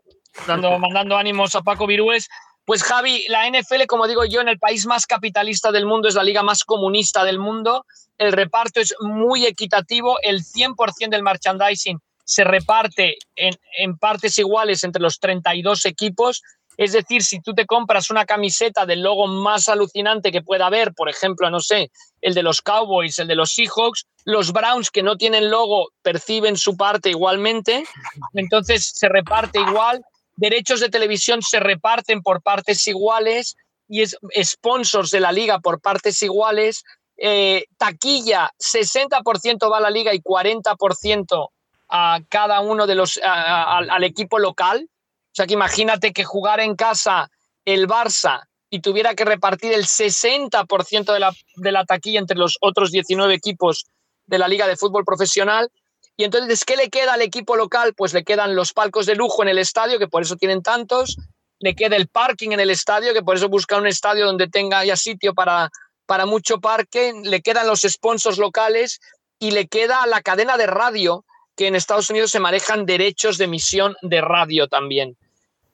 [0.47, 2.29] dando, mandando ánimos a Paco Virués.
[2.67, 6.15] Pues Javi, la NFL, como digo yo, en el país más capitalista del mundo, es
[6.15, 7.85] la liga más comunista del mundo.
[8.17, 10.17] El reparto es muy equitativo.
[10.21, 16.41] El 100% del merchandising se reparte en, partes iguales entre los 32 equipos.
[16.75, 20.93] Es decir, si tú te compras una camiseta del logo más alucinante que pueda haber,
[20.93, 21.89] por ejemplo, no sé,
[22.19, 26.57] el de los Cowboys, el de los Seahawks, los Browns que no tienen logo perciben
[26.57, 27.85] su parte igualmente,
[28.33, 30.03] entonces se reparte igual
[30.37, 33.57] derechos de televisión se reparten por partes iguales
[33.89, 36.83] y es sponsors de la liga por partes iguales.
[37.17, 41.49] Eh, taquilla, 60% va a la liga y 40%
[41.89, 44.87] a cada uno de los, al equipo local.
[44.87, 47.29] O sea que imagínate que jugar en casa
[47.65, 52.57] el Barça y tuviera que repartir el 60% de la, de la taquilla entre los
[52.61, 53.85] otros 19 equipos
[54.25, 55.69] de la liga de fútbol profesional,
[56.17, 57.93] y entonces, ¿qué le queda al equipo local?
[57.95, 61.17] Pues le quedan los palcos de lujo en el estadio, que por eso tienen tantos,
[61.59, 64.83] le queda el parking en el estadio, que por eso busca un estadio donde tenga
[64.83, 65.69] ya sitio para,
[66.07, 68.99] para mucho parque, le quedan los sponsors locales
[69.37, 71.23] y le queda la cadena de radio,
[71.55, 75.17] que en Estados Unidos se manejan derechos de emisión de radio también.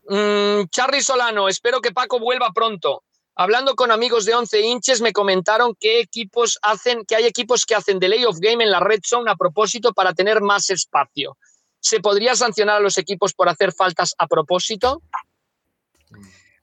[0.09, 3.03] Mm, Charly Solano, espero que Paco vuelva pronto.
[3.35, 7.73] Hablando con amigos de 11 inches, me comentaron que equipos hacen, que hay equipos que
[7.73, 11.35] hacen delay of game en la red zone a propósito para tener más espacio.
[11.79, 15.01] ¿Se podría sancionar a los equipos por hacer faltas a propósito?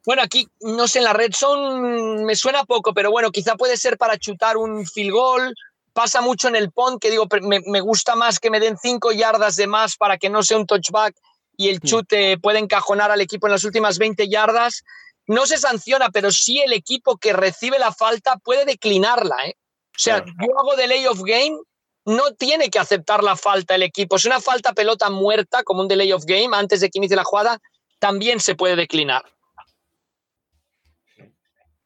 [0.07, 3.77] Bueno, aquí no sé, en la red zone me suena poco, pero bueno, quizá puede
[3.77, 5.55] ser para chutar un field goal.
[5.93, 9.11] Pasa mucho en el pont, que digo, me, me gusta más que me den cinco
[9.11, 11.17] yardas de más para que no sea un touchback
[11.57, 14.85] y el chute puede encajonar al equipo en las últimas 20 yardas
[15.31, 19.37] no se sanciona, pero sí el equipo que recibe la falta puede declinarla.
[19.47, 19.55] ¿eh?
[19.57, 21.57] O sea, yo hago delay of game,
[22.05, 24.19] no tiene que aceptar la falta el equipo.
[24.19, 27.23] Si una falta pelota muerta, como un delay of game, antes de que inicie la
[27.23, 27.61] jugada,
[28.01, 29.23] también se puede declinar.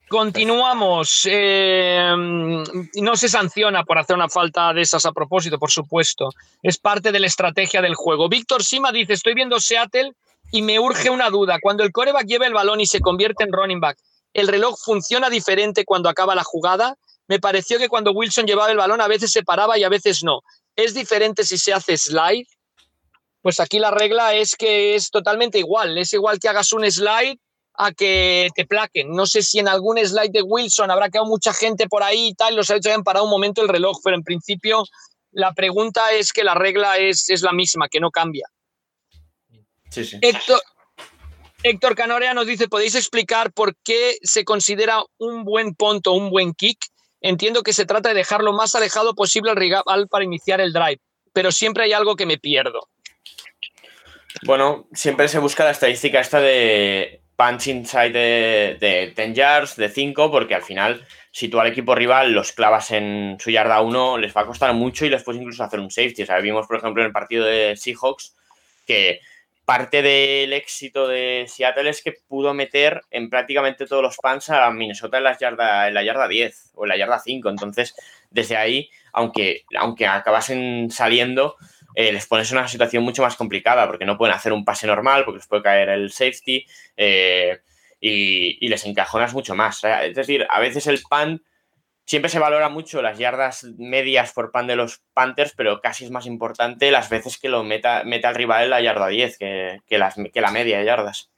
[0.08, 1.28] Continuamos.
[1.30, 2.14] Eh,
[2.94, 6.30] no se sanciona por hacer una falta de esas a propósito, por supuesto.
[6.62, 8.30] Es parte de la estrategia del juego.
[8.30, 10.14] Víctor Sima dice: Estoy viendo Seattle
[10.54, 11.58] y me urge una duda.
[11.60, 13.98] Cuando el coreback lleva el balón y se convierte en running back,
[14.32, 16.94] ¿el reloj funciona diferente cuando acaba la jugada?
[17.26, 20.22] Me pareció que cuando Wilson llevaba el balón a veces se paraba y a veces
[20.22, 20.42] no.
[20.76, 22.46] ¿Es diferente si se hace slide?
[23.42, 25.98] Pues aquí la regla es que es totalmente igual.
[25.98, 27.40] Es igual que hagas un slide
[27.76, 29.10] a que te plaquen.
[29.10, 32.34] No sé si en algún slide de Wilson habrá quedado mucha gente por ahí y
[32.34, 34.84] tal, los ha hecho hayan parado un momento el reloj, pero en principio
[35.32, 38.46] la pregunta es que la regla es, es la misma, que no cambia.
[41.62, 46.52] Héctor, Canorea nos dice, ¿podéis explicar por qué se considera un buen punto, un buen
[46.52, 46.78] kick?
[47.22, 50.74] Entiendo que se trata de dejar lo más alejado posible al rival para iniciar el
[50.74, 51.00] drive,
[51.32, 52.88] pero siempre hay algo que me pierdo.
[54.42, 59.88] Bueno, siempre se busca la estadística esta de punch inside de, de 10 yards, de
[59.88, 64.18] 5, porque al final, si tú al equipo rival los clavas en su yarda 1,
[64.18, 66.24] les va a costar mucho y les puedes incluso hacer un safety.
[66.24, 68.34] O sea, vimos, por ejemplo, en el partido de Seahawks
[68.86, 69.20] que
[69.64, 74.70] parte del éxito de Seattle es que pudo meter en prácticamente todos los pans a
[74.70, 77.48] Minnesota en la yarda, en la yarda 10 o en la yarda 5.
[77.48, 77.94] Entonces,
[78.30, 81.56] desde ahí, aunque, aunque acabasen saliendo,
[81.94, 84.86] eh, les pones en una situación mucho más complicada porque no pueden hacer un pase
[84.86, 86.66] normal, porque les puede caer el safety
[86.96, 87.60] eh,
[88.00, 89.82] y, y, les encajonas mucho más.
[89.84, 91.42] Es decir, a veces el pan
[92.06, 96.10] Siempre se valora mucho las yardas medias por pan de los Panthers, pero casi es
[96.10, 99.98] más importante las veces que lo meta, al rival en la yarda 10 que, que,
[99.98, 101.30] la media de yardas.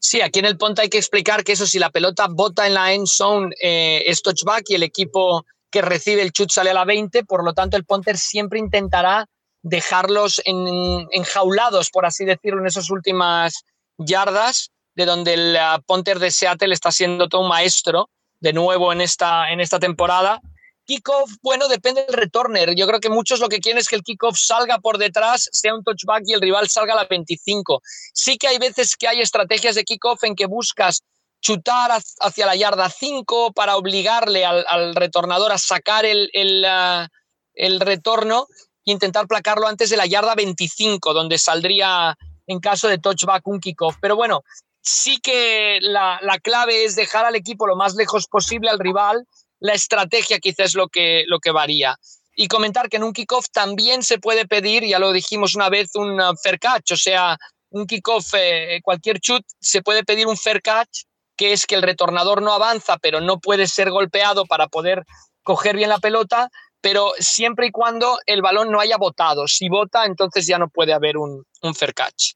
[0.00, 2.74] Sí, aquí en el punto hay que explicar que eso, si la pelota bota en
[2.74, 6.74] la end zone, eh, es touchback y el equipo que recibe el chut sale a
[6.74, 9.26] la 20, por lo tanto el punter siempre intentará
[9.62, 13.64] dejarlos en, enjaulados, por así decirlo, en esas últimas
[13.98, 18.08] yardas, de donde el punter de Seattle está siendo todo un maestro
[18.40, 20.40] de nuevo en esta, en esta temporada.
[20.84, 22.74] Kickoff, bueno, depende del returner.
[22.74, 25.74] Yo creo que muchos lo que quieren es que el kickoff salga por detrás, sea
[25.74, 27.82] un touchback y el rival salga a la 25.
[28.14, 31.02] Sí que hay veces que hay estrategias de kickoff en que buscas
[31.40, 31.90] chutar
[32.20, 37.06] hacia la yarda 5 para obligarle al, retornador a sacar el, el, uh,
[37.54, 38.46] el retorno
[38.84, 42.16] e intentar placarlo antes de la yarda 25, donde saldría
[42.46, 43.96] en caso de touchback un kickoff.
[44.00, 44.42] Pero bueno,
[44.88, 49.26] sí que la, clave es dejar al equipo lo más lejos posible al rival.
[49.60, 51.96] La estrategia quizás es lo que, lo que varía.
[52.34, 55.94] Y comentar que en un kickoff también se puede pedir, ya lo dijimos una vez,
[55.94, 57.36] un uh, fair catch, o sea,
[57.70, 61.02] un kickoff, eh, cualquier chut, se puede pedir un fair catch,
[61.36, 65.04] que es que el retornador no avanza, pero no puede ser golpeado para poder
[65.42, 66.48] coger bien la pelota,
[66.80, 69.48] pero siempre y cuando el balón no haya botado.
[69.48, 72.34] Si bota, entonces ya no puede haber un, un fair catch.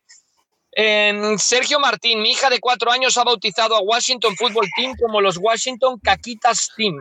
[0.74, 5.36] Sergio Martín, mi hija de cuatro años ha bautizado a Washington Football Team como los
[5.38, 6.98] Washington Caquitas Team.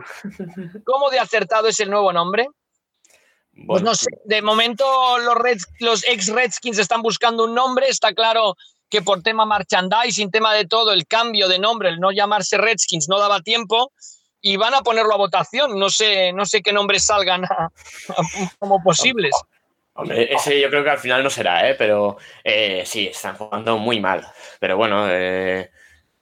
[0.84, 2.48] ¿Cómo de acertado es el nuevo nombre?
[3.66, 4.84] pues no sé, de momento
[5.18, 5.36] los,
[5.80, 8.56] los ex Redskins están buscando un nombre, está claro
[8.88, 13.08] que por tema merchandising, tema de todo, el cambio de nombre, el no llamarse Redskins
[13.08, 13.92] no daba tiempo
[14.40, 17.42] y van a ponerlo a votación, no sé, no sé qué nombres salgan
[18.58, 19.34] como posibles.
[19.94, 21.74] Hombre, ese yo creo que al final no será, ¿eh?
[21.74, 24.26] pero eh, sí, están jugando muy mal.
[24.58, 25.70] Pero bueno, eh,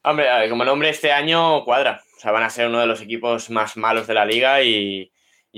[0.03, 2.03] hombre, como nombre este año cuadra.
[2.17, 5.13] O sea, van a ser uno de los equipos más malos de la liga y,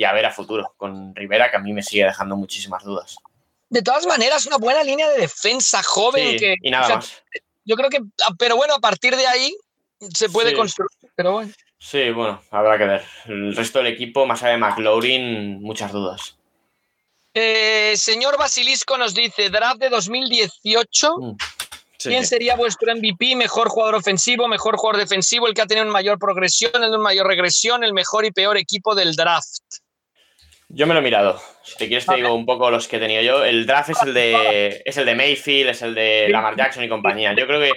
[0.04, 3.16] a ver a futuro con Rivera, que a mí me sigue dejando muchísimas dudas.
[3.70, 6.38] De todas maneras, una buena línea de defensa joven.
[6.38, 7.22] que, y nada más.
[7.64, 9.56] Yo creo que, ah, pero bueno, a partir de ahí
[10.12, 10.90] se puede construir.
[11.14, 11.52] Pero bueno.
[11.78, 13.04] Sí, bueno, habrá que ver.
[13.26, 16.36] El resto del equipo, más allá de McLaurin, muchas dudas.
[17.34, 21.16] Eh, señor Basilisco nos dice, draft de 2018.
[21.18, 21.36] Mm,
[21.98, 25.92] ¿Quién sería vuestro MVP, mejor jugador ofensivo, mejor jugador defensivo, el que ha tenido una
[25.92, 29.62] mayor progresión, el de una mayor regresión, el mejor y peor equipo del draft?
[30.68, 31.40] Yo me lo he mirado.
[31.62, 33.44] Si te quieres te digo un poco los que he tenido yo.
[33.44, 36.88] El draft es el de es el de Mayfield, es el de Lamar Jackson y
[36.88, 37.34] compañía.
[37.34, 37.72] Yo creo que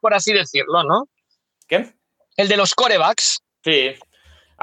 [0.00, 1.08] por así decirlo, ¿no?
[1.66, 1.94] ¿Qué?
[2.36, 3.40] El de los corebacks.
[3.64, 3.94] Sí.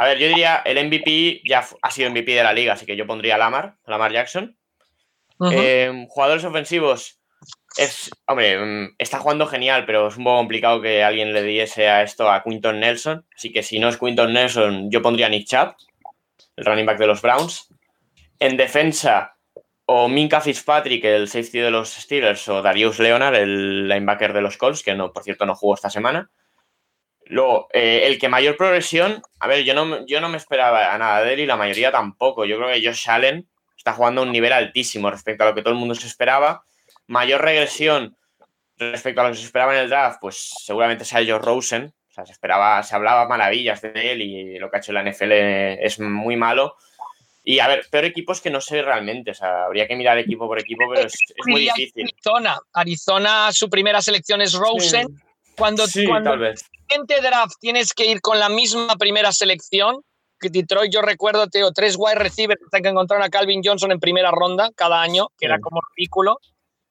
[0.01, 2.97] A ver, yo diría, el MVP ya ha sido MVP de la liga, así que
[2.97, 4.57] yo pondría a Lamar, Lamar Jackson.
[5.39, 7.19] Em, jugadores ofensivos,
[7.77, 11.87] es, hombre, mm, está jugando genial, pero es un poco complicado que alguien le diese
[11.87, 13.27] a esto a Quinton Nelson.
[13.35, 15.75] Así que si no es Quinton Nelson, yo pondría a Nick Chubb,
[16.55, 17.67] el running back de los Browns.
[18.39, 19.35] En defensa,
[19.85, 24.57] o Minka Fitzpatrick, el safety de los Steelers, o Darius Leonard, el linebacker de los
[24.57, 26.31] Colts, que no, por cierto no jugó esta semana.
[27.31, 30.97] Luego, eh, el que mayor progresión, a ver, yo no, yo no me esperaba a
[30.97, 32.43] nada de él y la mayoría tampoco.
[32.43, 33.47] Yo creo que Josh Allen
[33.77, 36.65] está jugando a un nivel altísimo respecto a lo que todo el mundo se esperaba.
[37.07, 38.17] Mayor regresión
[38.77, 41.93] respecto a lo que se esperaba en el draft, pues seguramente sea Josh Rosen.
[42.09, 45.09] O sea, se esperaba, se hablaba maravillas de él y lo que ha hecho la
[45.09, 46.75] NFL es muy malo.
[47.45, 49.31] Y a ver, peor equipos que no sé realmente.
[49.31, 52.03] O sea, habría que mirar equipo por equipo, pero es, muy difícil.
[52.03, 52.59] Arizona.
[52.73, 55.07] Arizona, su primera selección es Rosen.
[55.55, 56.65] Cuando, sí, cuando tal vez.
[56.91, 60.01] Siguiente draft tienes que ir con la misma primera selección,
[60.39, 64.31] que Detroit, yo recuerdo, Teo, tres wide receivers que encontraron a Calvin Johnson en primera
[64.31, 66.39] ronda cada año, que era como ridículo.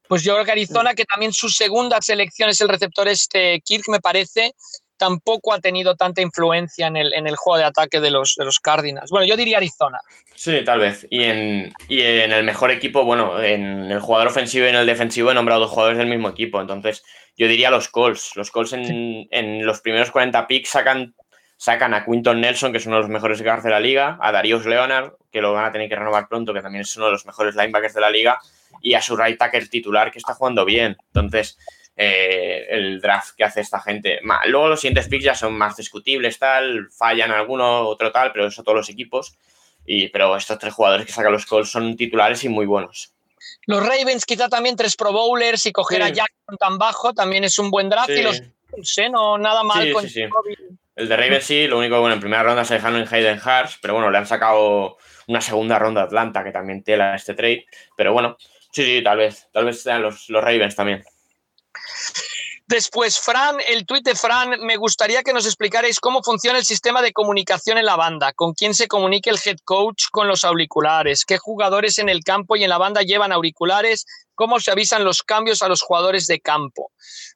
[0.09, 3.89] Pues yo creo que Arizona, que también su segunda selección es el receptor este Kirk,
[3.89, 4.55] me parece,
[5.01, 8.45] tampoco ha tenido tanta influencia en el, en el juego de ataque de los, de
[8.45, 9.11] los Cardinals.
[9.11, 9.99] Bueno, yo diría Arizona.
[10.35, 11.07] Sí, tal vez.
[11.09, 14.85] Y en, y en el mejor equipo, bueno, en el jugador ofensivo y en el
[14.85, 16.61] defensivo he nombrado dos jugadores del mismo equipo.
[16.61, 17.03] Entonces,
[17.35, 18.37] yo diría los Colts.
[18.37, 21.15] Los Colts en, en los primeros 40 picks sacan,
[21.57, 24.33] sacan a Quinton Nelson, que es uno de los mejores guards de la liga, a
[24.33, 27.13] Darius Leonard, que lo van a tener que renovar pronto, que también es uno de
[27.13, 28.39] los mejores linebackers de la liga,
[28.83, 30.99] y a su right tackle titular, que está jugando bien.
[31.07, 31.57] Entonces,
[32.03, 34.21] eh, el draft que hace esta gente.
[34.47, 38.63] Luego los siguientes picks ya son más discutibles, tal, fallan alguno, otro tal, pero eso
[38.63, 39.37] todos los equipos.
[39.85, 43.13] Y, pero estos tres jugadores que sacan los Colts son titulares y muy buenos.
[43.67, 47.59] Los Ravens, quizá también tres Pro Bowlers y coger a Jackson tan bajo también es
[47.59, 48.09] un buen draft.
[48.09, 48.41] Y los
[49.13, 50.07] no nada mal con
[50.97, 53.77] El de Ravens sí, lo único bueno, en primera ronda se dejaron en Hayden Hurst,
[53.83, 54.97] pero bueno, le han sacado
[55.27, 57.67] una segunda ronda a Atlanta, que también tela este trade.
[57.95, 58.39] Pero bueno,
[58.73, 61.05] sí, sí, tal vez, tal vez sean los, los Ravens también.
[62.67, 67.03] Después, Fran, el tuit de Fran, me gustaría que nos explicarais cómo funciona el sistema
[67.03, 71.25] de comunicación en la banda, con quién se comunica el head coach con los auriculares,
[71.25, 75.25] qué jugadores en el campo y en la banda llevan auriculares, cómo se avisan los
[75.25, 76.93] cambios a los jugadores de campo.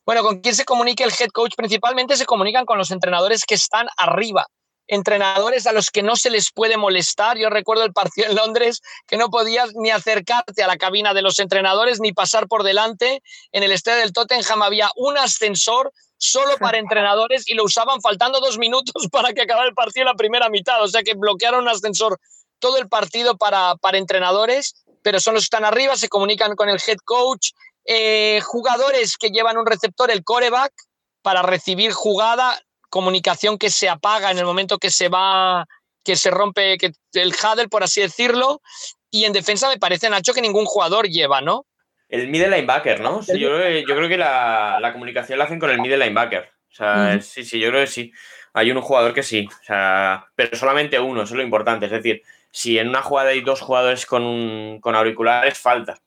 [0.07, 3.57] Bueno, con quién se comunica el head coach principalmente se comunican con los entrenadores que
[3.57, 4.47] están arriba,
[4.87, 7.39] entrenadores a los que no se les puede molestar.
[7.39, 11.23] Yo recuerdo el partido en Londres que no podías ni acercarte a la cabina de
[11.23, 13.23] los entrenadores ni pasar por delante.
[13.53, 18.41] En el estadio del Tottenham había un ascensor solo para entrenadores y lo usaban faltando
[18.41, 20.83] dos minutos para que acabara el partido en la primera mitad.
[20.83, 22.19] O sea que bloquearon un ascensor
[22.59, 26.69] todo el partido para, para entrenadores, pero son los que están arriba, se comunican con
[26.69, 27.51] el head coach.
[27.87, 30.73] Eh, jugadores que llevan un receptor, el coreback,
[31.21, 32.59] para recibir jugada,
[32.95, 35.67] comunicación que se apaga en el momento que se va,
[36.05, 38.63] que se rompe que el huddle, por así decirlo.
[39.11, 41.67] Y en defensa me parece, Nacho, que ningún jugador lleva, ¿no?
[42.09, 43.21] El middle linebacker, ¿no?
[43.21, 46.53] Sí, yo, creo que la, comunicación la hacen con el middle linebacker.
[46.71, 48.13] O sea, sí, sí, yo creo que sí.
[48.53, 49.49] Hay un jugador que sí.
[49.51, 51.87] O sea, pero solamente uno, eso es lo importante.
[51.87, 52.23] Es decir,
[52.53, 55.99] si en una jugada hay dos jugadores con, con auriculares, falta.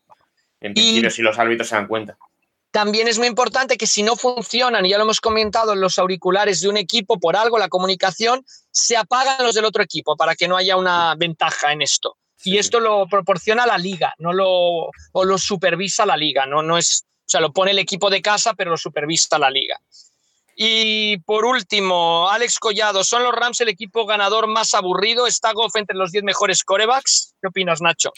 [0.62, 2.18] En principio, si los árbitros se dan cuenta.
[2.78, 6.62] También es muy importante que si no funcionan, y ya lo hemos comentado, los auriculares
[6.62, 10.48] de un equipo por algo, la comunicación, se apagan los del otro equipo para que
[10.48, 12.18] no haya una ventaja en esto.
[12.44, 16.78] Y esto lo proporciona la liga, no lo, o lo supervisa la liga, no, no,
[16.78, 19.82] es, O sea, lo pone el equipo de casa, pero lo supervisa la liga.
[20.56, 25.26] Y por último, Alex Collado, ¿son los Rams el equipo ganador más aburrido?
[25.26, 27.34] ¿Está Goff entre los 10 mejores corebacks?
[27.42, 28.14] ¿Qué opinas, Nacho?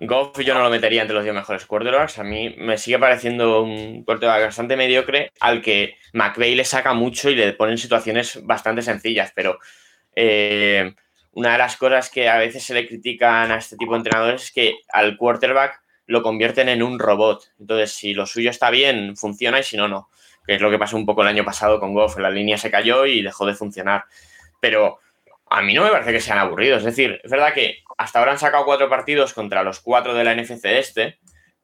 [0.00, 2.18] Goff yo no lo metería entre los 10 mejores quarterbacks.
[2.18, 7.30] A mí me sigue pareciendo un quarterback bastante mediocre al que McVeigh le saca mucho
[7.30, 9.32] y le pone en situaciones bastante sencillas.
[9.34, 9.58] Pero
[10.14, 10.94] eh,
[11.32, 14.44] una de las cosas que a veces se le critican a este tipo de entrenadores
[14.44, 17.52] es que al quarterback lo convierten en un robot.
[17.60, 20.08] Entonces, si lo suyo está bien, funciona y si no, no.
[20.46, 22.18] Que es lo que pasó un poco el año pasado con Goff.
[22.18, 24.04] La línea se cayó y dejó de funcionar.
[24.60, 25.00] Pero
[25.48, 26.78] a mí no me parece que sean aburridos.
[26.78, 30.24] Es decir, es verdad que hasta ahora han sacado cuatro partidos contra los cuatro de
[30.24, 31.18] la NFC este,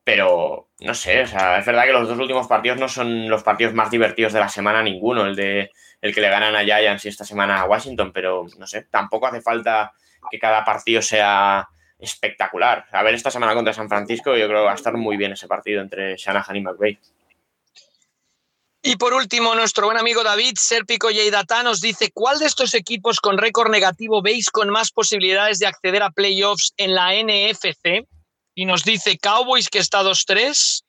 [0.05, 3.43] pero no sé, o sea, es verdad que los dos últimos partidos no son los
[3.43, 7.05] partidos más divertidos de la semana ninguno, el de el que le ganan a Giants
[7.05, 9.93] y esta semana a Washington, pero no sé, tampoco hace falta
[10.31, 11.69] que cada partido sea
[11.99, 12.87] espectacular.
[12.91, 15.33] A ver, esta semana contra San Francisco, yo creo que va a estar muy bien
[15.33, 16.99] ese partido entre Shanahan y McVay.
[18.85, 23.21] Y por último, nuestro buen amigo David Serpico Yeidata nos dice: ¿Cuál de estos equipos
[23.21, 28.09] con récord negativo veis con más posibilidades de acceder a playoffs en la NFC?
[28.57, 30.83] Y nos dice Cowboys que está 2-3,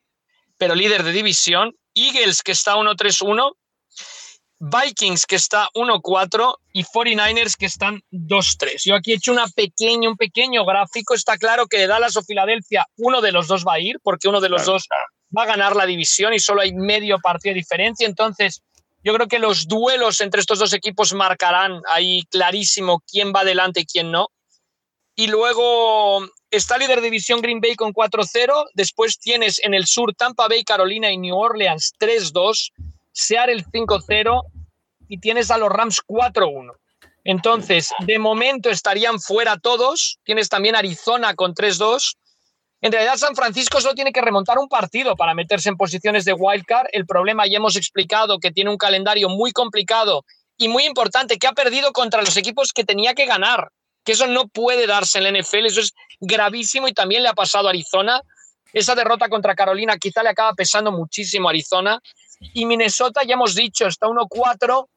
[0.57, 3.53] pero líder de división, Eagles que está 1-3-1,
[4.59, 8.81] Vikings que está 1-4 y 49ers que están 2-3.
[8.85, 11.13] Yo aquí he hecho una pequeña, un pequeño gráfico.
[11.13, 14.27] Está claro que de Dallas o Filadelfia uno de los dos va a ir, porque
[14.27, 14.87] uno de los dos
[15.35, 18.07] va a ganar la división y solo hay medio partido de diferencia.
[18.07, 18.61] Entonces,
[19.03, 23.81] yo creo que los duelos entre estos dos equipos marcarán ahí clarísimo quién va adelante
[23.81, 24.29] y quién no.
[25.15, 28.67] Y luego está líder de división Green Bay con 4-0.
[28.73, 32.71] Después tienes en el sur Tampa Bay, Carolina y New Orleans 3-2.
[33.11, 34.41] Seattle 5-0
[35.07, 36.73] y tienes a los Rams 4-1.
[37.25, 40.19] Entonces, de momento estarían fuera todos.
[40.23, 42.15] Tienes también Arizona con 3-2
[42.83, 46.33] en realidad, San Francisco solo tiene que remontar un partido para meterse en posiciones de
[46.33, 46.87] wildcard.
[46.91, 50.25] El problema ya hemos explicado que tiene un calendario muy complicado
[50.57, 53.69] y muy importante, que ha perdido contra los equipos que tenía que ganar.
[54.03, 57.33] Que eso no puede darse en la NFL, eso es gravísimo y también le ha
[57.33, 58.19] pasado a Arizona.
[58.73, 62.01] Esa derrota contra Carolina quizá le acaba pesando muchísimo a Arizona.
[62.53, 64.87] Y Minnesota, ya hemos dicho, está 1-4,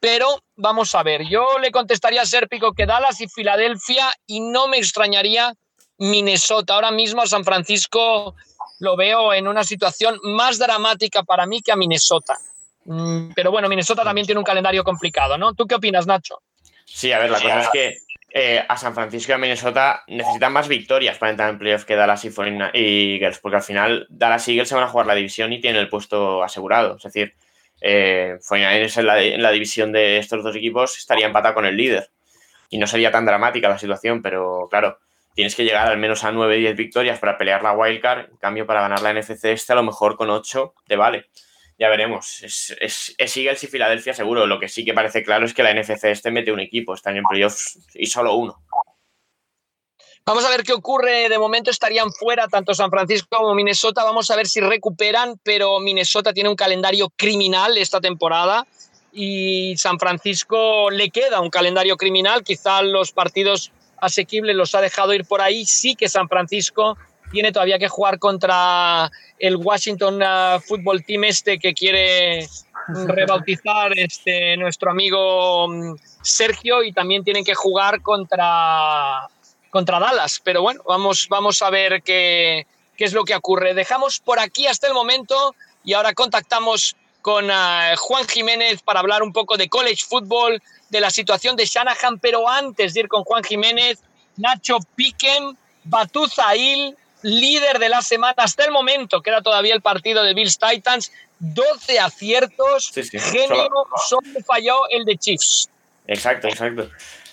[0.00, 1.22] pero vamos a ver.
[1.28, 5.54] Yo le contestaría a Serpico que Dallas y Filadelfia y no me extrañaría
[5.98, 6.74] Minnesota.
[6.74, 8.34] Ahora mismo a San Francisco
[8.80, 12.38] lo veo en una situación más dramática para mí que a Minnesota.
[12.84, 15.54] Mm, pero bueno, Minnesota también tiene un calendario complicado, ¿no?
[15.54, 16.40] ¿Tú qué opinas, Nacho?
[16.84, 17.98] Sí, a ver, la cosa es que
[18.30, 21.96] eh, a San Francisco y a Minnesota necesitan más victorias para entrar en playoff que
[21.96, 25.52] Dallas y Eagles, porque al final Dallas y Eagles se van a jugar la división
[25.52, 26.96] y tienen el puesto asegurado.
[26.96, 27.34] Es decir,
[27.80, 32.10] eh, en la, en la división de estos dos equipos estaría empatado con el líder.
[32.70, 34.98] Y no sería tan dramática la situación, pero claro,
[35.38, 38.28] tienes que llegar al menos a 9-10 victorias para pelear la wildcard.
[38.28, 41.26] En cambio, para ganar la NFC este, a lo mejor con 8 te vale.
[41.78, 42.42] Ya veremos.
[42.42, 44.48] Es, es, es Eagles y Filadelfia seguro.
[44.48, 46.92] Lo que sí que parece claro es que la NFC este mete un equipo.
[46.92, 48.64] Están en playoffs y solo uno.
[50.26, 51.28] Vamos a ver qué ocurre.
[51.28, 54.02] De momento estarían fuera tanto San Francisco como Minnesota.
[54.02, 58.66] Vamos a ver si recuperan, pero Minnesota tiene un calendario criminal esta temporada
[59.12, 62.42] y San Francisco le queda un calendario criminal.
[62.42, 63.70] Quizá los partidos
[64.00, 65.64] asequible los ha dejado ir por ahí.
[65.66, 66.96] Sí que San Francisco
[67.30, 72.48] tiene todavía que jugar contra el Washington uh, Football Team este que quiere
[72.88, 79.28] rebautizar este, nuestro amigo mm, Sergio y también tienen que jugar contra,
[79.70, 80.40] contra Dallas.
[80.42, 82.66] Pero bueno, vamos, vamos a ver qué,
[82.96, 83.74] qué es lo que ocurre.
[83.74, 85.54] Dejamos por aquí hasta el momento
[85.84, 86.96] y ahora contactamos
[87.28, 91.66] con uh, Juan Jiménez para hablar un poco de college football, de la situación de
[91.66, 93.98] Shanahan, pero antes de ir con Juan Jiménez,
[94.38, 100.24] Nacho Piquem, Batuzail, líder de la semana hasta el momento, que era todavía el partido
[100.24, 103.68] de Bills Titans, 12 aciertos, genio,
[104.08, 104.22] solo...
[104.46, 105.68] falló el de Chiefs.
[106.06, 106.88] Exacto, exacto.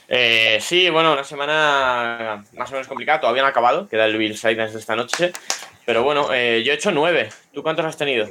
[0.10, 4.18] Eh, sí, bueno, una semana más o menos complicada, todavía no ha acabado, queda el
[4.18, 5.32] Bills Titans de esta noche,
[5.86, 7.30] pero bueno, eh, yo he hecho 9.
[7.54, 8.28] ¿Tú cuántos has tenido?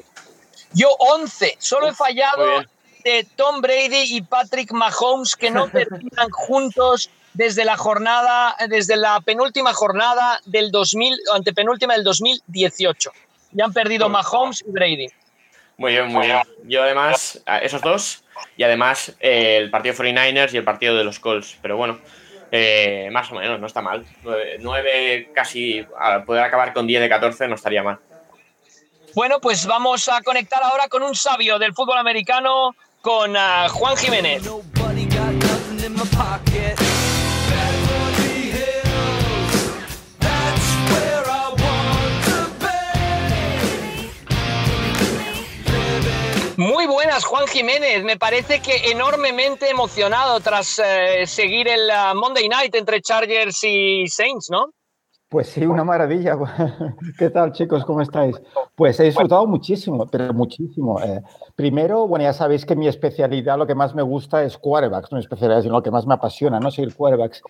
[0.75, 2.65] Yo 11, solo he fallado
[3.05, 9.21] de Tom Brady y Patrick Mahomes que no terminan juntos desde la jornada, desde la
[9.21, 13.11] penúltima jornada del 2000, antepenúltima del 2018.
[13.53, 15.07] Ya han perdido Mahomes y Brady.
[15.77, 16.41] Muy bien, muy bien.
[16.65, 18.25] Yo además, esos dos,
[18.57, 21.59] y además eh, el partido 49ers y el partido de los Colts.
[21.61, 21.99] Pero bueno,
[22.53, 24.05] eh, más o menos, no está mal.
[24.61, 25.85] 9, casi,
[26.25, 27.99] poder acabar con 10 de 14 no estaría mal.
[29.15, 33.97] Bueno, pues vamos a conectar ahora con un sabio del fútbol americano, con uh, Juan
[33.97, 34.43] Jiménez.
[46.87, 48.03] buenas, Juan Jiménez.
[48.05, 54.07] Me parece que enormemente emocionado tras eh, seguir el uh, Monday Night entre Chargers y
[54.09, 54.67] Saints, ¿no?
[55.35, 56.39] Pues sí, una maravilla.
[57.19, 57.85] ¿Qué tal, chicos?
[57.85, 58.41] ¿Cómo estáis?
[58.77, 61.03] Pues he disfrutado muchísimo, pero muchísimo.
[61.03, 61.21] Eh,
[61.57, 65.17] primero, bueno, ya sabéis que mi especialidad, lo que más me gusta es quarterbacks, no
[65.17, 66.71] mi especialidad, sino lo que más me apasiona, ¿no?
[66.71, 67.43] Seguir quarterbacks.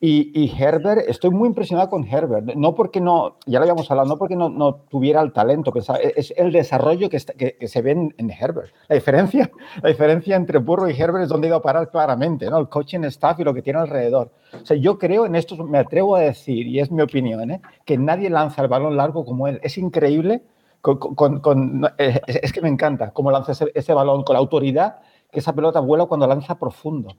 [0.00, 4.18] Y, Herbert, estoy muy impresionado con Herbert, no porque no, ya lo habíamos hablado, no
[4.18, 5.72] porque no, no tuviera el talento,
[6.14, 7.18] es el desarrollo que,
[7.58, 8.74] que, se ve en, Herbert.
[8.88, 9.50] La diferencia,
[9.82, 12.58] la diferencia entre Burro y Herbert es donde iba a parar claramente, ¿no?
[12.58, 14.30] El coaching staff y lo que tiene alrededor.
[14.60, 17.62] O sea, yo creo en esto, me atrevo a decir, y es mi opinión, ¿eh?
[17.86, 19.58] que nadie lanza el balón largo como él.
[19.62, 20.42] Es increíble,
[20.82, 24.98] con, con, eh, es, que me encanta cómo lanza ese, ese balón, con la autoridad
[25.32, 27.16] que esa pelota vuela cuando lanza profundo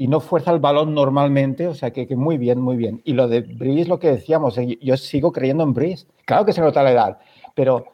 [0.00, 3.02] y no fuerza el balón normalmente, o sea que, que, muy bien, muy bien.
[3.04, 6.06] Y lo de Breeze, lo que decíamos, eh, yo sigo creyendo en Breeze.
[6.24, 7.18] Claro que se nota la edad,
[7.56, 7.84] pero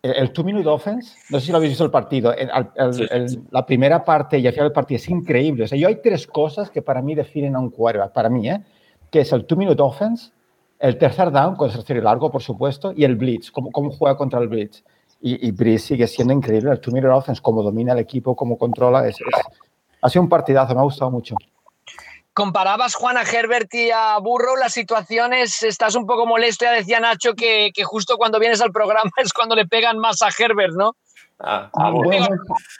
[0.00, 2.34] el, two-minute offense, no sé si lo habéis visto el partido,
[3.50, 5.64] la primera parte y al final del partido es increíble.
[5.64, 8.48] O sea, yo hay tres cosas que para mí definen a un quarterback, para mí,
[8.48, 8.62] ¿eh?
[9.10, 10.32] que es el two-minute offense,
[10.78, 14.16] el tercer down, con el tercer largo, por supuesto, y el blitz, cómo, cómo juega
[14.16, 14.82] contra el blitz.
[15.20, 19.06] Y, y Breeze sigue siendo increíble, el two-minute offense, cómo domina el equipo, cómo controla,
[19.06, 19.18] es,
[20.02, 21.34] ha sido un partidazo, me ha gustado mucho.
[22.32, 27.00] Comparabas, Juan, a Herbert y a Burrow, las situaciones, estás un poco molesto, ya decía
[27.00, 30.96] Nacho que, justo cuando vienes al programa es cuando le pegan más a Herbert, ¿no?
[31.42, 32.26] Ah, ah bueno,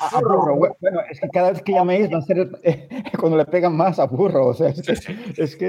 [0.00, 0.54] a, burro.
[0.54, 2.50] Bueno, es que cada vez que llaméis va a ser
[3.18, 4.48] cuando le pegan más a burro.
[4.48, 4.92] O sea, es que,
[5.42, 5.68] es, que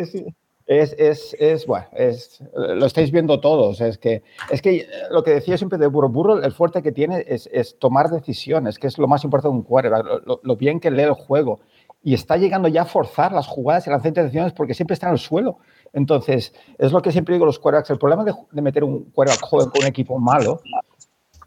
[0.68, 3.80] es, es, es, bueno, es, lo estáis viendo todos.
[3.80, 7.24] Es que, es que lo que decía siempre de burro, burro, el fuerte que tiene
[7.28, 10.80] es, es tomar decisiones, que es lo más importante de un quarterback, lo, lo, bien
[10.80, 11.62] que lee el juego
[12.04, 15.14] y está llegando ya a forzar las jugadas y las intercepciones porque siempre está en
[15.14, 15.60] el suelo.
[15.94, 17.90] Entonces, es lo que siempre digo los quarterbacks.
[17.92, 20.62] El problema de, meter un quarterback joven con un equipo malo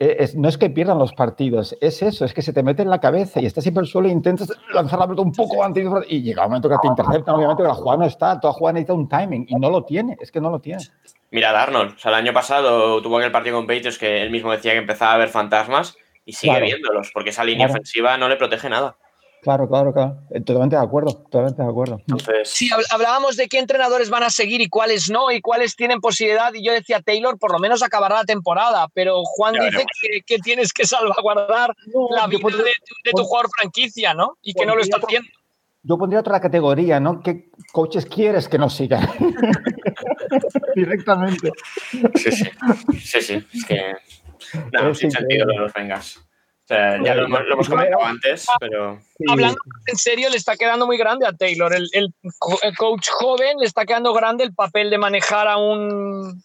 [0.01, 2.91] eh, no es que pierdan los partidos, es eso, es que se te mete en
[2.91, 5.63] la cabeza y estás siempre en el suelo e intentas lanzar la pelota un poco
[5.63, 8.53] antes y llega un momento que te interceptan, obviamente que la jugada no está, toda
[8.53, 10.83] jugada necesita un timing y no lo tiene, es que no lo tiene.
[11.31, 14.51] Mira, Arnold, o sea, el año pasado tuvo aquel partido con Patriots que él mismo
[14.51, 18.35] decía que empezaba a ver fantasmas y sigue viéndolos porque esa línea ofensiva no le
[18.35, 18.97] protege nada.
[19.45, 20.17] Claro, claro, claro.
[20.31, 21.99] Eh, totalmente de acuerdo, totalmente de acuerdo.
[22.01, 22.49] Entonces...
[22.49, 26.55] Sí, hablábamos de qué entrenadores van a seguir y cuáles no, y cuáles tienen posibilidad.
[26.55, 29.85] Y yo decía, Taylor por lo menos acabará la temporada, pero Juan dice
[30.25, 31.75] que, tienes que salvaguardar
[32.11, 34.39] la vida de, tu jugador franquicia, ¿no?
[34.41, 35.29] Y que no lo está haciendo.
[35.83, 37.21] Yo pondría otra categoría, ¿no?
[37.21, 39.07] ¿Qué coaches quieres que nos sigan?
[40.75, 41.53] Directamente.
[42.15, 42.51] Sí, sí.
[42.99, 43.47] Sí, sí.
[43.53, 43.95] Es que.
[44.73, 46.24] No, sin sentido de los vengas.
[46.65, 48.99] O sea, ya lo, hemos comentado antes, pero.
[49.29, 51.75] Hablando en serio, le está quedando muy grande a Taylor.
[51.75, 52.15] El,
[52.79, 56.43] coach joven le está quedando grande el papel de manejar a un,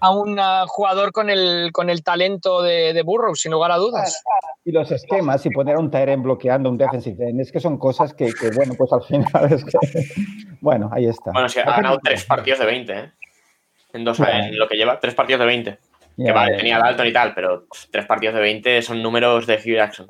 [0.00, 3.78] a un ah, jugador con el, con el talento de, de Burrow, sin lugar a
[3.78, 4.22] dudas.
[4.66, 8.12] Y los esquemas y poner un Tyrant bloqueando un defensive end, es que son cosas
[8.12, 9.78] que, que, bueno, pues al final es que.
[10.60, 11.32] Bueno, ahí está.
[11.32, 13.12] Bueno, sí, ha ganado tres partidos de 20, ¿eh?
[13.94, 15.78] En, dos, en lo que lleva, tres partidos de 20
[16.16, 19.76] que vale, tenía Dalton y tal, pero tres partidos de 20 son números de Hugh
[19.76, 20.06] Jackson.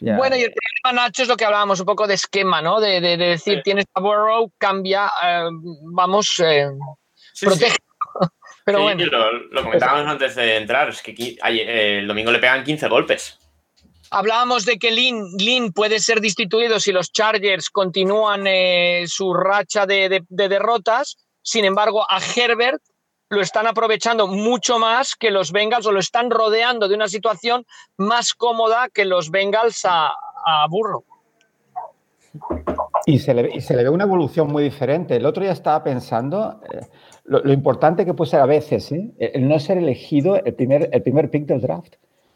[0.00, 2.80] Bueno, y el problema, Nacho, es lo que hablábamos, un poco de esquema, ¿no?
[2.80, 5.48] De, decir, tienes a Burrow, cambia, eh,
[5.84, 6.68] vamos, eh,
[7.40, 7.76] protege.
[8.64, 9.04] Pero bueno.
[9.50, 13.38] Lo, comentábamos antes de entrar, es que eh, el domingo le pegan 15 golpes.
[14.10, 18.44] Hablábamos de que Lin, Lin puede ser destituido si los Chargers continúan
[19.06, 21.16] su racha de derrotas.
[21.42, 22.82] Sin embargo, a Herbert
[23.36, 27.64] lo están aprovechando mucho más que los Bengals o lo están rodeando de una situación
[27.96, 30.12] más cómoda que los Bengals a,
[30.68, 31.04] Burro.
[33.06, 35.16] Y se, le, ve una evolución muy diferente.
[35.16, 36.80] El otro día estaba pensando eh,
[37.24, 39.12] lo, importante que puede ser a veces ¿eh?
[39.18, 41.94] el no ser elegido el primer, el primer pick del draft.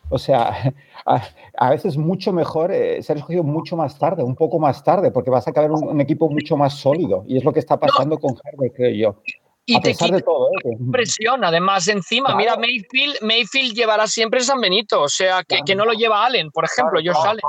[0.08, 0.72] O sea,
[1.04, 5.30] a, veces mucho mejor eh, ser escogido mucho más tarde, un poco más tarde, porque
[5.30, 7.24] vas a acabar un, un equipo mucho más sólido.
[7.26, 9.22] Y es lo que está pasando con Herbert, creo yo
[9.66, 10.76] y te quita todo, ¿eh?
[10.90, 11.44] presión.
[11.44, 15.92] Además, encima, mira, Mayfield, Mayfield llevará siempre San Benito, o sea, que, que no lo
[15.92, 17.42] lleva Allen, por ejemplo, yo sale.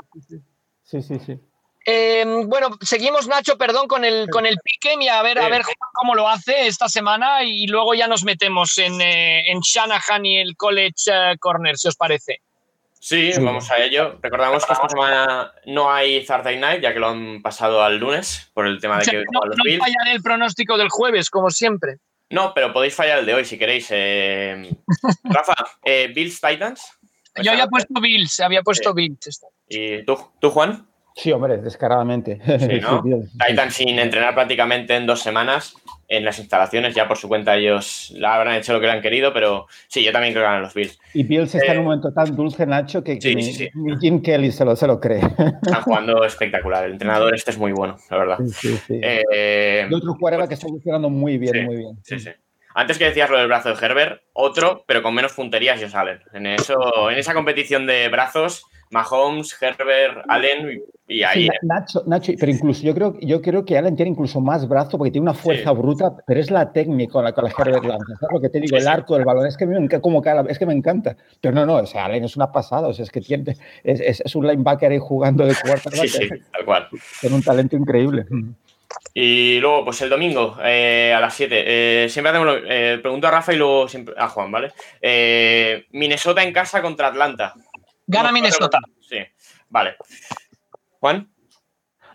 [0.84, 1.40] Sí, sí, sí.
[1.90, 5.62] Em, bueno, seguimos, Nacho, perdón, con el, con el pique y a ver, a ver
[5.94, 10.38] cómo lo hace esta semana y luego ya nos metemos en, eh, en Shanahan y
[10.38, 12.42] el College eh, Corner, si os parece.
[13.00, 14.20] Sí, vamos a ello.
[14.22, 18.52] Recordamos que esta semana no hay Thursday Night, ya que lo han pasado al lunes
[18.54, 21.98] por el tema de que no, los no fallan el pronóstico del jueves, como siempre.
[22.30, 23.88] No, pero podéis fallar el de hoy si queréis.
[23.92, 24.70] Eh,
[25.24, 27.00] Rafa, eh, Bills Titans.
[27.42, 29.46] Yo había puesto Bills, había puesto Bills.
[29.70, 30.88] ¿Y tú, tú, Juan?
[31.16, 32.40] Sí, hombre, descaradamente.
[32.60, 33.04] Sí, ¿no?
[33.48, 35.76] Titans sin entrenar prácticamente en dos semanas
[36.08, 39.02] en las instalaciones, ya por su cuenta ellos la habrán hecho lo que le han
[39.02, 40.98] querido, pero sí, yo también creo que ganan los Bills.
[41.14, 44.64] Y Bills está en un eh, momento tan dulce, Nacho, que, ni, Jim Kelly se
[44.64, 45.20] lo, se lo cree.
[45.62, 46.86] Están jugando espectacular.
[46.86, 48.38] El entrenador este es muy bueno, la verdad.
[48.54, 51.98] Sí, sí, eh, otro jugador que está funcionando muy bien, muy bien.
[52.04, 52.30] Sí, sí.
[52.74, 56.20] Antes que decías lo del brazo de Herbert, otro, pero con menos punterías, ellos salen.
[56.32, 61.50] En, eso, en esa competición de brazos, Mahomes, Herbert, Allen y ahí.
[61.64, 65.12] Nacho, Nacho, pero incluso yo creo, yo creo que Allen tiene incluso más brazo porque
[65.12, 68.16] tiene una fuerza bruta, pero es la técnica con la que Herbert lanza.
[68.20, 68.78] ¿sabes lo que te digo?
[68.78, 69.46] el arco del balón.
[69.46, 71.16] Es que, me, como es que me encanta.
[71.42, 72.88] Pero no, no, o sea, Allen es una pasada.
[72.88, 75.92] O sea, es que tiene, es, es, un linebacker ahí jugando de cuarta.
[75.92, 76.88] Sí, sí, tal cual.
[77.22, 78.26] Tiene un talento increíble.
[79.14, 82.04] Y luego, pues el domingo eh, a las 7.
[82.06, 82.58] Eh, siempre hacemos.
[82.68, 83.88] Eh, pregunto a Rafa y luego
[84.18, 84.72] a Juan, ¿vale?
[85.92, 87.54] Minnesota en casa contra Atlanta.
[88.08, 88.80] Gana Minnesota.
[89.02, 89.18] Sí,
[89.70, 89.96] vale.
[91.00, 91.30] Juan.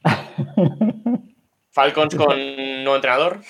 [1.71, 3.41] Falcons con nuevo entrenador.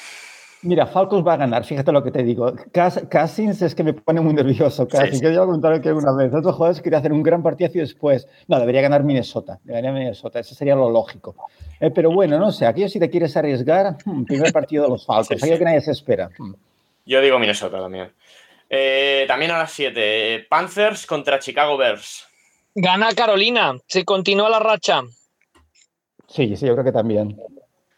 [0.64, 2.54] Mira, Falcons va a ganar, fíjate lo que te digo.
[2.72, 4.86] Cassins es que me pone muy nervioso.
[4.86, 6.32] Cassins, yo ya contar que alguna vez.
[6.32, 8.28] Otros jugadores quería hacer un gran partido y después.
[8.46, 9.58] No, debería ganar Minnesota.
[9.64, 11.34] Debería Minnesota, eso sería lo lógico.
[11.80, 15.04] Eh, pero bueno, no sé, aquí si te quieres arriesgar, hmm, primer partido de los
[15.04, 16.30] Falcons, sí, que nadie se espera.
[16.38, 16.54] Hmm.
[17.06, 18.12] Yo digo Minnesota también.
[18.70, 22.28] Eh, también a las 7, Panthers contra Chicago Bears.
[22.74, 25.02] Gana Carolina, se continúa la racha.
[26.26, 27.38] Sí, sí, yo creo que también.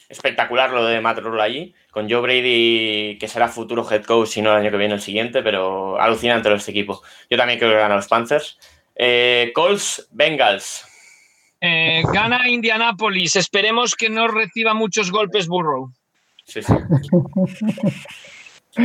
[0.08, 4.42] Espectacular lo de Matt Rule allí, con Joe Brady, que será futuro head coach, si
[4.42, 7.02] no el año que viene el siguiente, pero alucinante lo de este equipo.
[7.30, 8.58] Yo también creo que gana los Panthers.
[8.96, 10.84] Eh, Colts, Bengals.
[11.60, 13.36] Eh, gana Indianapolis.
[13.36, 15.90] Esperemos que no reciba muchos golpes Burrow.
[16.44, 16.74] Sí, sí.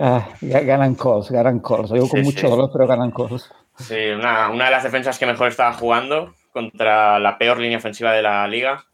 [0.00, 1.92] ah, ganan Colts, ganan Colts.
[1.92, 3.50] Digo con mucho dolor, pero ganan Colts.
[3.78, 8.12] Sí, una, una, de las defensas que mejor estaba jugando contra la peor línea ofensiva
[8.12, 8.84] de la liga.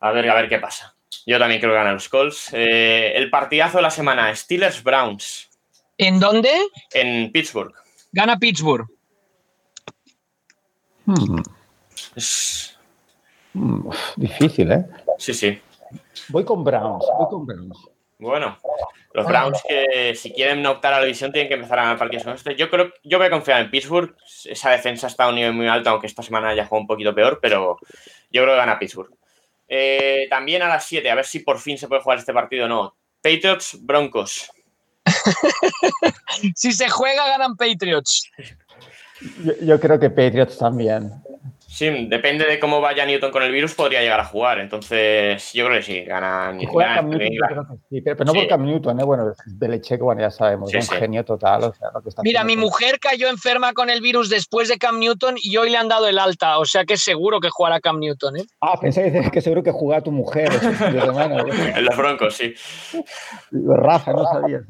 [0.00, 0.94] A ver, a ver qué pasa.
[1.26, 2.50] Yo también creo que ganan los Colts.
[2.52, 5.48] Eh, el partidazo de la semana, Steelers-Browns.
[5.98, 6.50] ¿En dónde?
[6.92, 7.72] En Pittsburgh.
[8.12, 8.86] Gana Pittsburgh.
[11.06, 11.42] Hmm.
[13.52, 14.86] Hmm, difícil, ¿eh?
[15.18, 15.60] Sí, sí.
[16.28, 17.88] Voy con Browns, voy con Browns.
[18.18, 18.58] Bueno,
[19.14, 22.24] los Browns que si quieren optar a la división tienen que empezar a ganar partidos
[22.24, 22.56] con este.
[22.56, 24.16] Yo creo, yo voy a confiar en Pittsburgh.
[24.44, 27.14] Esa defensa está a un nivel muy alto, aunque esta semana ya jugó un poquito
[27.14, 27.78] peor, pero
[28.30, 29.14] yo creo que gana Pittsburgh.
[29.68, 32.64] Eh, también a las 7, a ver si por fin se puede jugar este partido
[32.64, 32.96] o no.
[33.22, 34.50] Patriots, Broncos.
[36.56, 38.28] si se juega, ganan Patriots.
[39.62, 41.12] yo, creo que Patriots también.
[41.74, 44.60] Sí, depende de cómo vaya Newton con el virus, podría llegar a jugar.
[44.60, 46.56] Entonces, yo creo que sí, gana.
[46.68, 49.02] juega Cam Newton, que sí, pero, no por Cam Newton, ¿eh?
[49.02, 51.64] bueno, Belichick, bueno, ya sabemos, es un genio total.
[51.64, 54.78] O sea, lo que está Mira, mi mujer cayó enferma con el virus después de
[54.78, 57.80] Cam Newton y hoy le han dado el alta, o sea que seguro que jugará
[57.80, 58.36] Cam Newton.
[58.36, 58.44] ¿eh?
[58.60, 60.52] Ah, pensé que, seguro que juega tu mujer.
[61.74, 62.54] en los Broncos, sí.
[63.50, 64.62] Rafa, no sabías.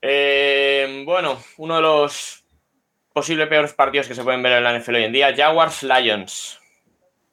[0.00, 2.41] Eh, bueno, uno de los
[3.12, 5.34] posible peores partidos que se pueden ver en la NFL hoy en día.
[5.36, 6.58] Jaguars Lions.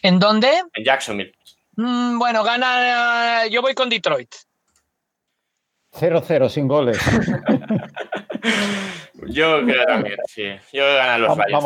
[0.01, 0.49] ¿En dónde?
[0.73, 1.33] En Jacksonville.
[1.75, 3.47] Mm, bueno, gana.
[3.47, 4.33] Yo voy con Detroit.
[5.93, 6.97] 0-0, sin goles.
[9.27, 10.43] Yo creo también, sí.
[10.71, 11.65] Yo voy a ganar los Lions.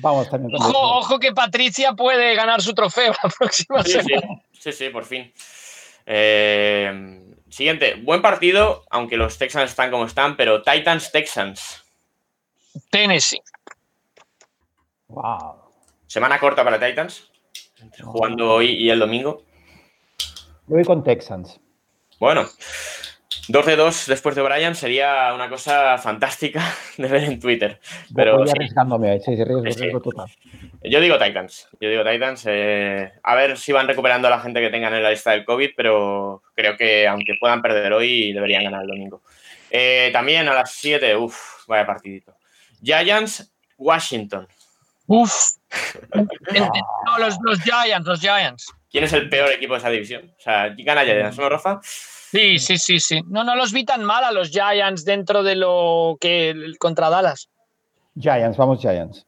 [0.00, 0.54] Vamos, también.
[0.54, 4.42] Ojo, ojo, que Patricia puede ganar su trofeo la próxima sí, semana.
[4.52, 5.32] Sí, sí, por fin.
[6.06, 11.84] Eh, siguiente, buen partido, aunque los Texans están como están, pero Titans-Texans.
[12.90, 13.42] Tennessee.
[15.08, 15.54] Wow.
[16.06, 17.30] Semana corta para Titans,
[18.02, 19.42] jugando hoy y el domingo.
[20.66, 21.60] Voy con Texans.
[22.18, 22.46] Bueno,
[23.48, 26.62] 2 de 2 después de Brian sería una cosa fantástica
[26.98, 27.80] de ver en Twitter.
[28.14, 30.28] Pero arriesgándome, sí, riesgo, total.
[30.82, 31.68] Yo digo Titans.
[31.80, 32.44] Yo digo Titans.
[32.46, 35.46] Eh, a ver si van recuperando a la gente que tengan en la lista del
[35.46, 39.22] COVID, pero creo que aunque puedan perder hoy, deberían ganar el domingo.
[39.70, 42.37] Eh, también a las 7, uff, vaya partidito.
[42.82, 44.46] Giants, Washington.
[45.06, 45.32] Uf.
[46.14, 48.72] no, los, Giants, los Giants.
[48.90, 50.34] ¿Quién es el peor equipo de esa división?
[50.38, 51.80] O sea, gana Giants, ¿no, Rafa?
[51.82, 53.22] Sí, sí, sí, sí.
[53.26, 57.48] No, no los vi tan mal a los Giants dentro de lo que contra Dallas.
[58.18, 59.26] Giants, vamos Giants.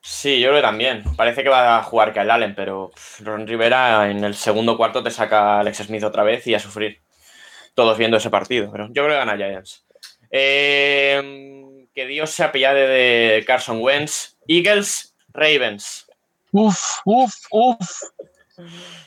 [0.00, 1.04] Sí, yo creo que también.
[1.16, 2.90] Parece que va a jugar Kyle Allen, pero
[3.20, 7.00] Ron Rivera en el segundo cuarto te saca Alex Smith otra vez y a sufrir.
[7.74, 9.86] Todos viendo ese partido, pero yo creo que gana Giants.
[10.30, 11.51] Eh,
[11.94, 14.36] que Dios se apiade de Carson Wentz.
[14.48, 16.06] Eagles, Ravens.
[16.50, 17.90] Uf, uf, uf.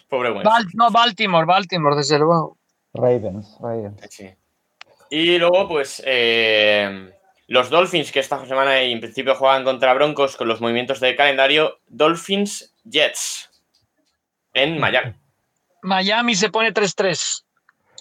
[0.09, 0.73] Pobre Wentz.
[0.73, 2.57] no, Baltimore, Baltimore, desde luego.
[2.93, 4.01] Ravens, Ravens.
[4.09, 4.29] Sí.
[5.09, 7.11] Y luego, pues, eh,
[7.47, 11.79] los Dolphins, que esta semana en principio juegan contra Broncos con los movimientos de calendario.
[11.87, 13.49] Dolphins Jets
[14.53, 15.13] en Miami.
[15.83, 17.43] Miami se pone 3-3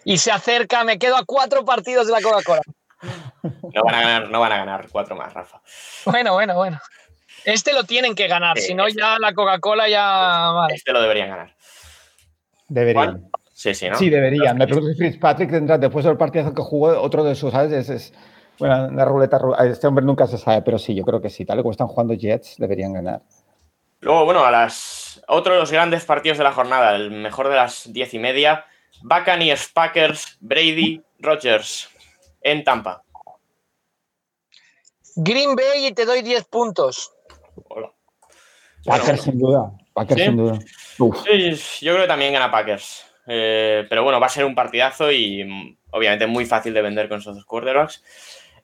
[0.04, 2.62] y se acerca, me quedo a cuatro partidos de la Coca-Cola.
[3.42, 5.60] No van a ganar, no van a ganar cuatro más, Rafa.
[6.06, 6.80] Bueno, bueno, bueno.
[7.44, 10.66] Este lo tienen que ganar, si no ya la Coca-Cola ya...
[10.70, 11.54] Este lo deberían ganar.
[12.68, 13.30] Deberían.
[13.52, 13.96] Sí, sí, ¿no?
[13.96, 14.56] Sí, deberían.
[14.56, 17.88] Me pregunto si Fitzpatrick tendrá, después del partido que jugó, otro de sus, ¿sabes?
[17.90, 18.14] Es,
[18.58, 21.44] bueno, la ruleta, este hombre nunca se sabe, pero sí, yo creo que sí.
[21.44, 23.22] Tal como están jugando Jets, deberían ganar.
[24.00, 27.56] Luego, bueno, a las otro de los grandes partidos de la jornada, el mejor de
[27.56, 28.66] las diez y media,
[29.02, 31.88] Buccaneers, Packers, Brady, Rogers
[32.44, 33.02] en Tampa.
[35.16, 37.12] Green Bay y te doy 10 puntos.
[37.68, 37.92] Hola.
[38.84, 39.72] Packers sin duda.
[39.92, 40.26] Packers ¿Sí?
[40.26, 40.58] sin duda.
[41.24, 43.04] Sí, yo creo que también gana Packers.
[43.26, 47.08] Eh, pero bueno, va a ser un partidazo y mm, obviamente muy fácil de vender
[47.08, 48.02] con esos dos quarterbacks.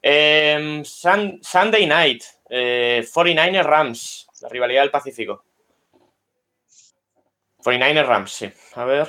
[0.03, 5.45] Eh, Sun- Sunday night, eh, 49ers Rams, la rivalidad del Pacífico.
[7.65, 8.51] 49ers Rams, sí.
[8.75, 9.09] A ver,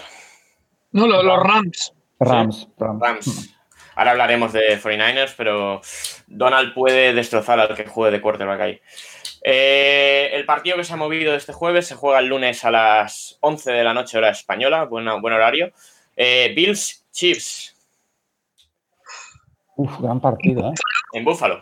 [0.92, 1.94] No, lo- los Rams.
[2.20, 3.02] Rams, Rams.
[3.02, 3.56] Rams.
[4.02, 5.80] Ahora hablaremos de 49ers, pero
[6.26, 8.82] Donald puede destrozar al que juegue de quarterback ahí.
[9.44, 13.38] Eh, el partido que se ha movido este jueves se juega el lunes a las
[13.42, 15.72] 11 de la noche, hora española, buen horario.
[16.16, 17.76] Eh, Bills Chiefs
[19.76, 20.74] Uf, gran partido, ¿eh?
[21.14, 21.62] en Buffalo.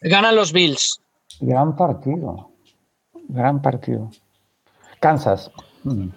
[0.00, 1.00] Ganan los Bills.
[1.38, 2.50] Gran partido.
[3.28, 4.10] Gran partido.
[4.98, 5.52] Kansas.
[5.84, 6.08] Mm.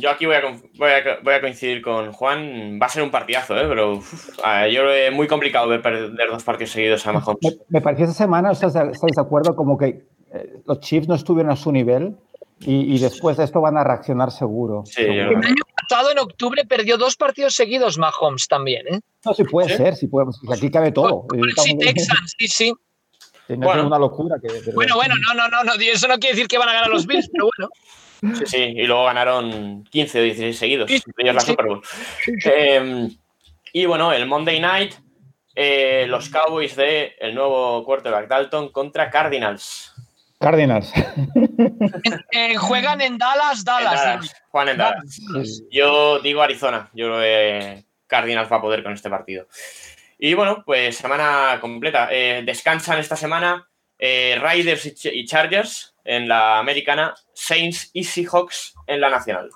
[0.00, 2.78] Yo aquí voy a, voy a- voy a coincidir con Juan.
[2.80, 3.64] Va a ser un partidazo, ¿eh?
[3.68, 4.36] pero uf,
[4.72, 7.58] yo lo veo muy complicado ver perder dos partidos seguidos a Me, Mahomes.
[7.68, 9.54] me pareció esta semana, ¿estáis de, estáis de acuerdo?
[9.56, 12.16] Como que eh, los Chiefs no estuvieron a su nivel
[12.60, 14.82] y, y después de esto van a reaccionar seguro.
[14.86, 15.30] Sí, seguro.
[15.38, 18.86] El año pasado, en octubre, perdió dos partidos seguidos Mahomes también.
[18.88, 19.00] ¿eh?
[19.24, 19.76] No, sí puede ¿Sí?
[19.76, 21.24] ser, sí puede, pues aquí cabe todo.
[21.62, 22.72] Sí, Texans, sí, sí.
[23.48, 23.80] Sí, no Bueno.
[23.80, 24.36] es una locura.
[24.42, 25.72] Que, que- Bueno, bueno, no, no, no, no.
[25.80, 27.70] Eso no quiere decir que van a ganar los Bills, pero bueno.
[28.20, 31.46] Sí, sí, y luego ganaron 15 o 16 seguidos, Sí, entre ellos la sí.
[31.48, 31.82] Super Bowl.
[32.44, 33.08] Eh,
[33.72, 34.94] y bueno, el Monday Night,
[35.54, 39.92] eh, los Cowboys de el nuevo quarterback Dalton contra Cardinals.
[40.38, 40.92] Cardinals.
[42.30, 44.04] Eh, juegan en Dallas, En Dallas.
[44.04, 44.36] Dallas.
[44.50, 45.20] Juan en Dallas.
[45.70, 46.88] Yo digo Arizona.
[46.94, 49.48] Yo creo que Cardinals va a poder con este partido.
[50.18, 52.08] Y bueno, pues semana completa.
[52.12, 53.67] Eh, descansan esta semana
[53.98, 59.50] eh, Riders y, Ch- y Chargers en la americana, Saints y Seahawks en la nacional.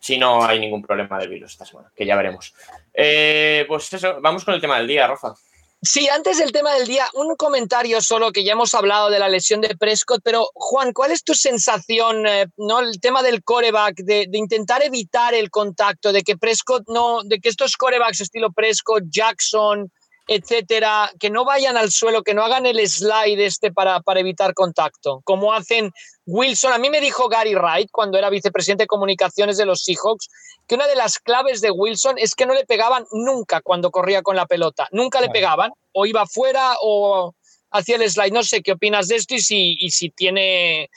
[0.00, 2.54] Si no hay ningún problema del virus esta semana, que ya veremos.
[2.94, 5.34] Eh, pues eso, vamos con el tema del día, Rafa.
[5.80, 9.28] Sí, antes del tema del día, un comentario solo que ya hemos hablado de la
[9.28, 13.98] lesión de Prescott, pero Juan, ¿cuál es tu sensación, eh, no, el tema del coreback,
[13.98, 18.50] de, de intentar evitar el contacto, de que Prescott no, de que estos corebacks estilo
[18.50, 19.92] Prescott, Jackson,
[20.28, 24.52] etcétera, que no vayan al suelo, que no hagan el slide este para, para evitar
[24.52, 25.90] contacto, como hacen
[26.26, 26.74] Wilson.
[26.74, 30.28] A mí me dijo Gary Wright cuando era vicepresidente de comunicaciones de los Seahawks
[30.66, 34.20] que una de las claves de Wilson es que no le pegaban nunca cuando corría
[34.20, 34.86] con la pelota.
[34.92, 37.34] Nunca le pegaban, o iba fuera o
[37.70, 38.32] hacía el slide.
[38.32, 40.90] No sé qué opinas de esto y si, y si tiene,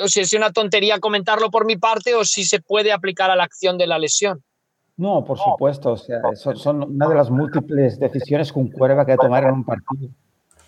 [0.00, 3.36] o si es una tontería comentarlo por mi parte o si se puede aplicar a
[3.36, 4.42] la acción de la lesión.
[5.02, 5.92] No, por supuesto.
[5.92, 9.50] O sea, son, son una de las múltiples decisiones que un hay que tomar en
[9.52, 10.08] un partido.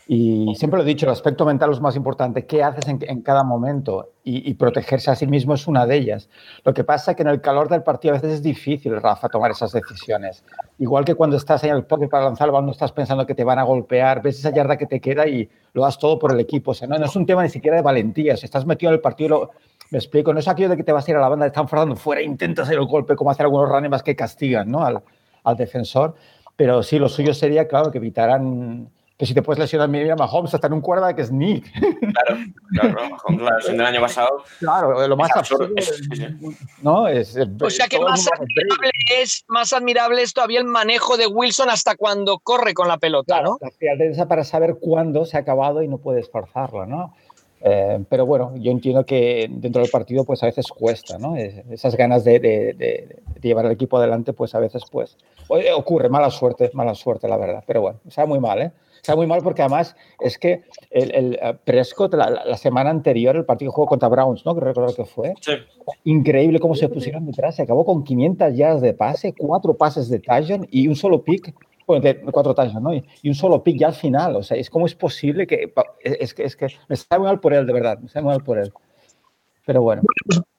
[0.07, 2.45] Y siempre lo he dicho, el aspecto mental es más importante.
[2.45, 4.11] ¿Qué haces en, en cada momento?
[4.23, 6.29] Y, y protegerse a sí mismo es una de ellas.
[6.63, 9.29] Lo que pasa es que en el calor del partido a veces es difícil, Rafa,
[9.31, 10.45] tomar esas decisiones.
[10.79, 13.25] Igual que cuando estás ahí en el pocket para lanzar el balón, no estás pensando
[13.25, 16.19] que te van a golpear, ves esa yarda que te queda y lo das todo
[16.19, 16.73] por el equipo.
[16.73, 18.37] O sea, no, no es un tema ni siquiera de valentía.
[18.37, 19.51] Si estás metido en el partido, lo-
[19.95, 21.51] me explico, no es aquello de que te vas a ir a la banda, te
[21.51, 24.85] están forzando fuera, intentas hacer el golpe como hacen algunos backs que castigan ¿no?
[24.85, 25.01] al,
[25.45, 26.17] al defensor.
[26.57, 30.53] Pero sí, lo suyo sería, claro, que evitaran que si te puedes lesionar, mira, Mahomes
[30.53, 31.71] está en un quarterback que es Nick.
[31.73, 32.37] Claro,
[32.73, 34.43] claro, Mahomes, la versión del año pasado.
[34.59, 37.07] Claro, lo más Es absurdo, absurdo, es- ¿no?
[37.07, 38.91] Es, O sea que más admirable,
[39.21, 43.41] es, más admirable es todavía el manejo de Wilson hasta cuando corre con la pelota,
[43.43, 43.59] ¿no?
[43.61, 47.15] La frialdad para saber cuándo se ha acabado y no puedes forzarla, ¿no?
[47.67, 51.35] Eh, pero bueno, yo entiendo que dentro del partido pues a veces cuesta, ¿no?
[51.35, 55.17] Es- Esas ganas de, de- de- de llevar al equipo adelante pues a veces pues
[55.49, 58.73] oye, ocurre, mala suerte, mala suerte la verdad, pero bueno, está muy mal, ¿eh?
[58.97, 62.91] Está muy mal porque además es que el, el, eh, Prescott la, la- la semana
[62.91, 64.55] anterior, el partido que jugó contra Browns, ¿no?
[64.55, 65.53] Que recuerdo que fue, Sí.
[66.05, 70.21] increíble cómo se pusieron detrás, se acabó con 500 yardas de pase, cuatro pases de
[70.21, 71.55] touchdown y un solo pick,
[71.87, 72.95] bueno, de cuatro touchdowns, ¿no?
[72.95, 75.73] Y, y un solo pick ya al final, o sea, es como es posible que,
[76.01, 78.31] es, que, es que me está muy mal por él, de verdad, me está muy
[78.31, 78.73] mal por él.
[79.67, 80.03] Pero bueno,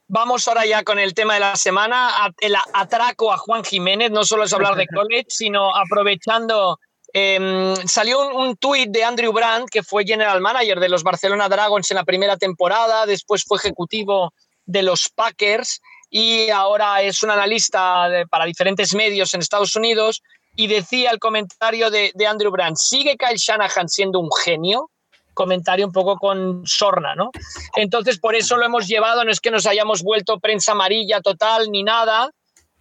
[0.08, 4.24] Vamos ahora ya con el tema de la semana, el atraco a Juan Jiménez, no
[4.24, 6.78] solo es hablar de college, sino aprovechando,
[7.12, 11.50] em, salió un, un tuit de Andrew Brandt, que fue general manager de los Barcelona
[11.50, 14.32] Dragons en la primera temporada, después fue ejecutivo
[14.68, 20.22] de los Packers y ahora es un analista para diferentes medios en Estados Unidos
[20.56, 24.90] y decía el comentario de, Andrew Brandt, ¿sigue Kyle Shanahan siendo un genio?
[25.34, 27.30] comentario un poco con sorna, ¿no?
[27.76, 31.70] Entonces, por eso lo hemos llevado, no es que nos hayamos vuelto prensa amarilla total
[31.72, 32.32] ni nada,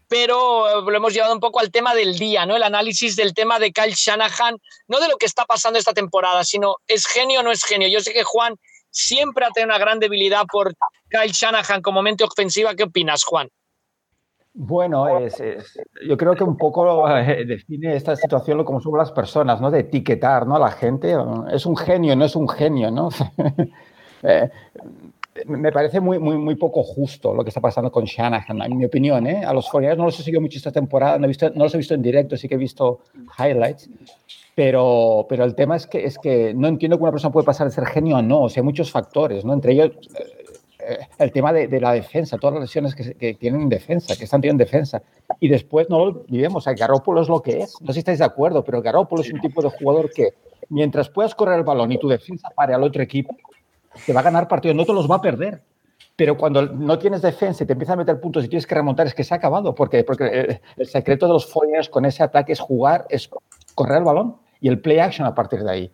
[0.06, 2.54] pero lo hemos llevado un poco al tema del día, ¿no?
[2.54, 4.56] El análisis del tema de Kyle Shanahan,
[4.86, 7.88] no de lo que está pasando esta temporada, sino es genio o no es genio.
[7.88, 8.54] Yo sé que Juan
[8.90, 10.74] siempre ha tenido una gran debilidad por
[11.10, 12.76] Kyle Shanahan como mente ofensiva.
[12.76, 13.48] ¿Qué opinas, Juan?
[14.56, 15.42] Bueno, es,
[16.06, 19.68] yo creo que un poco eh, define esta situación como son las personas, ¿no?
[19.68, 20.54] De etiquetar, ¿no?
[20.54, 21.16] A la gente.
[21.52, 23.08] Es un genio, no es un genio, ¿no?
[24.26, 24.48] Eh,
[25.46, 28.84] me parece muy, muy, muy poco justo lo que está pasando con Shanahan, en mi
[28.86, 29.26] opinión.
[29.26, 29.44] ¿eh?
[29.44, 31.74] A los 49 no los he seguido mucho esta temporada, no, he visto, no los
[31.74, 33.00] he visto en directo, sí que he visto
[33.38, 33.90] highlights.
[34.54, 37.66] Pero, pero el tema es que, es que no entiendo cómo una persona puede pasar
[37.66, 38.42] de ser genio o no.
[38.42, 39.52] O sea, hay muchos factores, ¿no?
[39.52, 40.43] Entre ellos, eh,
[41.18, 44.40] el tema de, la defensa, todas las lesiones que, que, tienen en defensa, que están
[44.40, 45.02] teniendo en defensa.
[45.40, 47.80] Y después no lo olvidemos, Garópolo es lo que es.
[47.80, 50.34] No sé si estáis de acuerdo, pero Garópolo es un tipo de jugador que
[50.68, 53.36] mientras puedas correr el balón y tu defensa pare al otro equipo,
[54.06, 55.62] te va a ganar partidos, no te los va a perder.
[56.16, 59.06] Pero cuando no tienes defensa y te empiezan a meter puntos y tienes que remontar,
[59.06, 59.74] es que se ha acabado.
[59.74, 63.28] Porque, porque el, secreto de los Foreigners con ese ataque es jugar, es
[63.74, 65.92] correr el balón y el play action a partir de ahí.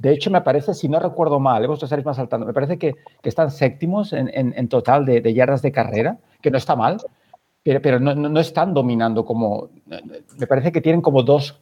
[0.00, 2.94] De hecho, me parece, si no recuerdo mal, hemos de más saltando, me parece que,
[3.22, 6.96] que están séptimos en, en, total de, de, yardas de carrera, que no está mal,
[7.62, 9.68] pero, pero no, no, están dominando como.
[10.38, 11.60] Me parece que tienen como dos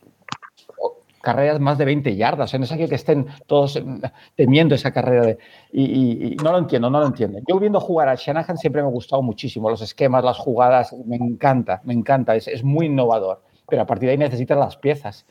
[1.21, 2.55] carreras más de 20 yardas.
[2.55, 4.01] no es que estén todos em,
[4.37, 5.27] temiendo esa carrera.
[5.27, 5.39] De,
[5.73, 7.41] y, y, no lo entiendo, no lo entiendo.
[7.49, 9.69] Yo viendo jugar a Shanahan siempre me ha gustado muchísimo.
[9.69, 12.37] Los esquemas, las jugadas, me encanta, me encanta.
[12.37, 13.43] Es, es muy innovador.
[13.69, 15.27] Pero a partir de ahí necesitas las piezas.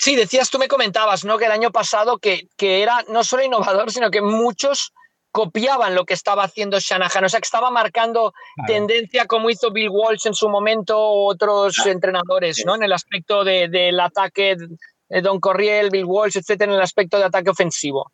[0.00, 1.36] Sí, decías, tú me comentabas, ¿no?
[1.36, 4.94] Que el año pasado que, que era no solo innovador, sino que muchos
[5.30, 8.66] copiaban lo que estaba haciendo Shanahan, o sea, que estaba marcando claro.
[8.72, 11.90] tendencia como hizo Bill Walsh en su momento otros claro.
[11.90, 12.76] entrenadores, ¿no?
[12.76, 14.56] En el aspecto de, del ataque,
[15.10, 18.10] de Don Corriel, Bill Walsh, etcétera, en el aspecto de ataque ofensivo.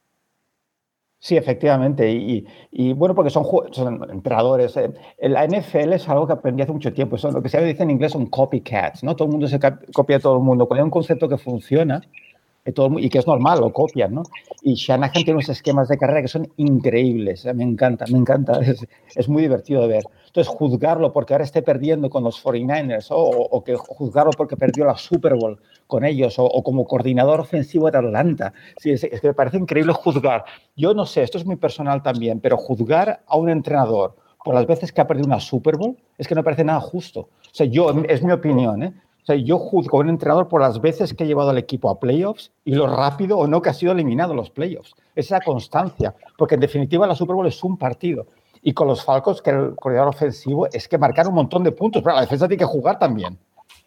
[1.26, 2.08] Sí, efectivamente.
[2.08, 4.76] Y, y, bueno, porque son, son entrenadores.
[4.76, 7.18] Eh, la NFL es algo que aprendí hace mucho tiempo.
[7.18, 9.16] Son lo que se dice en inglés son copycats, ¿no?
[9.16, 9.58] Todo el mundo se
[9.92, 10.68] copia a todo el mundo.
[10.68, 12.00] Cuando hay un concepto que funciona,
[12.72, 14.22] todo, y que es normal, lo copian, ¿no?
[14.62, 18.86] Y Shanahan tiene unos esquemas de carrera que son increíbles, me encanta, me encanta, es,
[19.16, 20.04] es, muy divertido de ver.
[20.36, 24.94] Entonces, juzgarlo porque ahora esté perdiendo con los 49ers o, que juzgarlo porque perdió la
[24.94, 29.32] Super Bowl con ellos o, como coordinador ofensivo de Atlanta, sí, es, es, que me
[29.32, 30.44] parece increíble juzgar.
[30.76, 34.14] Yo no sé, esto es muy personal también, pero juzgar a un entrenador
[34.44, 36.80] por las veces que ha perdido una Super Bowl es que no me parece nada
[36.80, 37.20] justo.
[37.20, 38.92] O sea, yo, es mi opinión, ¿eh?
[39.22, 41.88] O sea, yo juzgo a un entrenador por las veces que ha llevado al equipo
[41.88, 44.94] a playoffs y lo rápido o no que ha sido eliminado en los playoffs.
[45.16, 48.26] Esa constancia, porque en definitiva la Super Bowl es un partido.
[48.66, 52.02] Y con los Falcons, que el coordinador ofensivo es que marcar un montón de puntos,
[52.02, 53.38] pero la defensa tiene que jugar también.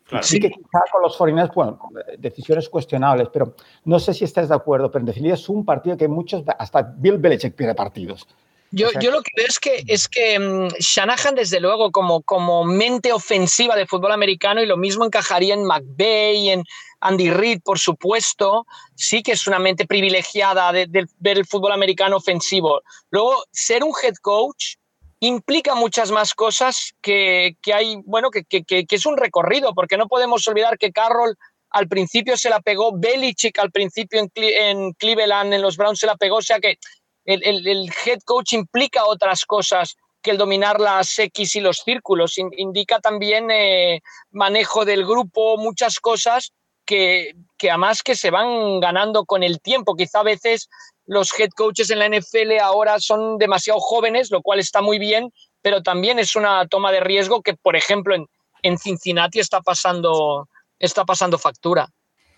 [0.06, 0.23] Claro.
[0.23, 1.77] Sí que quizá con los 49 bueno,
[2.18, 5.97] decisiones cuestionables, pero no sé si estás de acuerdo, pero en definitiva es un partido
[5.97, 8.26] que muchos, hasta Bill Belichick pierde partidos.
[8.72, 12.64] Yo, yo, lo que veo es que, es que um, Shanahan, desde luego, como, como
[12.64, 16.64] mente ofensiva de fútbol americano, y lo mismo encajaría en McVeigh, en
[17.01, 18.65] Andy Reid, por supuesto,
[18.95, 22.81] sí que es una mente privilegiada de, de, ver el fútbol americano ofensivo.
[23.09, 24.76] Luego, ser un head coach
[25.19, 29.97] implica muchas más cosas que, que hay, bueno, que, que, que, es un recorrido, porque
[29.97, 31.35] no podemos olvidar que Carroll
[31.71, 36.07] al principio se la pegó, Belichick al principio en, en Cleveland, en los Browns se
[36.07, 36.77] la pegó, o sea que
[37.26, 41.77] el, el, el, head coach implica otras cosas que el dominar las X y los
[41.77, 42.38] círculos.
[42.38, 44.01] indica también eh,
[44.31, 46.51] manejo del grupo, muchas cosas
[46.90, 49.95] que, que además que se van ganando con el tiempo.
[49.95, 50.70] Quizá a veces
[51.06, 55.32] los head coaches en la NFL ahora son demasiado jóvenes, lo cual está muy bien,
[55.61, 58.26] pero también es una toma de riesgo que, por ejemplo, en,
[58.64, 60.49] en Cincinnati está pasando,
[60.80, 61.88] está pasando factura.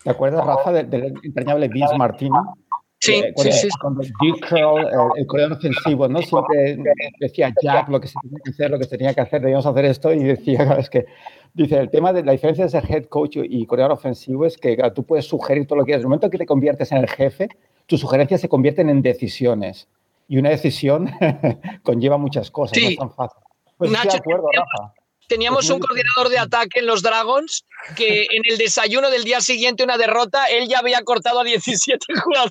[0.04, 2.58] ¿Te acuerdas, Rafa, del, del entrañable Vince Martino?
[3.02, 3.68] Sí, eh, cuando, sí, sí.
[3.80, 6.22] Cuando Dick Curl, el, el coreano ofensivo, ¿no?
[6.22, 6.78] Siempre
[7.18, 9.66] decía Jack lo que se tenía que hacer, lo que se tenía que hacer, debíamos
[9.66, 11.06] hacer esto, y decía, es que,
[11.52, 15.02] dice, el tema de la diferencia ser head coach y coreano ofensivo es que tú
[15.02, 16.02] puedes sugerir todo lo que quieras.
[16.02, 17.48] En el momento que te conviertes en el jefe,
[17.86, 19.88] tus sugerencias se convierten en decisiones.
[20.28, 21.10] Y una decisión
[21.82, 22.84] conlleva muchas cosas, sí.
[22.84, 23.42] no es tan fácil.
[23.78, 24.94] Pues Nacho, estoy de acuerdo, Rafa
[25.28, 27.64] teníamos un coordinador de ataque en los Dragons
[27.96, 32.04] que en el desayuno del día siguiente, una derrota, él ya había cortado a 17
[32.22, 32.50] jugadores.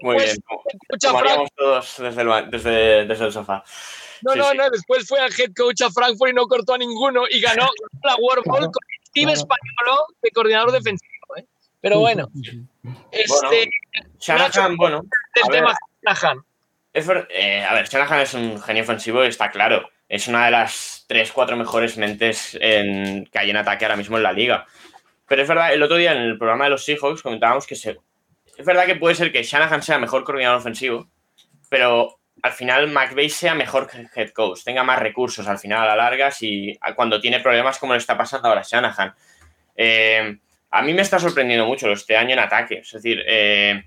[0.00, 3.64] Muy después, bien, como haríamos todos desde el, desde, desde el sofá.
[4.22, 4.56] No, sí, no, sí.
[4.56, 7.66] no, después fue al head coach a Frankfurt y no cortó a ninguno y ganó
[8.04, 11.36] la World Bowl con Steve Españolo de coordinador defensivo.
[11.36, 11.46] ¿eh?
[11.80, 12.28] Pero bueno,
[13.10, 13.50] este, bueno,
[14.18, 15.02] Shanahan, bueno,
[15.34, 16.44] el tema Shanahan.
[16.92, 19.88] Eh, a ver, Shanahan es un genio ofensivo y está claro.
[20.10, 24.24] Es una de las tres, cuatro mejores mentes que hay en ataque ahora mismo en
[24.24, 24.66] la liga.
[25.26, 27.76] Pero es verdad, el otro día en el programa de los Seahawks comentábamos que
[28.60, 31.08] es verdad que puede ser que Shanahan sea mejor coordinador ofensivo,
[31.70, 35.96] pero al final McVeigh sea mejor head coach, tenga más recursos al final a la
[35.96, 39.14] larga y cuando tiene problemas como le está pasando ahora a Shanahan.
[39.76, 40.38] Eh,
[40.70, 42.80] a mí me está sorprendiendo mucho este año en ataque.
[42.80, 43.82] Es decir, eh,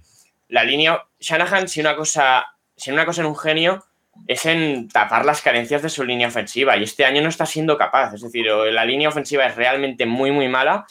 [0.49, 1.03] la línea.
[1.19, 2.45] Shanahan, si una cosa.
[2.75, 3.85] Si una cosa en un genio,
[4.27, 6.77] es en tapar las carencias de su línea ofensiva.
[6.77, 8.13] Y este año no está siendo capaz.
[8.13, 10.85] Es decir, o la línea ofensiva es realmente muy, muy mala,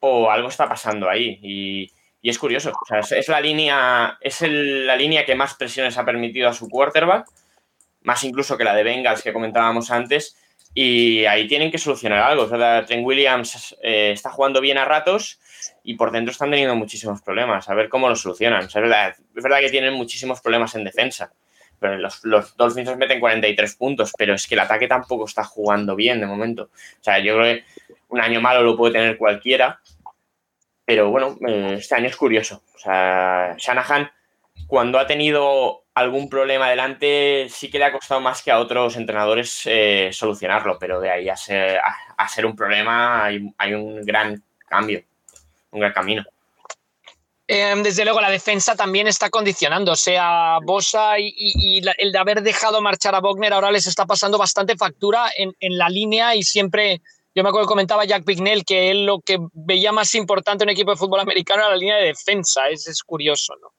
[0.00, 1.38] o algo está pasando ahí.
[1.42, 1.92] Y,
[2.22, 2.72] es curioso.
[3.10, 4.18] Es, la línea.
[4.20, 7.26] Es la línea que más presiones ha permitido a su quarterback.
[8.02, 10.36] Más incluso que la de Bengals que comentábamos antes.
[10.74, 12.44] Y ahí tienen que solucionar algo.
[12.44, 15.40] O Trent Williams eh, está jugando bien a ratos
[15.82, 17.68] y por dentro están teniendo muchísimos problemas.
[17.68, 18.64] A ver cómo lo solucionan.
[18.64, 19.14] es, verdad,
[19.60, 21.32] que tienen muchísimos problemas en defensa.
[21.80, 25.96] Pero los, los Dolphins meten 43 puntos, pero es que el ataque tampoco está jugando
[25.96, 26.64] bien de momento.
[26.64, 27.64] O sea, yo creo que
[28.10, 29.80] un año malo lo puede tener cualquiera,
[30.84, 32.62] pero bueno, eh, este año es curioso.
[32.74, 34.10] O sea, Shanahan,
[34.66, 38.96] cuando ha tenido algún problema adelante, sí que le ha costado más que a otros
[38.96, 45.02] entrenadores eh, solucionarlo, pero de ahí a ser, un problema hay, un gran cambio,
[45.70, 46.24] un gran camino.
[47.52, 49.90] Em, desde luego, la defensa también está condicionando.
[49.90, 54.38] O sea, Bosa y, el de haber dejado marchar a Wagner ahora les está pasando
[54.38, 57.02] bastante factura en, la línea y siempre.
[57.34, 60.68] Yo me acuerdo que comentaba Jack Pignell que él lo que veía más importante en
[60.68, 62.68] un equipo de fútbol americano era la línea de defensa.
[62.68, 63.72] Es, curioso, ¿no?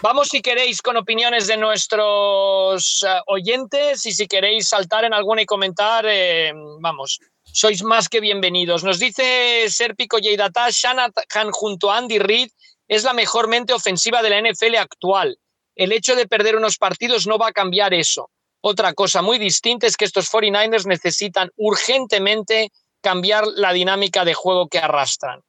[0.00, 5.42] Vamos, si queréis, con opiniones de nuestros eh, oyentes y si queréis saltar en alguna
[5.42, 8.82] y comentar, eh, vamos, sois más que bienvenidos.
[8.82, 12.48] Nos dice Serpico Yeidata, Shanahan junto a Andy Reid
[12.88, 15.38] es la mejor mente ofensiva de la NFL actual.
[15.74, 18.30] El hecho de perder unos partidos no va a cambiar eso.
[18.60, 24.68] Otra cosa muy distinta es que estos 49ers necesitan urgentemente cambiar la dinámica de juego
[24.68, 25.40] que arrastran.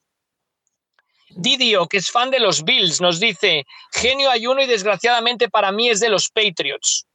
[1.36, 5.90] Didio, que es fan de los Bills, nos dice, genio ayuno y desgraciadamente para mí
[5.90, 7.06] es de los Patriots.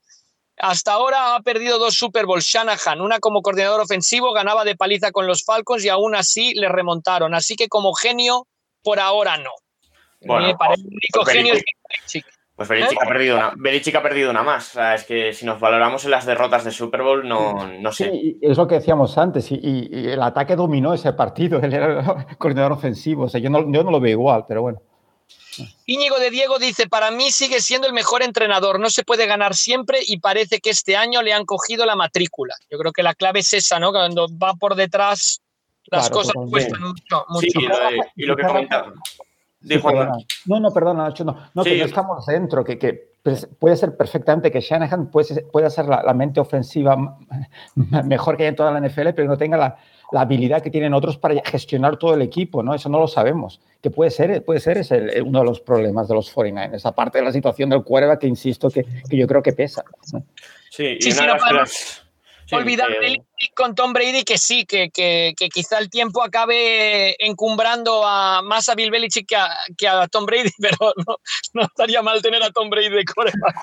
[0.60, 5.12] Hasta ahora ha perdido dos Super Bowls Shanahan, una como coordinador ofensivo, ganaba de paliza
[5.12, 7.32] con los Falcons y aún así le remontaron.
[7.32, 8.48] Así que como genio,
[8.82, 9.52] por ahora no.
[10.20, 11.64] Bueno, para el único pues genio es
[12.58, 14.70] pues Belichick, ha perdido una, Belichick ha perdido una más.
[14.70, 17.92] O sea, es que si nos valoramos en las derrotas de Super Bowl, no, no
[17.92, 18.10] sé.
[18.10, 19.52] Sí, es lo que decíamos antes.
[19.52, 21.60] Y, el ataque dominó ese partido.
[21.62, 23.26] Él era el coordinador ofensivo.
[23.26, 24.82] O sea, yo no, yo no lo veo igual, pero bueno.
[25.86, 29.54] Íñigo de Diego dice, para mí sigue siendo el mejor entrenador, no se puede ganar
[29.54, 32.56] siempre y parece que este año le han cogido la matrícula.
[32.68, 33.92] Yo creo que la clave es esa, ¿no?
[33.92, 35.42] Cuando va por detrás,
[35.86, 37.24] las cosas cuestan mucho.
[37.40, 37.48] Sí,
[38.16, 38.92] y lo, que comentaba.
[39.60, 43.08] No, no, perdona, Nacho, no, no que no estamos dentro, que, que,
[43.58, 47.18] puede ser perfectamente que Shanahan puede, puede ser la, mente ofensiva
[48.04, 49.76] mejor que hay en toda la NFL, pero no tenga la,
[50.12, 52.74] la, habilidad que tienen otros para gestionar todo el equipo, ¿no?
[52.74, 53.60] Eso no lo sabemos.
[53.82, 54.90] Que puede ser, puede ser es
[55.22, 58.70] uno de los problemas de los 49ers, aparte de la situación del quarterback, que insisto
[58.70, 59.84] que, que yo creo que pesa.
[60.70, 62.07] Sí, y una de las
[62.56, 62.88] olvidar
[63.54, 68.74] con Tom Brady que sí, que, que, quizá el tiempo acabe encumbrando a, más a
[68.74, 69.28] Bill Belichick
[69.76, 70.92] que a, Tom Brady, pero
[71.54, 73.56] no, estaría mal tener a Tom Brady de coreback.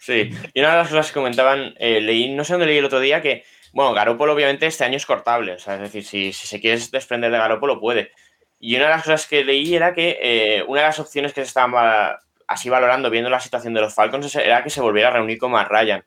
[0.00, 2.84] Sí, y una de las cosas que comentaban, eh, leí, no sé dónde leí el
[2.84, 6.60] otro día, que, bueno, Garoppolo obviamente este año es cortable, es decir, si, si se
[6.60, 8.12] quiere desprender de Garoppolo puede.
[8.60, 11.42] Y una de las cosas que leí era que eh, una de las opciones que
[11.42, 12.16] se estaban
[12.48, 15.52] así valorando, viendo la situación de los Falcons, era que se volviera a reunir con
[15.52, 16.04] Matt Ryan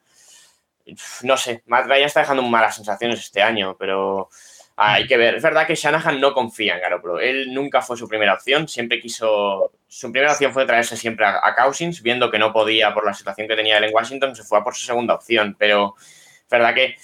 [1.23, 4.29] no sé, Matt Ryan está dejando malas sensaciones este año, pero
[4.75, 5.35] hay que ver.
[5.35, 7.19] Es verdad que Shanahan no confía en Garoppolo.
[7.19, 9.71] Él nunca fue su primera opción, siempre quiso.
[9.87, 13.47] Su primera opción fue traerse siempre a, Cousins, viendo que no podía por la situación
[13.47, 16.73] que tenía él en Washington, se fue a por su segunda opción, pero es verdad
[16.73, 16.95] que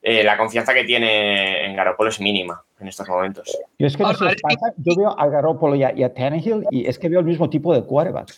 [0.00, 3.58] eh, la confianza que tiene en Garoppolo es mínima en estos momentos.
[3.78, 4.04] Yo es que
[4.76, 7.50] yo veo a Garoppolo y a, y a Tannehill y es que veo el mismo
[7.50, 8.32] tipo de quarterback.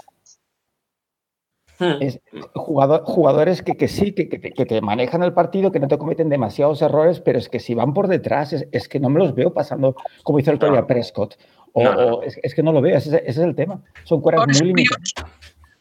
[2.00, 2.20] Es,
[2.54, 6.82] jugadores que, que sí, que, que, te manejan el partido, que no te cometen demasiados
[6.82, 9.94] errores, pero es que si van por detrás, es, que no me los veo pasando
[10.24, 11.36] como hizo el otro Prescott.
[11.72, 13.80] O, es, que no lo veo, ese, es el tema.
[14.04, 15.14] Son cuerdas muy limitadas.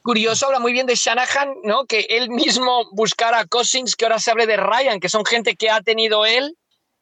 [0.04, 1.86] Curioso, habla muy bien de Shanahan, ¿no?
[1.86, 5.56] Que él mismo buscara a Cousins, que ahora se hable de Ryan, que son gente
[5.56, 6.56] que ha tenido él,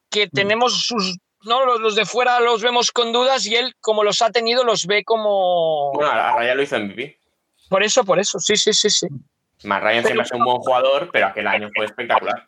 [0.10, 0.30] que hmm.
[0.34, 1.78] tenemos sus ¿no?
[1.78, 5.04] Los, de fuera los vemos con dudas y él, como los ha tenido, los ve
[5.04, 5.92] como.
[5.94, 7.20] Bueno, a Ryan lo hizo MVP.
[7.70, 9.08] Por eso, por eso, sí, sí, sí, sí.
[9.64, 12.48] Más Ryan siempre es un buen jugador, pero aquel año fue espectacular.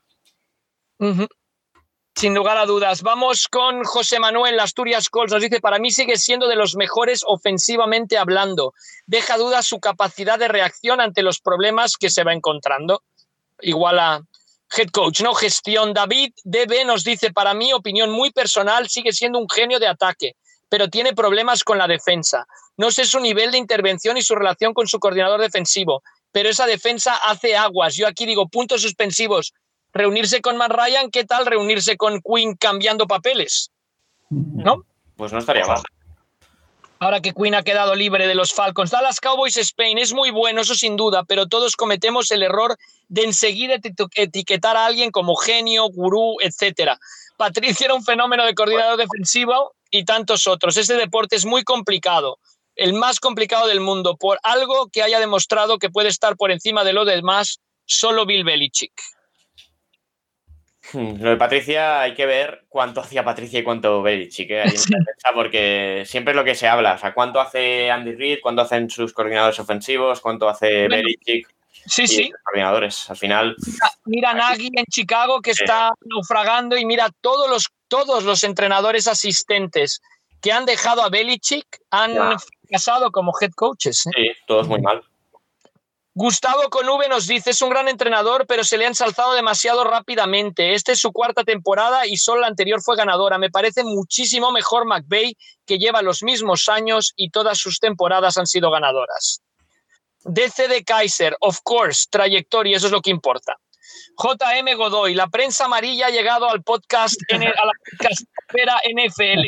[2.15, 3.03] Sin lugar a dudas.
[3.03, 5.31] Vamos con José Manuel Asturias Cols.
[5.31, 8.73] Nos dice, para mí sigue siendo de los mejores ofensivamente hablando.
[9.05, 13.03] Deja duda su capacidad de reacción ante los problemas que se va encontrando.
[13.61, 14.21] Igual a
[14.75, 15.33] head coach, ¿no?
[15.33, 15.93] Gestión.
[15.93, 20.35] David DB nos dice, para mí, opinión muy personal, sigue siendo un genio de ataque,
[20.69, 22.47] pero tiene problemas con la defensa.
[22.77, 26.65] No sé su nivel de intervención y su relación con su coordinador defensivo, pero esa
[26.65, 27.95] defensa hace aguas.
[27.95, 29.53] Yo aquí digo puntos suspensivos.
[29.93, 33.71] Reunirse con Matt Ryan, ¿qué tal reunirse con Quinn cambiando papeles?
[34.29, 34.83] ¿No?
[35.15, 35.81] Pues no estaría mal.
[36.99, 38.91] Ahora que Quinn ha quedado libre de los Falcons.
[38.91, 42.75] Dallas Cowboys Spain es muy bueno, eso sin duda, pero todos cometemos el error
[43.07, 43.75] de enseguida
[44.15, 46.99] etiquetar a alguien como genio, gurú, etcétera.
[47.37, 50.77] Patricia era un fenómeno de coordinador defensivo y tantos otros.
[50.77, 52.39] Ese deporte es muy complicado,
[52.75, 56.83] el más complicado del mundo, por algo que haya demostrado que puede estar por encima
[56.83, 58.93] de lo demás solo Bill Belichick.
[60.93, 64.63] Hmm, lo de Patricia hay que ver cuánto hacía Patricia y cuánto Belichick, ¿eh?
[65.35, 68.89] porque siempre es lo que se habla, o sea, cuánto hace Andy Reid, cuánto hacen
[68.89, 71.47] sus coordinadores ofensivos, cuánto hace Belichick.
[71.85, 72.31] Sí, sí.
[72.43, 73.55] coordinadores, al final.
[74.05, 80.01] Mira, Nagy en Chicago que está naufragando y mira todos los, todos los entrenadores asistentes
[80.41, 84.05] que han dejado a Belichick han fracasado como head coaches.
[84.07, 84.11] ¿eh?
[84.15, 85.01] Sí, todos muy mal.
[86.19, 90.73] Gustavo Conube nos dice, es un gran entrenador, pero se le ha ensalzado demasiado rápidamente.
[90.73, 93.37] Esta es su cuarta temporada y solo la anterior fue ganadora.
[93.37, 98.47] Me parece muchísimo mejor McVeigh, que lleva los mismos años y todas sus temporadas han
[98.47, 99.43] sido ganadoras.
[100.23, 103.55] DC de Kaiser, of course, trayectoria, eso es lo que importa.
[104.17, 109.41] JM Godoy, la prensa amarilla ha llegado al podcast, a la podcastera NFL.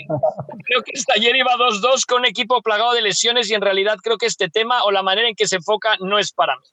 [0.65, 3.97] Creo que hasta ayer iba 2-2 con un equipo plagado de lesiones y en realidad
[4.03, 6.65] creo que este tema o la manera en que se enfoca no es para mí.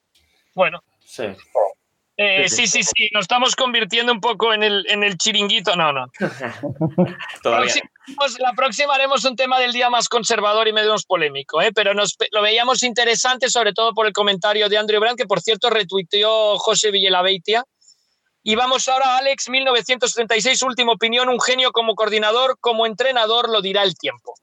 [0.54, 0.82] Bueno.
[1.04, 1.24] Sí.
[2.18, 5.76] Eh, sí, sí, sí, nos estamos convirtiendo un poco en el, en el chiringuito.
[5.76, 6.06] No, no.
[8.38, 11.72] La próxima haremos un tema del día más conservador y menos polémico, ¿eh?
[11.74, 15.40] pero nos, lo veíamos interesante, sobre todo por el comentario de Andrew Brand, que por
[15.40, 17.64] cierto retuiteó José Villalabeitia.
[18.44, 23.60] Y vamos ahora a Alex, 1936, última opinión, un genio como coordinador, como entrenador, lo
[23.60, 24.34] dirá el tiempo.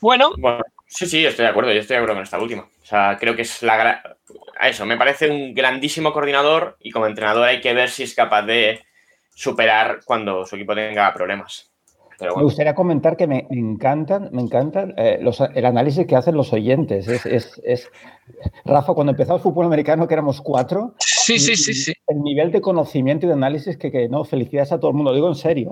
[0.00, 0.32] Bueno.
[0.38, 2.62] bueno sí, sí, estoy de acuerdo, yo estoy de acuerdo con esta última.
[2.62, 4.16] O sea, creo que es la...
[4.58, 8.42] Eso, me parece un grandísimo coordinador y como entrenador hay que ver si es capaz
[8.42, 8.87] de
[9.38, 11.70] superar cuando su equipo tenga problemas.
[12.20, 15.20] Me gustaría comentar que me, encantan, me encantan eh,
[15.54, 17.06] el análisis que hacen los oyentes.
[17.06, 17.90] Es,
[18.64, 20.94] Rafa, cuando empezó el fútbol americano, que éramos cuatro,
[21.28, 21.92] sí, sí, sí, sí.
[22.06, 25.16] el nivel de conocimiento y de análisis que, no, felicidades a todo el mundo, lo
[25.16, 25.70] digo en serio.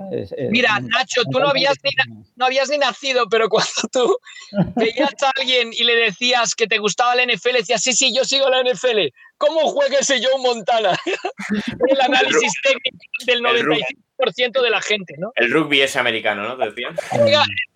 [0.51, 1.91] Mira, Nacho, tú no habías, ni,
[2.35, 4.17] no habías ni nacido, pero cuando tú
[4.75, 8.23] veías a alguien y le decías que te gustaba la NFL, decías, sí, sí, yo
[8.23, 9.07] sigo la NFL.
[9.37, 10.97] ¿Cómo juega ese Joe Montana?
[11.89, 15.31] el análisis técnico del 95% de la gente, ¿no?
[15.35, 16.57] El rugby es americano, ¿no?
[16.57, 16.95] decían?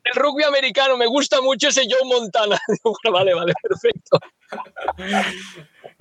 [0.03, 2.59] el rugby americano, me gusta mucho ese Joe Montana.
[3.11, 4.19] vale, vale, perfecto.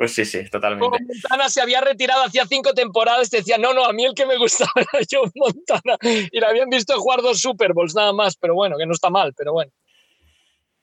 [0.00, 0.82] Pues sí, sí, totalmente.
[0.82, 4.24] Como Montana se había retirado hacía cinco temporadas, decía, no, no, a mí el que
[4.24, 5.98] me gustaba era Joe Montana.
[6.32, 9.10] Y le habían visto jugar dos Super Bowls nada más, pero bueno, que no está
[9.10, 9.70] mal, pero bueno.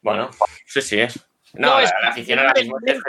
[0.03, 0.29] Bueno,
[0.67, 1.19] sí, sí es.
[1.55, 2.99] No, la, afición ahora mismo es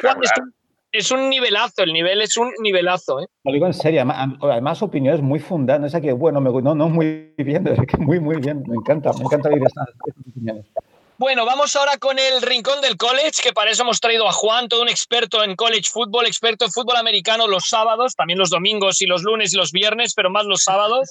[0.92, 3.20] es un nivelazo, el nivel es un nivelazo.
[3.20, 3.26] ¿eh?
[3.44, 4.02] Lo digo en serio,
[4.40, 8.18] además opiniones muy fundadas, o que bueno, me, no, no muy bien, es que muy,
[8.18, 9.88] muy bien, me encanta, me encanta oír estas,
[10.26, 10.64] opiniones.
[11.18, 14.68] Bueno, vamos ahora con el rincón del college, que para eso hemos traído a Juan,
[14.68, 19.02] todo un experto en college football, experto en fútbol americano los sábados, también los domingos
[19.02, 21.08] y los lunes y los viernes, pero más los sábados.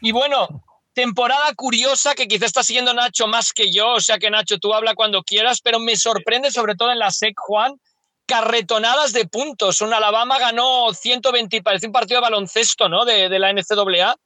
[0.00, 0.48] Y bueno,
[0.94, 4.72] temporada curiosa que quizá está siguiendo Nacho más que yo, o sea que Nacho, tú
[4.72, 7.78] habla cuando quieras, pero me sorprende sobre todo en la SEC, Juan,
[8.24, 9.82] carretonadas de puntos.
[9.82, 13.04] Un Alabama ganó 120, parece un partido de baloncesto, ¿no?
[13.04, 14.16] De, la NCAA.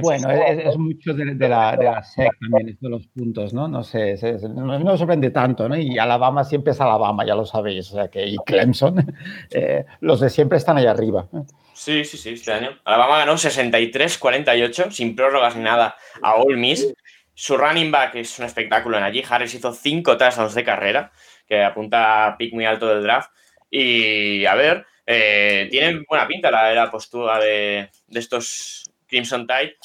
[0.00, 3.68] Bueno, es, mucho de, la, de, la, SEC también, esto de los puntos, ¿no?
[3.68, 4.16] No sé,
[4.48, 5.76] no, me sorprende tanto, ¿no?
[5.76, 9.06] Y Alabama siempre es Alabama, ya lo sabéis, o sea que, y Clemson,
[9.50, 11.28] eh, los de siempre están ahí arriba.
[11.72, 12.78] Sí, sí, sí, este año.
[12.84, 16.92] Alabama ganó 63-48, sin prórrogas ni nada, a Ole Miss.
[17.34, 19.22] Su running back es un espectáculo en allí.
[19.28, 21.12] Harris hizo cinco touchdowns de carrera,
[21.46, 23.30] que apunta a pick muy alto del draft.
[23.70, 29.76] Y a ver, eh, tienen buena pinta la, la postura de, estos Crimson Tide.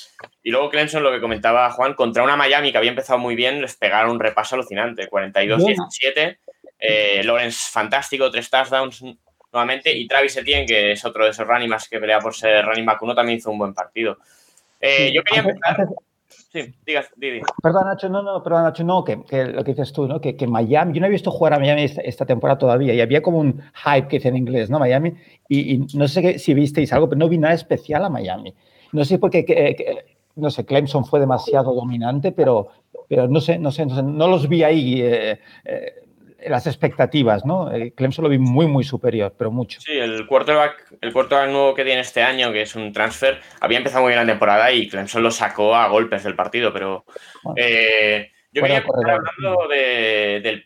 [0.41, 3.61] Y luego Clemson, lo que comentaba Juan, contra una Miami que había empezado muy bien,
[3.61, 5.09] les pegaron un repaso alucinante.
[5.09, 6.37] 42-17.
[6.79, 9.03] Eh, Lawrence, fantástico, tres touchdowns
[9.51, 9.91] nuevamente.
[9.91, 13.01] Y Travis Etienne, que es otro de esos running que pelea por ser running back
[13.01, 14.17] uno, también hizo un buen partido.
[14.79, 15.87] Eh, yo quería empezar.
[16.29, 17.41] Sí, digas, Didi.
[17.61, 20.21] Perdón, Nacho, no, no, perdón, Nacho, no, que, lo que dices tú, ¿no?
[20.21, 23.21] Que, que, Miami, yo no he visto jugar a Miami esta, temporada todavía y había
[23.21, 24.79] como un hype que dice en inglés, ¿no?
[24.79, 25.13] Miami,
[25.49, 28.53] y, no sé si visteis algo, pero no vi nada especial a Miami.
[28.97, 30.03] No sé por qué,
[30.35, 32.69] no sé, Clemson fue demasiado dominante, pero,
[33.07, 35.93] pero no, sé, no, sé, no los vi ahí eh, eh,
[36.47, 37.69] las expectativas, ¿no?
[37.95, 39.81] Clemson lo vi muy, muy superior, pero mucho.
[39.81, 43.79] Sí, el quarterback, el quarterback nuevo que tiene este año, que es un transfer, había
[43.79, 47.05] empezado muy bien la temporada y Clemson lo sacó a golpes del partido, pero
[47.55, 50.65] eh, yo quería estar hablando del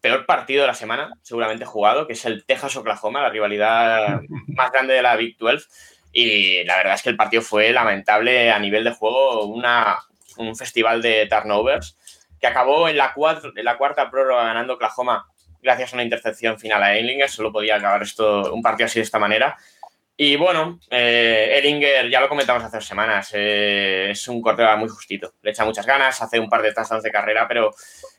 [0.00, 4.94] peor partido de la semana, seguramente jugado, que es el Texas-Oklahoma, la rivalidad más grande
[4.94, 5.66] de la Big 12.
[6.12, 9.98] Y la verdad es que el partido fue lamentable a nivel de juego, una,
[10.36, 11.96] un festival de turnovers
[12.40, 13.14] que acabó en la,
[13.56, 15.26] en la cuarta prórroga ganando Oklahoma
[15.62, 17.30] gracias a una intercepción final a Ellinger.
[17.30, 19.56] Solo podía acabar esto, un partido así de esta manera.
[20.16, 25.34] Y bueno, eh, Ellinger, ya lo comentamos hace semanas, eh, es un corteo muy justito.
[25.40, 27.70] Le echa muchas ganas, hace un par de touchdowns de carrera, pero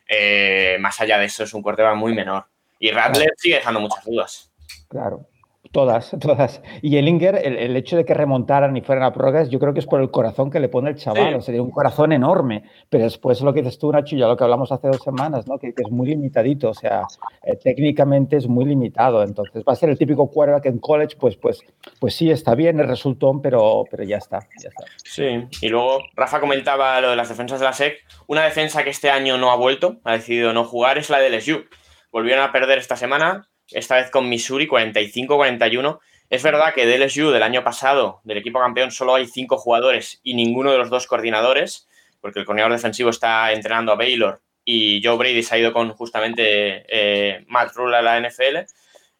[0.07, 2.45] eh, más allá de eso es un corteo muy menor.
[2.79, 4.51] Y Radler sigue dejando muchas dudas.
[4.89, 5.27] Claro.
[5.73, 6.61] Todas, todas.
[6.83, 9.79] Y el Inger, el, hecho de que remontaran y fueran a prórrogas, yo creo que
[9.79, 11.33] es por el corazón que le pone el chaval.
[11.33, 12.63] O sea, un corazón enorme.
[12.89, 15.57] Pero después lo que dices tú, Nacho, ya lo que hablamos hace dos semanas, ¿no?
[15.57, 16.69] Que, es muy limitadito.
[16.69, 17.01] O sea,
[17.43, 19.23] eh, técnicamente es muy limitado.
[19.23, 20.29] Entonces, va a ser el típico
[20.61, 21.63] que en college, pues, pues,
[21.99, 24.85] pues sí, está bien el resultón, pero, pero ya está, ya está.
[25.03, 25.47] Sí.
[25.59, 27.95] Y luego Rafa comentaba lo de las defensas de la SEC.
[28.27, 31.35] Una defensa que este año no ha vuelto, ha decidido no jugar, es la de
[31.35, 31.63] LSU.
[32.11, 35.99] Volvieron a perder esta semana esta vez con Missouri 45-41.
[36.29, 40.19] Es verdad que del LSU del año pasado, del equipo campeón, solo hay cinco jugadores
[40.23, 41.87] y ninguno de los dos coordinadores,
[42.21, 45.93] porque el coordinador defensivo está entrenando a Baylor y Joe Brady se ha ido con
[45.93, 48.65] justamente eh, Matt Rule a la NFL.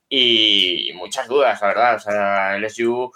[0.10, 1.96] Y muchas dudas, la verdad.
[1.96, 3.12] O sea, LSU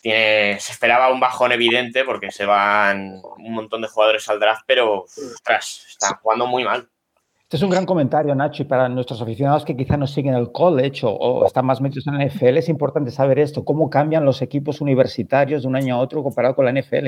[0.00, 4.62] tiene, se esperaba un bajón evidente porque se van un montón de jugadores al draft,
[4.66, 6.88] pero ostras, están jugando muy mal.
[7.48, 10.52] Este es un gran comentario, Nacho, y para nuestros aficionados que quizá no siguen el
[10.52, 14.42] college o, están más metidos en la NFL, es importante saber esto, cómo cambian los
[14.42, 17.06] equipos universitarios de un año a otro comparado con la NFL.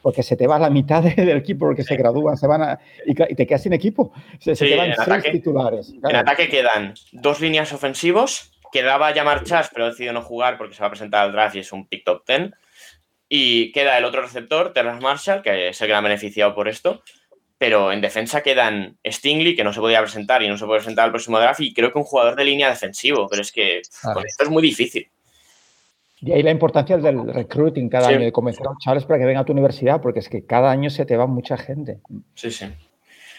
[0.00, 3.12] Porque se te va la mitad del equipo porque se gradúan, se van a, y,
[3.12, 4.12] te quedas sin equipo.
[4.38, 5.92] Se, te van seis titulares.
[6.08, 10.76] En ataque quedan dos líneas ofensivos, quedaba llamar Chas, pero ha decidido no jugar porque
[10.76, 12.52] se va a presentar al draft y es un pick top 10.
[13.28, 17.02] Y queda el otro receptor, Terrence Marshall, que es el que ha beneficiado por esto
[17.62, 21.04] pero en defensa quedan Stingley, que no se podía presentar y no se puede presentar
[21.04, 24.26] al próximo draft, y creo que un jugador de línea defensivo, pero es que con
[24.26, 25.08] esto es muy difícil.
[26.22, 29.26] Y ahí la importancia del recruiting cada año, de convencer a los chavales para que
[29.26, 32.00] vengan a tu universidad, porque es que cada año se te va mucha gente.
[32.34, 32.66] Sí, sí.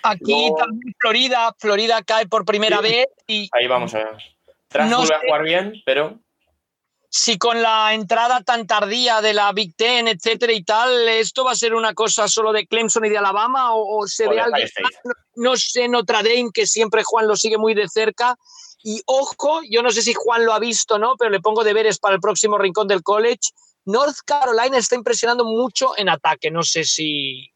[0.03, 3.49] Aquí también Florida, Florida cae por primera vez y...
[3.51, 4.17] Ahí vamos a ver.
[4.69, 6.17] Tras no a jugar bien, pero
[7.15, 11.51] si con la entrada tan tardía de la Big Ten, etcétera y tal, esto va
[11.51, 14.57] a ser una cosa solo de Clemson y de Alabama o, se ve algo.
[15.35, 18.35] No, sé, Notre Dame, que siempre Juan lo sigue muy de cerca.
[18.83, 21.13] Y ojo, yo no sé si Juan lo ha visto, ¿no?
[21.15, 23.51] Pero le pongo deberes para el próximo rincón del college.
[23.85, 26.49] North Carolina está impresionando mucho en ataque.
[26.49, 27.47] No sé si.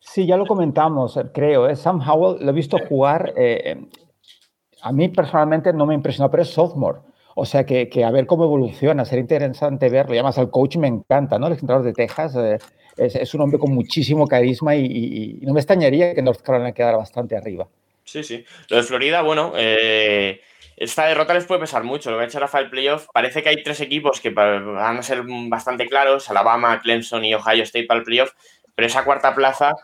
[0.00, 1.68] Sí, ya lo comentamos, creo.
[1.68, 1.76] ¿eh?
[1.76, 3.34] Sam Howell lo he visto jugar.
[3.36, 3.86] Eh,
[4.80, 7.00] a mí personalmente no me impresionó, pero es sophomore.
[7.40, 10.12] O sea que, a ver cómo evoluciona, será interesante verlo.
[10.12, 11.46] Y además al coach me encanta, ¿no?
[11.46, 12.58] El entrenador de Texas eh,
[12.96, 17.36] es, un hombre con muchísimo carisma y, no me extrañaría que North Carolina quedara bastante
[17.36, 17.68] arriba.
[18.02, 18.44] Sí, sí.
[18.68, 20.40] Lo de Florida, bueno, eh,
[20.76, 22.10] esta derrota les puede pesar mucho.
[22.10, 25.02] Lo que ha hecho Rafa el playoff, parece que hay tres equipos que van a
[25.04, 28.32] ser bastante claros, Alabama, Clemson y Ohio State para el playoff,
[28.74, 29.76] pero esa cuarta plaza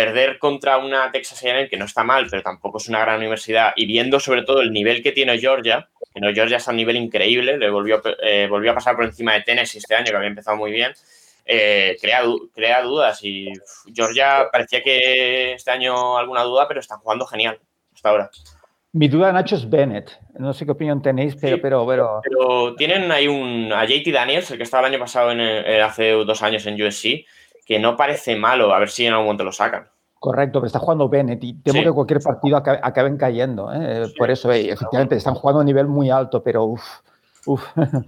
[0.00, 3.72] perder contra una Texas A&M que no está mal, pero tampoco es una gran universidad,
[3.76, 6.78] y viendo sobre todo el nivel que tiene Georgia, que no, Georgia está a un
[6.78, 10.16] nivel increíble, le volvió, eh, volvió a pasar por encima de Tennessee este año, que
[10.16, 10.92] había empezado muy bien,
[11.44, 12.22] eh, crea,
[12.54, 13.52] crea dudas y
[13.94, 17.58] Georgia parecía que este año alguna duda, pero están jugando genial
[17.94, 18.30] hasta ahora.
[18.92, 20.18] Mi duda, Nacho, es Bennett.
[20.38, 21.86] No sé qué opinión tenéis, pero, pero,
[22.24, 25.40] pero, tienen ahí un, a JT Daniels, el que estaba el año pasado, en,
[25.82, 27.26] hace dos años en USC,
[27.64, 29.88] que no parece malo, a ver si en algún momento lo sacan.
[30.20, 33.72] Correcto, pero está jugando Bennett y temo que cualquier partido acaben cayendo.
[33.72, 34.04] ¿eh?
[34.18, 36.84] Por eso, eh, efectivamente, están jugando a un nivel muy alto, pero uff,
[37.46, 37.64] uf.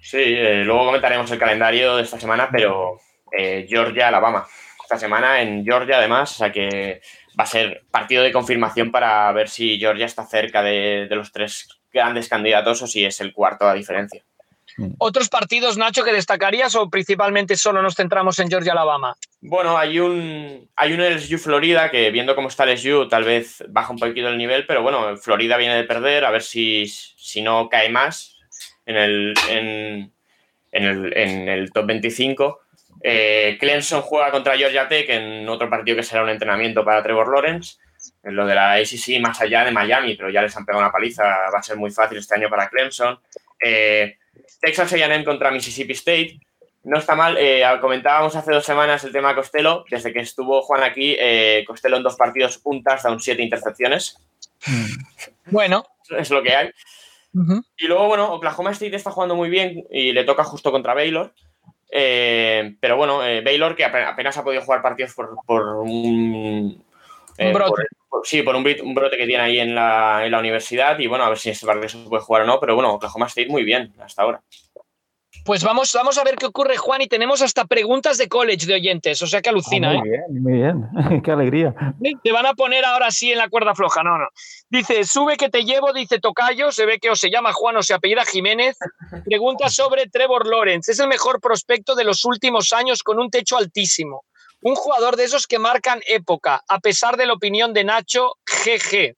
[0.00, 2.98] Sí, eh, luego comentaremos el calendario de esta semana, pero
[3.32, 4.46] Georgia, Alabama.
[4.82, 7.00] Esta semana en Georgia, además, o sea que
[7.38, 11.68] va a ser partido de confirmación para ver si Georgia está cerca de los tres
[11.90, 14.22] grandes candidatos o si es el cuarto a diferencia.
[14.76, 14.94] Mm.
[14.98, 19.16] ¿Otros partidos, Nacho, que destacarías o principalmente solo nos centramos en Georgia-Alabama?
[19.40, 23.92] Bueno, hay un, hay un LSU Florida que viendo cómo está LSU tal vez baja
[23.92, 27.68] un poquito el nivel, pero bueno, Florida viene de perder, a ver si, si no
[27.68, 28.38] cae más
[28.86, 30.12] en el, en,
[31.48, 32.60] el, top 25.
[33.02, 37.28] Eh, Clemson juega contra Georgia Tech en otro partido que será un entrenamiento para Trevor
[37.28, 37.76] Lawrence.
[38.22, 40.92] En lo de la ACC más allá de Miami, pero ya les han pegado una
[40.92, 43.18] paliza, va a ser muy fácil este año para Clemson.
[43.62, 44.18] Eh,
[44.60, 46.40] Texas A&M contra Mississippi State.
[46.84, 47.36] no está mal.
[47.38, 49.84] Eh, comentábamos hace dos semanas el tema Costello.
[49.90, 54.18] Desde que estuvo Juan aquí, eh, Costello en dos partidos, un touchdown, siete intercepciones.
[55.46, 55.84] Bueno.
[56.10, 56.70] Es lo que hay.
[57.76, 61.32] Y luego, bueno, Oklahoma State está jugando muy bien y le toca justo contra Baylor.
[61.90, 66.84] Eh, pero bueno, Baylor que apenas ha podido jugar partidos por, un...
[67.38, 67.82] brote.
[68.22, 68.64] Sí, por un,
[68.94, 71.66] brote que tiene ahí en la, en la universidad y bueno, a ver si este
[71.66, 74.42] partido se puede jugar o no, pero bueno, Oklahoma State muy bien hasta ahora.
[75.44, 78.74] Pues vamos, vamos a ver qué ocurre, Juan, y tenemos hasta preguntas de college de
[78.74, 79.90] oyentes, o sea que alucina.
[79.90, 80.22] Ah, muy ¿eh?
[80.30, 81.74] bien, muy bien, qué alegría.
[82.22, 84.28] Te van a poner ahora sí en la cuerda floja, no, no.
[84.70, 87.82] Dice, sube que te llevo, dice Tocayo, se ve que o se llama Juan o
[87.82, 88.78] se apellida Jiménez.
[89.26, 93.58] Pregunta sobre Trevor Lawrence, es el mejor prospecto de los últimos años con un techo
[93.58, 94.24] altísimo.
[94.64, 99.14] Un jugador de esos que marcan época, a pesar de la opinión de Nacho, GG.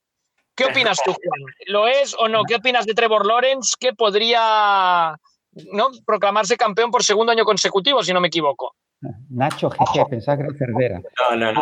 [0.56, 1.54] ¿Qué opinas tú, Juan?
[1.66, 2.42] ¿Lo es o no?
[2.42, 3.74] ¿Qué opinas de Trevor Lawrence?
[3.78, 5.16] ¿Qué podría
[5.72, 5.90] ¿no?
[6.04, 8.74] proclamarse campeón por segundo año consecutivo, si no me equivoco.
[9.30, 11.02] Nacho GG, pensaba que era Cervera.
[11.30, 11.60] No, no, no.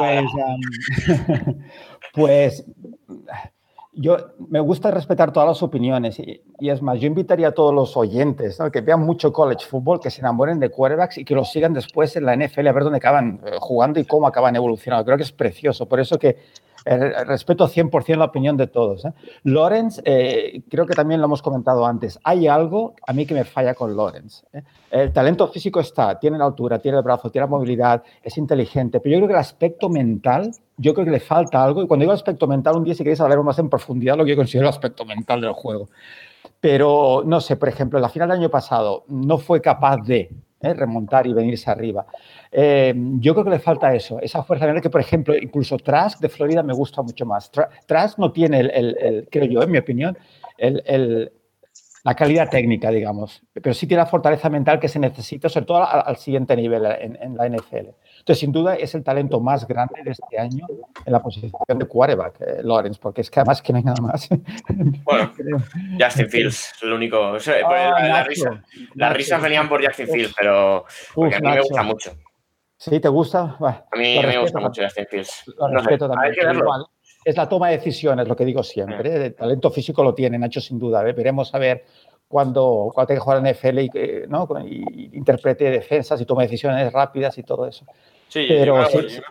[2.14, 2.64] Pues, pues,
[3.96, 4.16] yo
[4.48, 8.58] me gusta respetar todas las opiniones y, es más, yo invitaría a todos los oyentes
[8.72, 12.16] que vean mucho college football, que se enamoren de quarterbacks y que los sigan después
[12.16, 15.04] en la NFL a ver dónde acaban eh, jugando y cómo acaban evolucionando.
[15.04, 15.86] Creo que es precioso.
[15.86, 16.38] Por eso que
[16.84, 19.04] respeto 100% la opinión de todos.
[19.04, 19.12] ¿eh?
[19.44, 23.44] Lorenz, eh, creo que también lo hemos comentado antes, hay algo a mí que me
[23.44, 24.44] falla con Lorenz.
[24.90, 29.00] El talento físico está, tiene la altura, tiene el brazo, tiene la movilidad, es inteligente,
[29.00, 31.82] pero yo creo que el aspecto mental, yo creo que le falta algo.
[31.82, 34.30] Y cuando digo aspecto mental, un día si queréis hablar más en profundidad lo que
[34.30, 35.88] yo considero aspecto mental del juego.
[36.60, 40.30] Pero no sé, por ejemplo, en la final del año pasado no fue capaz de
[40.72, 42.06] remontar y venirse arriba.
[42.56, 46.28] Eh, yo creo que le falta eso, esa fuerza que, por ejemplo, incluso Trask de
[46.28, 47.50] Florida me gusta mucho más.
[47.50, 50.16] Trask no tiene, el, creo yo, en mi opinión,
[52.04, 55.84] la calidad técnica, digamos, pero sí tiene la fortaleza mental que se necesita, sobre todo
[55.84, 57.88] al, siguiente nivel en, la NFL.
[58.18, 60.64] Entonces, sin duda, es el talento más grande de este año
[61.04, 64.00] en la posición de quarterback, eh, Lawrence, porque es que además que no hay nada
[64.00, 64.28] más.
[65.04, 65.32] Bueno,
[65.98, 67.30] Justin Fields, el único.
[67.32, 68.24] Pues, ah,
[68.94, 72.12] las risas venían por Justin Fields, pero a mí me gusta mucho.
[72.84, 73.00] ¿Sí?
[73.00, 73.56] ¿Te gusta?
[73.60, 75.44] a mí me gusta mucho Justin Fields.
[75.58, 76.34] Lo respeto también.
[77.24, 79.26] es la toma de decisiones, lo que digo siempre.
[79.26, 81.08] El talento físico lo tiene Nacho, sin duda.
[81.08, 81.14] ¿eh?
[81.14, 81.84] Veremos a ver
[82.28, 84.46] cuando, cuando tenga que jugar en NFL y, eh, ¿no?
[84.66, 87.86] y, interprete defensas y tome decisiones rápidas y todo eso.
[88.28, 89.22] Sí, pero, yo, creo,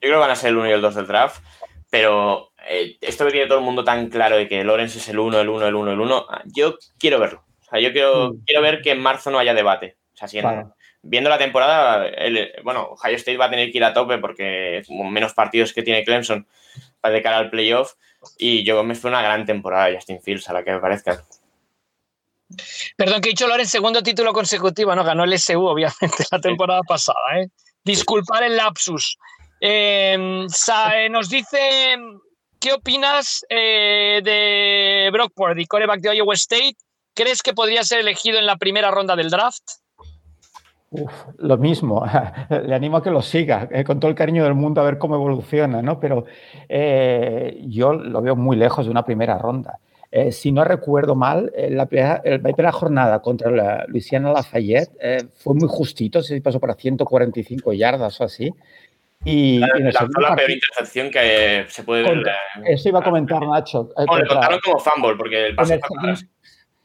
[0.00, 1.40] que van a ser el 1 y el 2 del draft,
[1.88, 5.20] pero eh, esto que tiene todo el mundo tan claro de que Lorenz es el
[5.20, 7.44] 1, el 1, el 1, el 1, yo quiero verlo.
[7.60, 8.44] O sea, yo quiero, mm.
[8.44, 9.98] quiero ver que en marzo no haya debate.
[10.14, 10.40] O sea, si
[11.02, 12.10] viendo la temporada,
[12.62, 16.04] bueno, Ohio State va a tener que ir a tope porque menos partidos que tiene
[16.04, 16.46] Clemson
[17.02, 17.94] de cara al playoff.
[18.38, 21.24] Y yo me espero una gran temporada de Justin Fields, a la que me parezca.
[22.96, 26.82] Perdón, que he dicho Loren, segundo título consecutivo, no ganó el SU, obviamente, la temporada
[26.86, 27.18] pasada.
[27.40, 27.48] ¿eh?
[27.84, 29.16] Disculpar el lapsus.
[29.60, 31.96] Em, eh, nos dice,
[32.60, 36.76] ¿qué opinas eh, de Brock Purdy, coreback de Iowa State?
[37.14, 39.62] ¿Crees que podría ser elegido en la primera ronda del draft?
[41.38, 42.04] Lo mismo,
[42.66, 44.98] le animo a que lo siga, eh, con todo el cariño del mundo, a ver
[44.98, 45.98] cómo evoluciona, ¿no?
[45.98, 46.26] Pero
[46.68, 49.78] eh, yo lo veo muy lejos de una primera ronda.
[50.10, 56.22] Eh, si no recuerdo mal, la primera, jornada contra la Luisiana Lafayette fue muy justito,
[56.22, 58.52] se pasó para 145 yardas o así.
[59.24, 62.24] Y, la, la, peor intercepción que se puede ver.
[62.66, 63.90] eso iba a comentar Nacho.
[63.96, 65.80] le contaron como fumble, porque el pase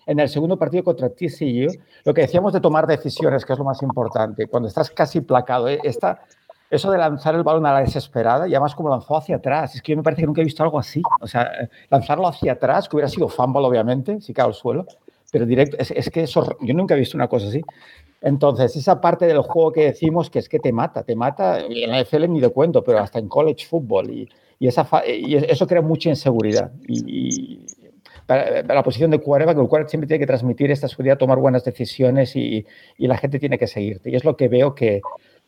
[0.07, 1.67] en el segundo partido contra TCU,
[2.05, 5.67] lo que decíamos de tomar decisiones, que es lo más importante, cuando estás casi placado,
[5.67, 5.79] ¿eh?
[6.69, 9.81] eso de lanzar el balón a la desesperada, y además como lanzó hacia atrás, es
[9.81, 11.01] que yo me parece que nunca he visto algo así.
[11.21, 11.49] O sea,
[11.89, 14.85] lanzarlo hacia atrás, que hubiera sido fumble, obviamente, si cae al suelo,
[15.31, 17.61] pero directo, es, que eso, yo nunca he visto una cosa así.
[18.21, 21.91] Entonces, esa parte del juego que decimos que es que te mata, te mata, en
[21.91, 24.29] la NFL ni de cuento, pero hasta en college football, y,
[24.59, 26.71] y, esa, y eso crea mucha inseguridad.
[26.87, 27.65] y,
[28.27, 31.63] para, la posición de quarterback, el quarterback siempre tiene que transmitir esta seguridad, tomar buenas
[31.63, 32.65] decisiones y,
[32.97, 34.11] la gente tiene que seguirte.
[34.11, 35.01] Y es lo que veo que,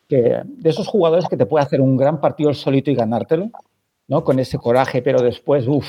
[0.08, 3.50] de esos jugadores que te puede hacer un gran partido solito y ganártelo,
[4.08, 4.24] ¿no?
[4.24, 5.86] Con ese coraje, pero después, uff,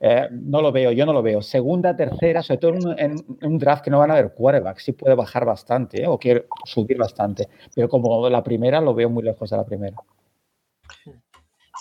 [0.00, 1.42] eh, no lo veo, yo no lo veo.
[1.42, 5.14] Segunda, tercera, sobre todo en, un draft que no van a haber quarterback, sí puede
[5.14, 6.06] bajar bastante ¿eh?
[6.06, 9.96] o quiere subir bastante, pero como la primera, lo veo muy lejos de la primera.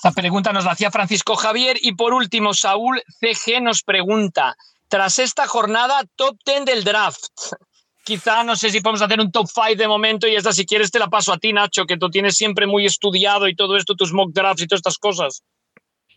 [0.03, 1.77] Esta pregunta nos la hacía Francisco Javier.
[1.79, 4.55] Y por último, Saúl CG nos pregunta,
[4.87, 7.21] tras esta jornada, top 10 del draft.
[8.03, 10.89] Quizá no sé si podemos hacer un top 5 de momento y esta si quieres
[10.89, 13.93] te la paso a ti, Nacho, que tú tienes siempre muy estudiado y todo esto,
[13.93, 15.43] tus mock drafts y todas estas cosas.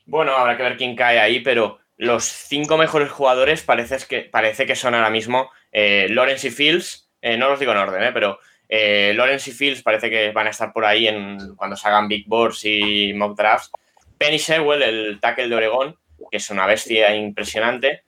[0.06, 4.64] Bueno, habrá que ver quién cae ahí, pero los cinco mejores jugadores parece que, parece
[4.64, 8.12] que son ahora mismo eh, Lawrence y Fields, eh, no los digo en orden, eh,
[8.14, 8.38] pero
[8.76, 12.08] Eh, Lawrence y Fields parece que van a estar por ahí en, cuando se hagan
[12.08, 13.70] big boards y mock drafts.
[14.18, 15.96] Penny Sewell, el tackle de Oregón,
[16.28, 18.02] que es una bestia impresionante,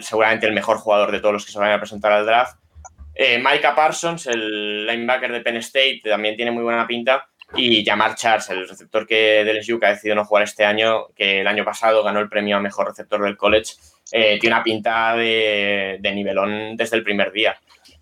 [0.00, 2.58] seguramente el mejor jugador de todos los que se van a presentar al draft.
[3.14, 7.26] Eh, Micah Parsons, el linebacker de Penn State, también tiene muy buena pinta.
[7.54, 11.40] Y Jamar Charles, el receptor que del que ha decidido no jugar este año, que
[11.40, 13.74] el año pasado ganó el premio a mejor receptor del college,
[14.12, 17.58] eh, tiene una pinta de, nivelón desde el primer día.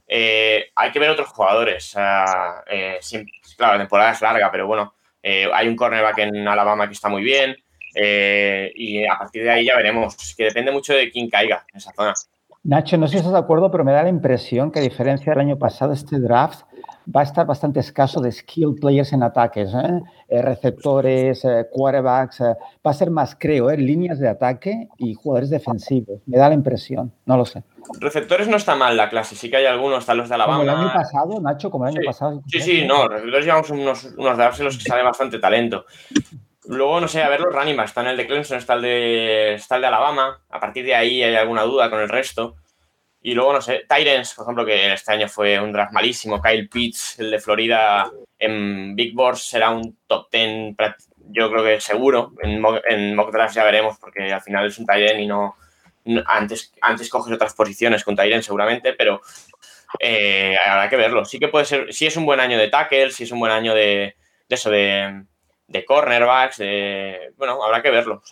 [0.06, 1.92] Eh, hay que ver otros jugadores.
[1.92, 2.62] claro,
[3.58, 7.56] la temporada es larga, pero bueno, hay un cornerback en Alabama que está muy bien.
[7.94, 10.34] y a partir de ahí ya veremos.
[10.36, 12.14] Que depende mucho de quién caiga en esa zona.
[12.64, 15.32] Nacho, no sé si estás de acuerdo, pero me da la impresión que a diferencia
[15.32, 16.62] del año pasado, este draft
[17.14, 20.00] va a estar bastante escaso de skill players en ataques, ¿eh?
[20.28, 22.56] Eh, receptores, eh, quarterbacks, va
[22.90, 26.22] a ser más, creo, líneas de ataque y jugadores defensivos.
[26.24, 27.62] Me da la impresión, no lo sé.
[28.00, 30.60] Receptores no está mal la clase, sí que hay algunos, están los de Alabama.
[30.60, 32.42] Como el año pasado, Nacho, como el año pasado.
[32.46, 35.84] Sí, sí, no, receptores llevamos unos, unos drafts en los que sale bastante talento.
[36.66, 39.54] Luego, no sé, a ver los running Está en el de Clemson, está el de,
[39.54, 40.40] está el de Alabama.
[40.48, 42.56] A partir de ahí hay alguna duda con el resto.
[43.20, 46.42] Y luego, no sé, Tyrens, por ejemplo, que este año fue un draft malísimo.
[46.42, 50.76] Kyle Pitts, el de Florida, en Big Board será un top 10,
[51.30, 52.32] yo creo que seguro.
[52.42, 55.56] En mock, draft ya veremos, porque al final es un Tyren y no,
[56.26, 59.22] antes, antes coges otras posiciones con Tyren seguramente, pero
[59.98, 61.24] eh, habrá que verlo.
[61.24, 63.52] Sí que puede ser, si es un buen año de tackle, si es un buen
[63.52, 64.16] año de
[64.48, 65.24] eso, de
[65.66, 67.32] de cornerbacks, de...
[67.36, 68.22] Bueno, habrá que verlo.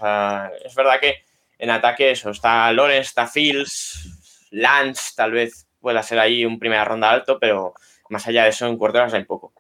[0.65, 1.25] Es verdad que
[1.59, 6.85] en ataque eso, está Lawrence, está Fields, Lance, tal vez pueda ser ahí un primera
[6.85, 7.75] ronda alto, pero
[8.09, 9.53] más allá de eso en quarterbacks hay poco.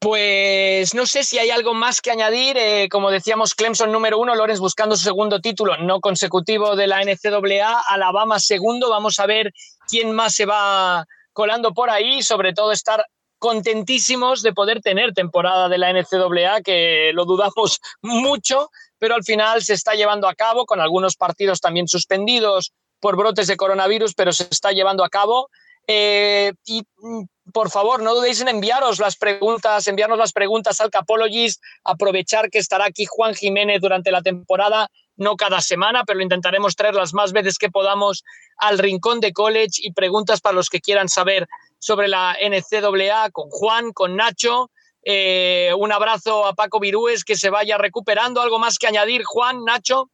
[0.00, 2.56] Pues no sé si hay algo más que añadir.
[2.56, 7.02] Eh, como decíamos, Clemson número uno, Lawrence buscando su segundo título no consecutivo de la
[7.02, 8.90] NCAA, Alabama segundo.
[8.90, 9.52] Vamos a ver
[9.88, 13.04] quién más se va colando por ahí, sobre todo estar
[13.38, 19.62] contentísimos de poder tener temporada de la NCAA, que lo dudamos mucho, pero al final
[19.62, 24.32] se está llevando a cabo con algunos partidos también suspendidos por brotes de coronavirus, pero
[24.32, 25.48] se está llevando a cabo.
[25.86, 30.90] Eh, y mm, por favor, no dudéis en enviaros las preguntas, enviarnos las preguntas al
[30.90, 36.76] Capologist, aprovechar que estará aquí Juan Jiménez durante la temporada, no cada semana, pero intentaremos
[36.76, 38.22] traer las más veces que podamos
[38.58, 41.48] al rincón de college y preguntas para los que quieran saber
[41.78, 44.70] sobre la NCAA con Juan, con Nacho.
[45.02, 48.40] Eh, un abrazo a Paco Virúes, que se vaya recuperando.
[48.40, 50.10] ¿Algo más que añadir, Juan, Nacho?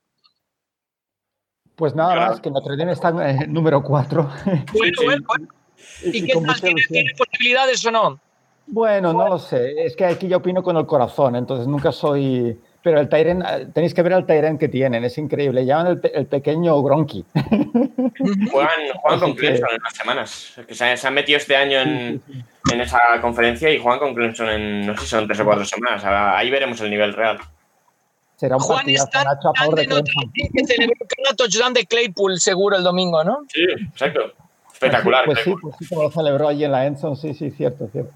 [1.76, 4.30] Pues nada más, que Notre Dame está en eh, número 4.
[6.04, 6.60] ¿Y, qué tal?
[6.60, 8.20] ¿Tiene, posibilidades o no?
[8.66, 9.84] Bueno, no lo sé.
[9.84, 13.66] Es que aquí yo opino con el corazón, entonces nunca soy pero el Tyren, eh,
[13.72, 15.64] tenéis que ver el Tyren que tienen, es increíble.
[15.64, 17.24] Llaman el, pequeño Gronky.
[18.52, 20.54] Juegan, con Clemson en las semanas.
[20.68, 22.22] Que se, han metido este año en,
[22.78, 26.04] esa conferencia y juegan con Clemson en, no sé si son tres o cuatro semanas.
[26.04, 27.38] Ahí veremos el nivel real.
[28.36, 30.32] Será un Juan está Nacho a favor de Clemson.
[30.34, 30.94] Que celebró
[31.38, 33.38] touchdown de Claypool seguro el domingo, ¿no?
[33.48, 34.34] Sí, exacto.
[34.70, 35.24] Espectacular.
[35.24, 38.12] Pues sí, pues sí, como lo celebró allí en la Enson, sí, sí, cierto, cierto.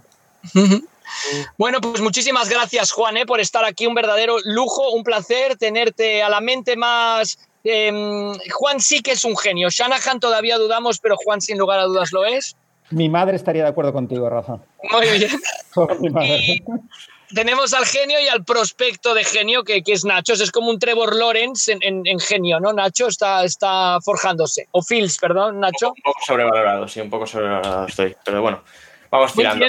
[1.56, 3.86] Bueno, pues muchísimas gracias, Juan, eh, por estar aquí.
[3.86, 7.38] Un verdadero lujo, un placer tenerte a la mente más.
[7.64, 9.68] Em, Juan sí que es un genio.
[9.70, 12.56] Shanahan todavía dudamos, pero Juan sin lugar a dudas lo es.
[12.90, 14.58] Mi madre estaría de acuerdo contigo, Rafa.
[14.90, 15.30] Muy bien.
[17.34, 20.32] tenemos al genio y al prospecto de genio, que, es Nacho.
[20.32, 22.72] Es como un Trevor Lawrence en, genio, ¿no?
[22.72, 24.68] Nacho está, está forjándose.
[24.72, 25.88] O Fields, perdón, Nacho.
[25.88, 28.16] Un poco sobrevalorado, sí, un poco sobrevalorado estoy.
[28.24, 28.62] Pero bueno,
[29.10, 29.66] vamos tirando.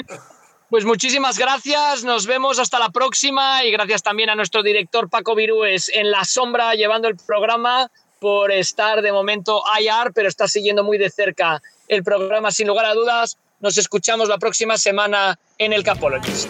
[0.70, 5.34] Pues muchísimas gracias, nos vemos hasta la próxima y gracias también a nuestro director Paco
[5.34, 7.90] Virúes en la sombra llevando el programa
[8.20, 12.86] por estar de momento IR, pero está siguiendo muy de cerca el programa sin lugar
[12.86, 13.36] a dudas.
[13.58, 16.48] Nos escuchamos la próxima semana en el Capologist.